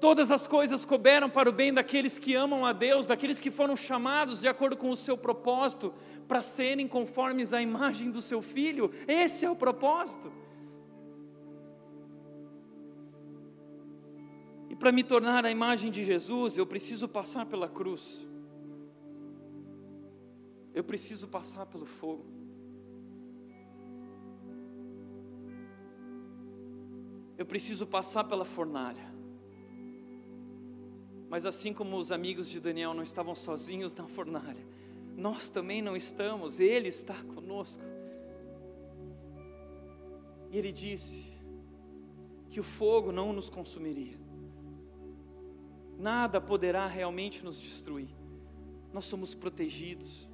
Todas 0.00 0.32
as 0.32 0.44
coisas 0.44 0.84
couberam 0.84 1.30
para 1.30 1.48
o 1.48 1.52
bem 1.52 1.72
daqueles 1.72 2.18
que 2.18 2.34
amam 2.34 2.66
a 2.66 2.72
Deus, 2.72 3.06
daqueles 3.06 3.38
que 3.38 3.52
foram 3.52 3.76
chamados 3.76 4.40
de 4.40 4.48
acordo 4.48 4.76
com 4.76 4.90
o 4.90 4.96
seu 4.96 5.16
propósito, 5.16 5.94
para 6.26 6.42
serem 6.42 6.88
conformes 6.88 7.52
à 7.52 7.62
imagem 7.62 8.10
do 8.10 8.20
seu 8.20 8.42
filho. 8.42 8.90
Esse 9.06 9.46
é 9.46 9.50
o 9.50 9.54
propósito. 9.54 10.32
Para 14.78 14.92
me 14.92 15.02
tornar 15.02 15.44
a 15.44 15.50
imagem 15.50 15.90
de 15.90 16.04
Jesus, 16.04 16.56
eu 16.56 16.66
preciso 16.66 17.08
passar 17.08 17.46
pela 17.46 17.68
cruz. 17.68 18.26
Eu 20.72 20.84
preciso 20.84 21.26
passar 21.26 21.66
pelo 21.66 21.84
fogo. 21.84 22.24
Eu 27.36 27.44
preciso 27.44 27.86
passar 27.86 28.24
pela 28.24 28.44
fornalha. 28.44 29.18
Mas 31.28 31.44
assim 31.44 31.72
como 31.72 31.96
os 31.96 32.10
amigos 32.10 32.48
de 32.48 32.58
Daniel 32.58 32.94
não 32.94 33.02
estavam 33.02 33.34
sozinhos 33.34 33.92
na 33.94 34.06
fornalha, 34.06 34.66
nós 35.16 35.50
também 35.50 35.82
não 35.82 35.96
estamos, 35.96 36.58
Ele 36.58 36.88
está 36.88 37.14
conosco. 37.34 37.82
E 40.50 40.56
Ele 40.56 40.72
disse 40.72 41.32
que 42.48 42.58
o 42.58 42.62
fogo 42.62 43.12
não 43.12 43.32
nos 43.32 43.50
consumiria, 43.50 44.18
nada 45.98 46.40
poderá 46.40 46.86
realmente 46.86 47.44
nos 47.44 47.60
destruir, 47.60 48.08
nós 48.92 49.04
somos 49.04 49.34
protegidos. 49.34 50.28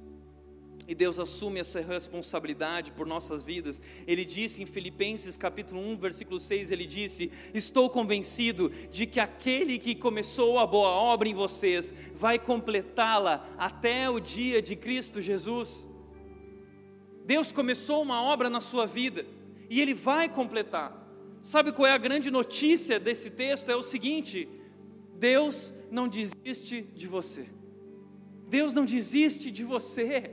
E 0.87 0.93
Deus 0.93 1.19
assume 1.19 1.59
essa 1.59 1.81
responsabilidade 1.81 2.91
por 2.91 3.07
nossas 3.07 3.43
vidas. 3.43 3.81
Ele 4.05 4.23
disse 4.23 4.61
em 4.61 4.67
Filipenses 4.67 5.35
capítulo 5.35 5.81
1, 5.81 5.97
versículo 5.97 6.39
6, 6.39 6.69
ele 6.69 6.85
disse: 6.85 7.31
"Estou 7.53 7.89
convencido 7.89 8.69
de 8.91 9.07
que 9.07 9.19
aquele 9.19 9.79
que 9.79 9.95
começou 9.95 10.59
a 10.59 10.67
boa 10.67 10.89
obra 10.89 11.27
em 11.27 11.33
vocês 11.33 11.93
vai 12.13 12.37
completá-la 12.37 13.49
até 13.57 14.07
o 14.09 14.19
dia 14.19 14.61
de 14.61 14.75
Cristo 14.75 15.19
Jesus." 15.19 15.87
Deus 17.25 17.51
começou 17.51 18.03
uma 18.03 18.21
obra 18.21 18.47
na 18.47 18.61
sua 18.61 18.85
vida 18.85 19.25
e 19.67 19.81
ele 19.81 19.95
vai 19.95 20.29
completar. 20.29 21.03
Sabe 21.41 21.71
qual 21.71 21.87
é 21.87 21.93
a 21.93 21.97
grande 21.97 22.29
notícia 22.29 22.99
desse 22.99 23.31
texto? 23.31 23.69
É 23.69 23.75
o 23.75 23.81
seguinte: 23.81 24.47
Deus 25.17 25.73
não 25.89 26.07
desiste 26.07 26.81
de 26.81 27.07
você. 27.07 27.47
Deus 28.47 28.73
não 28.73 28.85
desiste 28.85 29.49
de 29.49 29.63
você. 29.63 30.31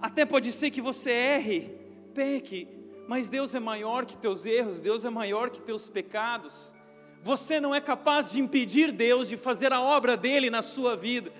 Até 0.00 0.24
pode 0.24 0.52
ser 0.52 0.70
que 0.70 0.80
você 0.80 1.10
erre, 1.10 1.74
peque, 2.14 2.68
mas 3.06 3.28
Deus 3.28 3.54
é 3.54 3.60
maior 3.60 4.06
que 4.06 4.16
teus 4.16 4.46
erros, 4.46 4.80
Deus 4.80 5.04
é 5.04 5.10
maior 5.10 5.50
que 5.50 5.62
teus 5.62 5.88
pecados. 5.88 6.74
Você 7.22 7.60
não 7.60 7.74
é 7.74 7.80
capaz 7.80 8.32
de 8.32 8.40
impedir 8.40 8.92
Deus 8.92 9.28
de 9.28 9.36
fazer 9.36 9.72
a 9.72 9.80
obra 9.80 10.16
dele 10.16 10.50
na 10.50 10.62
sua 10.62 10.96
vida. 10.96 11.32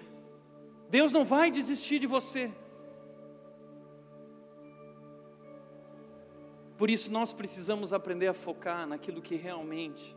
Deus 0.91 1.13
não 1.13 1.25
vai 1.25 1.51
desistir 1.51 1.99
de 1.99 2.07
você. 2.07 2.51
Por 6.77 6.91
isso 6.91 7.13
nós 7.13 7.33
precisamos 7.33 7.93
aprender 7.93 8.29
a 8.29 8.35
focar 8.35 8.87
naquilo 8.87 9.21
que 9.21 9.35
realmente 9.35 10.17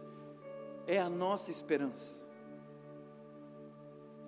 é 0.88 1.00
a 1.00 1.10
nossa 1.10 1.52
esperança. 1.52 2.26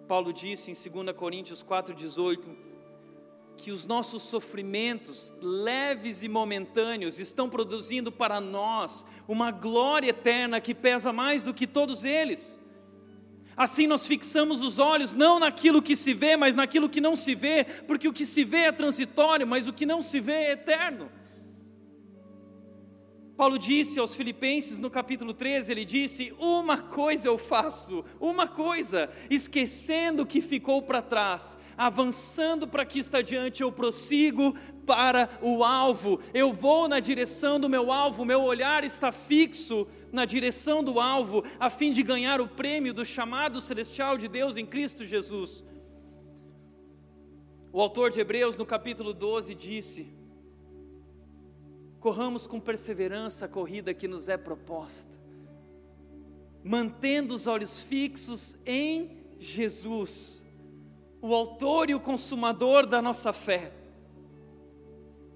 Paulo 0.07 0.33
disse 0.33 0.71
em 0.71 0.91
2 1.03 1.15
Coríntios 1.15 1.63
4,18: 1.63 2.73
que 3.57 3.71
os 3.71 3.85
nossos 3.85 4.23
sofrimentos 4.23 5.33
leves 5.41 6.23
e 6.23 6.27
momentâneos 6.27 7.19
estão 7.19 7.49
produzindo 7.49 8.11
para 8.11 8.41
nós 8.41 9.05
uma 9.27 9.51
glória 9.51 10.09
eterna 10.09 10.59
que 10.59 10.73
pesa 10.73 11.13
mais 11.13 11.43
do 11.43 11.53
que 11.53 11.67
todos 11.67 12.03
eles. 12.03 12.61
Assim 13.55 13.85
nós 13.85 14.07
fixamos 14.07 14.61
os 14.61 14.79
olhos 14.79 15.13
não 15.13 15.39
naquilo 15.39 15.81
que 15.81 15.95
se 15.95 16.13
vê, 16.13 16.35
mas 16.35 16.55
naquilo 16.55 16.89
que 16.89 16.99
não 16.99 17.15
se 17.15 17.35
vê, 17.35 17.63
porque 17.87 18.07
o 18.07 18.13
que 18.13 18.25
se 18.25 18.43
vê 18.43 18.63
é 18.63 18.71
transitório, 18.71 19.45
mas 19.45 19.67
o 19.67 19.73
que 19.73 19.85
não 19.85 20.01
se 20.01 20.19
vê 20.19 20.33
é 20.33 20.51
eterno. 20.53 21.11
Paulo 23.43 23.59
disse 23.59 23.99
aos 23.99 24.15
Filipenses 24.15 24.79
no 24.79 24.89
capítulo 24.89 25.33
13: 25.33 25.69
ele 25.69 25.83
disse: 25.83 26.33
Uma 26.39 26.77
coisa 26.77 27.27
eu 27.27 27.37
faço, 27.37 28.05
uma 28.17 28.47
coisa, 28.47 29.09
esquecendo 29.29 30.23
o 30.23 30.25
que 30.25 30.39
ficou 30.39 30.81
para 30.81 31.01
trás, 31.01 31.57
avançando 31.77 32.65
para 32.65 32.85
que 32.85 32.99
está 32.99 33.21
diante, 33.21 33.61
eu 33.61 33.69
prossigo 33.69 34.55
para 34.85 35.29
o 35.41 35.61
alvo, 35.61 36.21
eu 36.33 36.53
vou 36.53 36.87
na 36.87 37.01
direção 37.01 37.59
do 37.59 37.67
meu 37.67 37.91
alvo, 37.91 38.23
meu 38.23 38.41
olhar 38.41 38.85
está 38.85 39.11
fixo 39.11 39.85
na 40.09 40.23
direção 40.23 40.81
do 40.81 40.97
alvo, 40.97 41.43
a 41.59 41.69
fim 41.69 41.91
de 41.91 42.01
ganhar 42.01 42.39
o 42.39 42.47
prêmio 42.47 42.93
do 42.93 43.03
chamado 43.03 43.59
celestial 43.59 44.17
de 44.17 44.29
Deus 44.29 44.55
em 44.55 44.65
Cristo 44.65 45.03
Jesus. 45.03 45.65
O 47.73 47.81
autor 47.81 48.09
de 48.09 48.21
Hebreus, 48.21 48.55
no 48.55 48.65
capítulo 48.65 49.13
12, 49.13 49.53
disse: 49.53 50.22
corramos 52.03 52.45
com 52.45 52.59
perseverança 52.59 53.45
a 53.45 53.47
corrida 53.47 53.93
que 53.93 54.09
nos 54.09 54.27
é 54.27 54.35
proposta, 54.35 55.17
mantendo 56.61 57.33
os 57.33 57.47
olhos 57.47 57.79
fixos 57.79 58.57
em 58.65 59.23
Jesus, 59.39 60.43
o 61.21 61.33
Autor 61.33 61.89
e 61.89 61.95
o 61.95 62.01
Consumador 62.01 62.85
da 62.85 63.01
nossa 63.01 63.31
fé. 63.31 63.71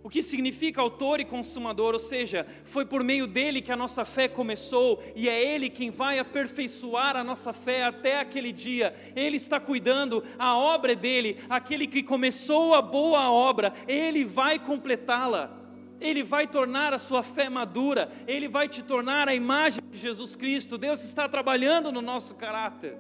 O 0.04 0.10
que 0.10 0.22
significa 0.22 0.82
autor 0.82 1.22
e 1.22 1.26
consumador, 1.26 1.94
ou 1.94 2.00
seja, 2.00 2.46
foi 2.64 2.86
por 2.86 3.04
meio 3.04 3.28
dele 3.28 3.62
que 3.62 3.72
a 3.72 3.76
nossa 3.76 4.06
fé 4.06 4.28
começou 4.28 5.02
e 5.16 5.28
é 5.28 5.54
ele 5.54 5.70
quem 5.70 5.90
vai 5.90 6.20
aperfeiçoar 6.20 7.16
a 7.16 7.24
nossa 7.24 7.52
fé 7.52 7.84
até 7.84 8.20
aquele 8.20 8.54
dia. 8.54 8.94
Ele 9.16 9.36
está 9.36 9.60
cuidando, 9.60 10.24
a 10.40 10.58
obra 10.58 10.94
é 10.94 10.96
dele, 10.96 11.38
aquele 11.50 11.88
que 11.88 12.04
começou 12.04 12.74
a 12.74 12.82
boa 12.82 13.30
obra, 13.30 13.74
ele 13.86 14.24
vai 14.24 14.60
completá-la. 14.60 15.67
Ele 16.00 16.24
vai 16.24 16.48
tornar 16.48 16.94
a 16.94 17.00
sua 17.00 17.24
fé 17.24 17.50
madura, 17.50 18.12
Ele 18.28 18.48
vai 18.48 18.70
te 18.70 18.84
tornar 18.84 19.28
a 19.28 19.34
imagem 19.34 19.82
de 19.90 19.98
Jesus 19.98 20.36
Cristo. 20.36 20.78
Deus 20.78 21.04
está 21.04 21.28
trabalhando 21.28 21.92
no 21.92 22.02
nosso 22.02 22.36
caráter. 22.36 22.98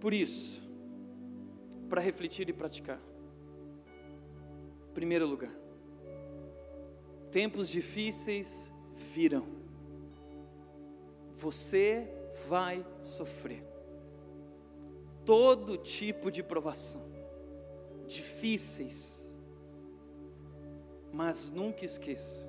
Por 0.00 0.12
isso, 0.12 0.62
para 1.88 2.00
refletir 2.00 2.48
e 2.48 2.52
praticar. 2.52 3.00
Primeiro 4.92 5.26
lugar, 5.26 5.52
tempos 7.30 7.68
difíceis 7.68 8.70
virão. 8.94 9.46
Você 11.34 12.10
vai 12.48 12.84
sofrer 13.02 13.64
todo 15.24 15.76
tipo 15.76 16.30
de 16.30 16.42
provação, 16.42 17.02
difíceis 18.06 19.15
mas 21.16 21.50
nunca 21.50 21.82
esqueça: 21.82 22.46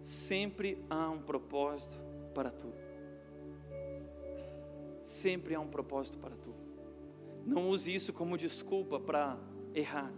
sempre 0.00 0.82
há 0.88 1.10
um 1.10 1.20
propósito 1.20 2.02
para 2.34 2.50
tudo. 2.50 2.78
Sempre 5.02 5.54
há 5.54 5.60
um 5.60 5.68
propósito 5.68 6.16
para 6.16 6.34
tudo. 6.36 6.56
Não 7.44 7.68
use 7.68 7.94
isso 7.94 8.12
como 8.14 8.38
desculpa 8.38 8.98
para 8.98 9.38
errar. 9.74 10.12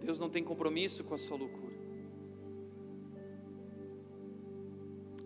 Deus 0.00 0.18
não 0.18 0.30
tem 0.30 0.42
compromisso 0.42 1.04
com 1.04 1.14
a 1.14 1.18
sua 1.18 1.36
loucura. 1.36 1.69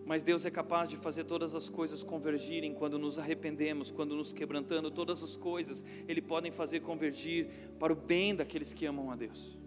Mas 0.05 0.23
Deus 0.23 0.45
é 0.45 0.51
capaz 0.51 0.87
de 0.87 0.97
fazer 0.97 1.23
todas 1.23 1.55
as 1.55 1.67
coisas 1.67 2.03
convergirem 2.03 2.75
quando 2.75 2.99
nos 2.99 3.17
arrependemos, 3.17 3.89
quando 3.89 4.15
nos 4.15 4.31
quebrantando, 4.31 4.91
todas 4.91 5.23
as 5.23 5.35
coisas 5.35 5.83
Ele 6.07 6.21
podem 6.21 6.51
fazer 6.51 6.81
convergir 6.81 7.47
para 7.79 7.91
o 7.91 7.95
bem 7.95 8.35
daqueles 8.35 8.71
que 8.71 8.85
amam 8.85 9.09
a 9.09 9.15
Deus. 9.15 9.57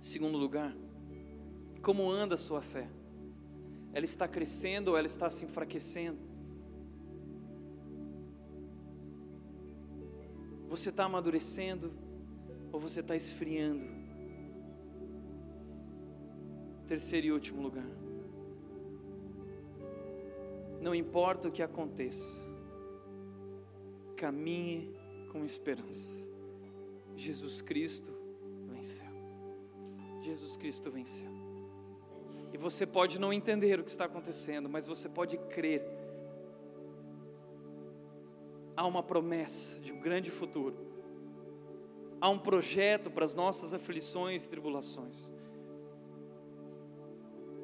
Segundo 0.00 0.36
lugar, 0.36 0.76
como 1.80 2.10
anda 2.10 2.34
a 2.34 2.38
sua 2.38 2.60
fé? 2.60 2.88
Ela 3.92 4.04
está 4.04 4.26
crescendo 4.26 4.88
ou 4.88 4.98
ela 4.98 5.06
está 5.06 5.30
se 5.30 5.44
enfraquecendo? 5.44 6.18
Você 10.68 10.88
está 10.88 11.04
amadurecendo 11.04 11.92
ou 12.72 12.80
você 12.80 13.00
está 13.00 13.14
esfriando? 13.14 13.86
Terceiro 16.88 17.26
e 17.28 17.32
último 17.32 17.62
lugar. 17.62 18.01
Não 20.82 20.92
importa 20.92 21.46
o 21.46 21.52
que 21.52 21.62
aconteça, 21.62 22.44
caminhe 24.16 24.92
com 25.30 25.44
esperança. 25.44 26.26
Jesus 27.14 27.62
Cristo 27.62 28.12
venceu. 28.66 29.06
Jesus 30.20 30.56
Cristo 30.56 30.90
venceu. 30.90 31.30
E 32.52 32.58
você 32.58 32.84
pode 32.84 33.20
não 33.20 33.32
entender 33.32 33.78
o 33.78 33.84
que 33.84 33.90
está 33.90 34.06
acontecendo, 34.06 34.68
mas 34.68 34.84
você 34.84 35.08
pode 35.08 35.38
crer. 35.38 35.84
Há 38.76 38.84
uma 38.84 39.04
promessa 39.04 39.78
de 39.78 39.92
um 39.92 40.00
grande 40.00 40.32
futuro. 40.32 40.76
Há 42.20 42.28
um 42.28 42.40
projeto 42.40 43.08
para 43.08 43.24
as 43.24 43.36
nossas 43.36 43.72
aflições 43.72 44.46
e 44.46 44.50
tribulações. 44.50 45.30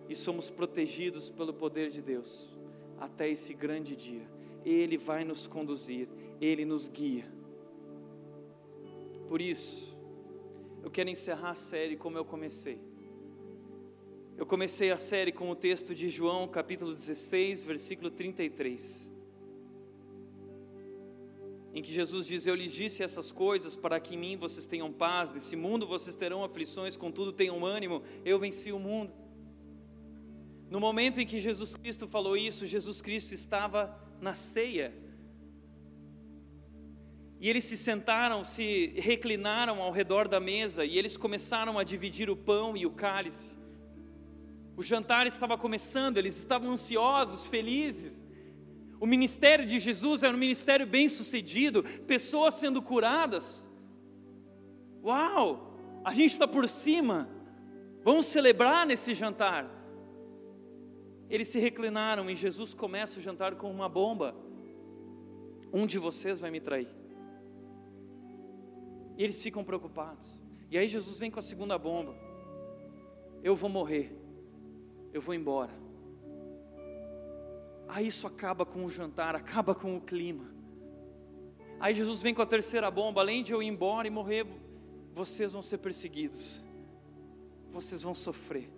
E 0.08 0.14
somos 0.14 0.50
protegidos 0.50 1.28
pelo 1.28 1.52
poder 1.52 1.90
de 1.90 2.00
Deus 2.00 2.57
até 3.00 3.28
esse 3.28 3.54
grande 3.54 3.94
dia. 3.96 4.26
Ele 4.64 4.98
vai 4.98 5.24
nos 5.24 5.46
conduzir, 5.46 6.08
Ele 6.40 6.64
nos 6.64 6.88
guia. 6.88 7.26
Por 9.28 9.40
isso, 9.40 9.96
eu 10.82 10.90
quero 10.90 11.10
encerrar 11.10 11.50
a 11.50 11.54
série 11.54 11.96
como 11.96 12.16
eu 12.16 12.24
comecei. 12.24 12.80
Eu 14.36 14.46
comecei 14.46 14.90
a 14.90 14.96
série 14.96 15.32
com 15.32 15.50
o 15.50 15.56
texto 15.56 15.94
de 15.94 16.08
João, 16.08 16.46
capítulo 16.46 16.94
16, 16.94 17.64
versículo 17.64 18.10
33. 18.10 19.12
Em 21.74 21.82
que 21.82 21.92
Jesus 21.92 22.26
diz: 22.26 22.46
Eu 22.46 22.54
lhes 22.54 22.72
disse 22.72 23.02
essas 23.02 23.30
coisas 23.30 23.76
para 23.76 24.00
que 24.00 24.14
em 24.14 24.18
mim 24.18 24.36
vocês 24.36 24.66
tenham 24.66 24.92
paz, 24.92 25.30
nesse 25.30 25.56
mundo 25.56 25.86
vocês 25.86 26.14
terão 26.14 26.42
aflições, 26.44 26.96
contudo 26.96 27.32
tenham 27.32 27.64
ânimo, 27.64 28.02
eu 28.24 28.38
venci 28.38 28.72
o 28.72 28.78
mundo. 28.78 29.12
No 30.70 30.78
momento 30.78 31.20
em 31.20 31.26
que 31.26 31.38
Jesus 31.38 31.74
Cristo 31.74 32.06
falou 32.06 32.36
isso, 32.36 32.66
Jesus 32.66 33.00
Cristo 33.00 33.32
estava 33.32 33.98
na 34.20 34.34
ceia. 34.34 34.92
E 37.40 37.48
eles 37.48 37.64
se 37.64 37.76
sentaram, 37.76 38.42
se 38.44 38.92
reclinaram 38.96 39.80
ao 39.80 39.92
redor 39.92 40.28
da 40.28 40.40
mesa 40.40 40.84
e 40.84 40.98
eles 40.98 41.16
começaram 41.16 41.78
a 41.78 41.84
dividir 41.84 42.28
o 42.28 42.36
pão 42.36 42.76
e 42.76 42.84
o 42.84 42.90
cálice. 42.90 43.56
O 44.76 44.82
jantar 44.82 45.26
estava 45.26 45.56
começando, 45.56 46.18
eles 46.18 46.36
estavam 46.36 46.72
ansiosos, 46.72 47.44
felizes. 47.44 48.24
O 49.00 49.06
ministério 49.06 49.64
de 49.64 49.78
Jesus 49.78 50.22
era 50.22 50.34
um 50.34 50.38
ministério 50.38 50.86
bem 50.86 51.08
sucedido, 51.08 51.82
pessoas 52.06 52.54
sendo 52.54 52.82
curadas. 52.82 53.68
Uau! 55.02 55.78
A 56.04 56.12
gente 56.12 56.32
está 56.32 56.46
por 56.46 56.68
cima. 56.68 57.28
Vamos 58.02 58.26
celebrar 58.26 58.86
nesse 58.86 59.14
jantar. 59.14 59.77
Eles 61.30 61.48
se 61.48 61.58
reclinaram 61.58 62.30
e 62.30 62.34
Jesus 62.34 62.72
começa 62.72 63.18
o 63.18 63.22
jantar 63.22 63.54
com 63.54 63.70
uma 63.70 63.88
bomba. 63.88 64.34
Um 65.72 65.86
de 65.86 65.98
vocês 65.98 66.40
vai 66.40 66.50
me 66.50 66.60
trair. 66.60 66.88
E 69.16 69.22
eles 69.22 69.40
ficam 69.42 69.62
preocupados. 69.62 70.40
E 70.70 70.78
aí 70.78 70.88
Jesus 70.88 71.18
vem 71.18 71.30
com 71.30 71.38
a 71.38 71.42
segunda 71.42 71.76
bomba. 71.76 72.14
Eu 73.42 73.54
vou 73.54 73.68
morrer. 73.68 74.16
Eu 75.12 75.20
vou 75.20 75.34
embora. 75.34 75.72
Aí 77.88 78.06
isso 78.06 78.26
acaba 78.26 78.66
com 78.66 78.84
o 78.84 78.88
jantar, 78.88 79.34
acaba 79.34 79.74
com 79.74 79.96
o 79.96 80.00
clima. 80.00 80.44
Aí 81.80 81.94
Jesus 81.94 82.20
vem 82.20 82.34
com 82.34 82.42
a 82.42 82.46
terceira 82.46 82.90
bomba, 82.90 83.20
além 83.20 83.42
de 83.42 83.52
eu 83.52 83.62
ir 83.62 83.66
embora 83.66 84.06
e 84.06 84.10
morrer, 84.10 84.46
vocês 85.12 85.52
vão 85.52 85.62
ser 85.62 85.78
perseguidos. 85.78 86.62
Vocês 87.72 88.02
vão 88.02 88.14
sofrer. 88.14 88.77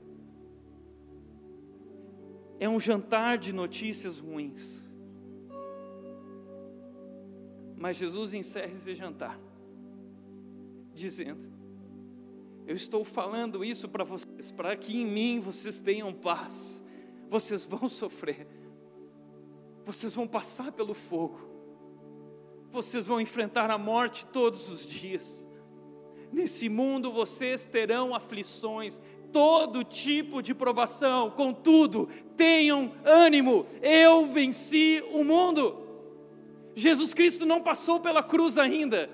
É 2.60 2.68
um 2.68 2.78
jantar 2.78 3.38
de 3.38 3.52
notícias 3.52 4.18
ruins. 4.20 4.92
Mas 7.74 7.96
Jesus 7.96 8.34
encerra 8.34 8.72
esse 8.72 8.94
jantar, 8.94 9.40
dizendo: 10.94 11.50
Eu 12.66 12.76
estou 12.76 13.02
falando 13.02 13.64
isso 13.64 13.88
para 13.88 14.04
vocês, 14.04 14.52
para 14.52 14.76
que 14.76 15.00
em 15.00 15.06
mim 15.06 15.40
vocês 15.40 15.80
tenham 15.80 16.12
paz. 16.12 16.84
Vocês 17.26 17.64
vão 17.64 17.88
sofrer, 17.88 18.46
vocês 19.84 20.12
vão 20.12 20.26
passar 20.26 20.72
pelo 20.72 20.92
fogo, 20.92 21.40
vocês 22.70 23.06
vão 23.06 23.20
enfrentar 23.20 23.70
a 23.70 23.78
morte 23.78 24.26
todos 24.26 24.68
os 24.68 24.84
dias. 24.84 25.48
Nesse 26.32 26.68
mundo 26.68 27.10
vocês 27.10 27.66
terão 27.66 28.14
aflições, 28.14 29.00
todo 29.32 29.84
tipo 29.84 30.42
de 30.42 30.54
provação, 30.54 31.30
contudo, 31.30 32.08
tenham 32.36 32.92
ânimo, 33.04 33.66
eu 33.82 34.26
venci 34.26 35.02
o 35.12 35.24
mundo. 35.24 35.76
Jesus 36.74 37.12
Cristo 37.12 37.44
não 37.44 37.60
passou 37.60 38.00
pela 38.00 38.22
cruz 38.22 38.58
ainda, 38.58 39.10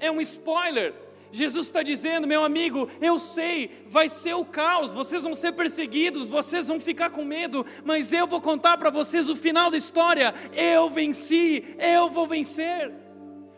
é 0.00 0.10
um 0.10 0.20
spoiler. 0.20 0.94
Jesus 1.32 1.66
está 1.66 1.82
dizendo, 1.82 2.28
meu 2.28 2.44
amigo, 2.44 2.88
eu 3.00 3.18
sei, 3.18 3.82
vai 3.88 4.08
ser 4.08 4.34
o 4.34 4.44
caos, 4.44 4.94
vocês 4.94 5.24
vão 5.24 5.34
ser 5.34 5.50
perseguidos, 5.52 6.28
vocês 6.28 6.68
vão 6.68 6.78
ficar 6.78 7.10
com 7.10 7.24
medo, 7.24 7.66
mas 7.84 8.12
eu 8.12 8.24
vou 8.24 8.40
contar 8.40 8.78
para 8.78 8.88
vocês 8.88 9.28
o 9.28 9.34
final 9.34 9.68
da 9.68 9.76
história. 9.76 10.32
Eu 10.52 10.88
venci, 10.88 11.74
eu 11.76 12.08
vou 12.08 12.28
vencer, 12.28 12.92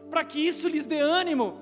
para 0.09 0.25
que 0.25 0.39
isso 0.41 0.69
lhes 0.69 0.87
dê 0.87 1.01
ânimo. 1.01 1.61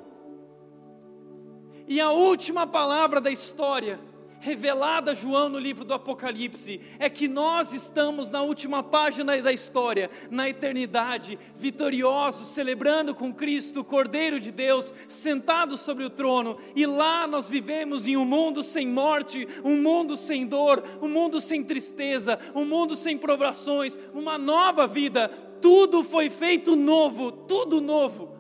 E 1.89 2.01
a 2.01 2.13
última 2.13 2.65
palavra 2.65 3.21
da 3.21 3.33
história 3.33 3.99
revelada 4.45 5.13
a 5.13 5.15
João 5.15 5.49
no 5.49 5.59
livro 5.59 5.87
do 5.87 5.95
Apocalipse 5.95 6.79
é 6.99 7.09
que 7.09 7.27
nós 7.27 7.73
estamos 7.73 8.31
na 8.31 8.43
última 8.43 8.83
página 8.83 9.41
da 9.41 9.51
história, 9.51 10.11
na 10.31 10.47
eternidade, 10.47 11.39
vitoriosos, 11.57 12.49
celebrando 12.49 13.15
com 13.15 13.33
Cristo, 13.33 13.81
o 13.81 13.85
Cordeiro 13.85 14.39
de 14.39 14.53
Deus, 14.53 14.93
sentado 15.09 15.79
sobre 15.79 16.05
o 16.05 16.11
trono, 16.11 16.59
e 16.77 16.85
lá 16.85 17.27
nós 17.27 17.49
vivemos 17.49 18.07
em 18.07 18.19
um 18.19 18.27
mundo 18.27 18.63
sem 18.63 18.87
morte, 18.87 19.49
um 19.65 19.81
mundo 19.81 20.15
sem 20.15 20.47
dor, 20.47 20.85
um 21.01 21.09
mundo 21.09 21.41
sem 21.41 21.65
tristeza, 21.65 22.39
um 22.55 22.67
mundo 22.67 22.95
sem 22.95 23.17
provações, 23.17 23.99
uma 24.13 24.37
nova 24.37 24.87
vida. 24.87 25.29
Tudo 25.63 26.05
foi 26.05 26.29
feito 26.29 26.77
novo, 26.77 27.33
tudo 27.33 27.81
novo. 27.81 28.34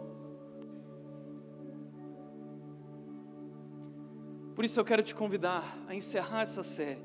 Por 4.54 4.64
isso 4.64 4.78
eu 4.78 4.84
quero 4.84 5.02
te 5.02 5.14
convidar 5.14 5.64
a 5.88 5.94
encerrar 5.94 6.42
essa 6.42 6.62
série. 6.62 7.02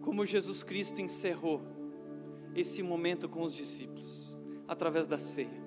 Como 0.00 0.26
Jesus 0.26 0.62
Cristo 0.64 1.00
encerrou 1.00 1.62
esse 2.54 2.82
momento 2.82 3.28
com 3.28 3.42
os 3.42 3.54
discípulos, 3.54 4.36
através 4.66 5.06
da 5.06 5.18
ceia. 5.18 5.61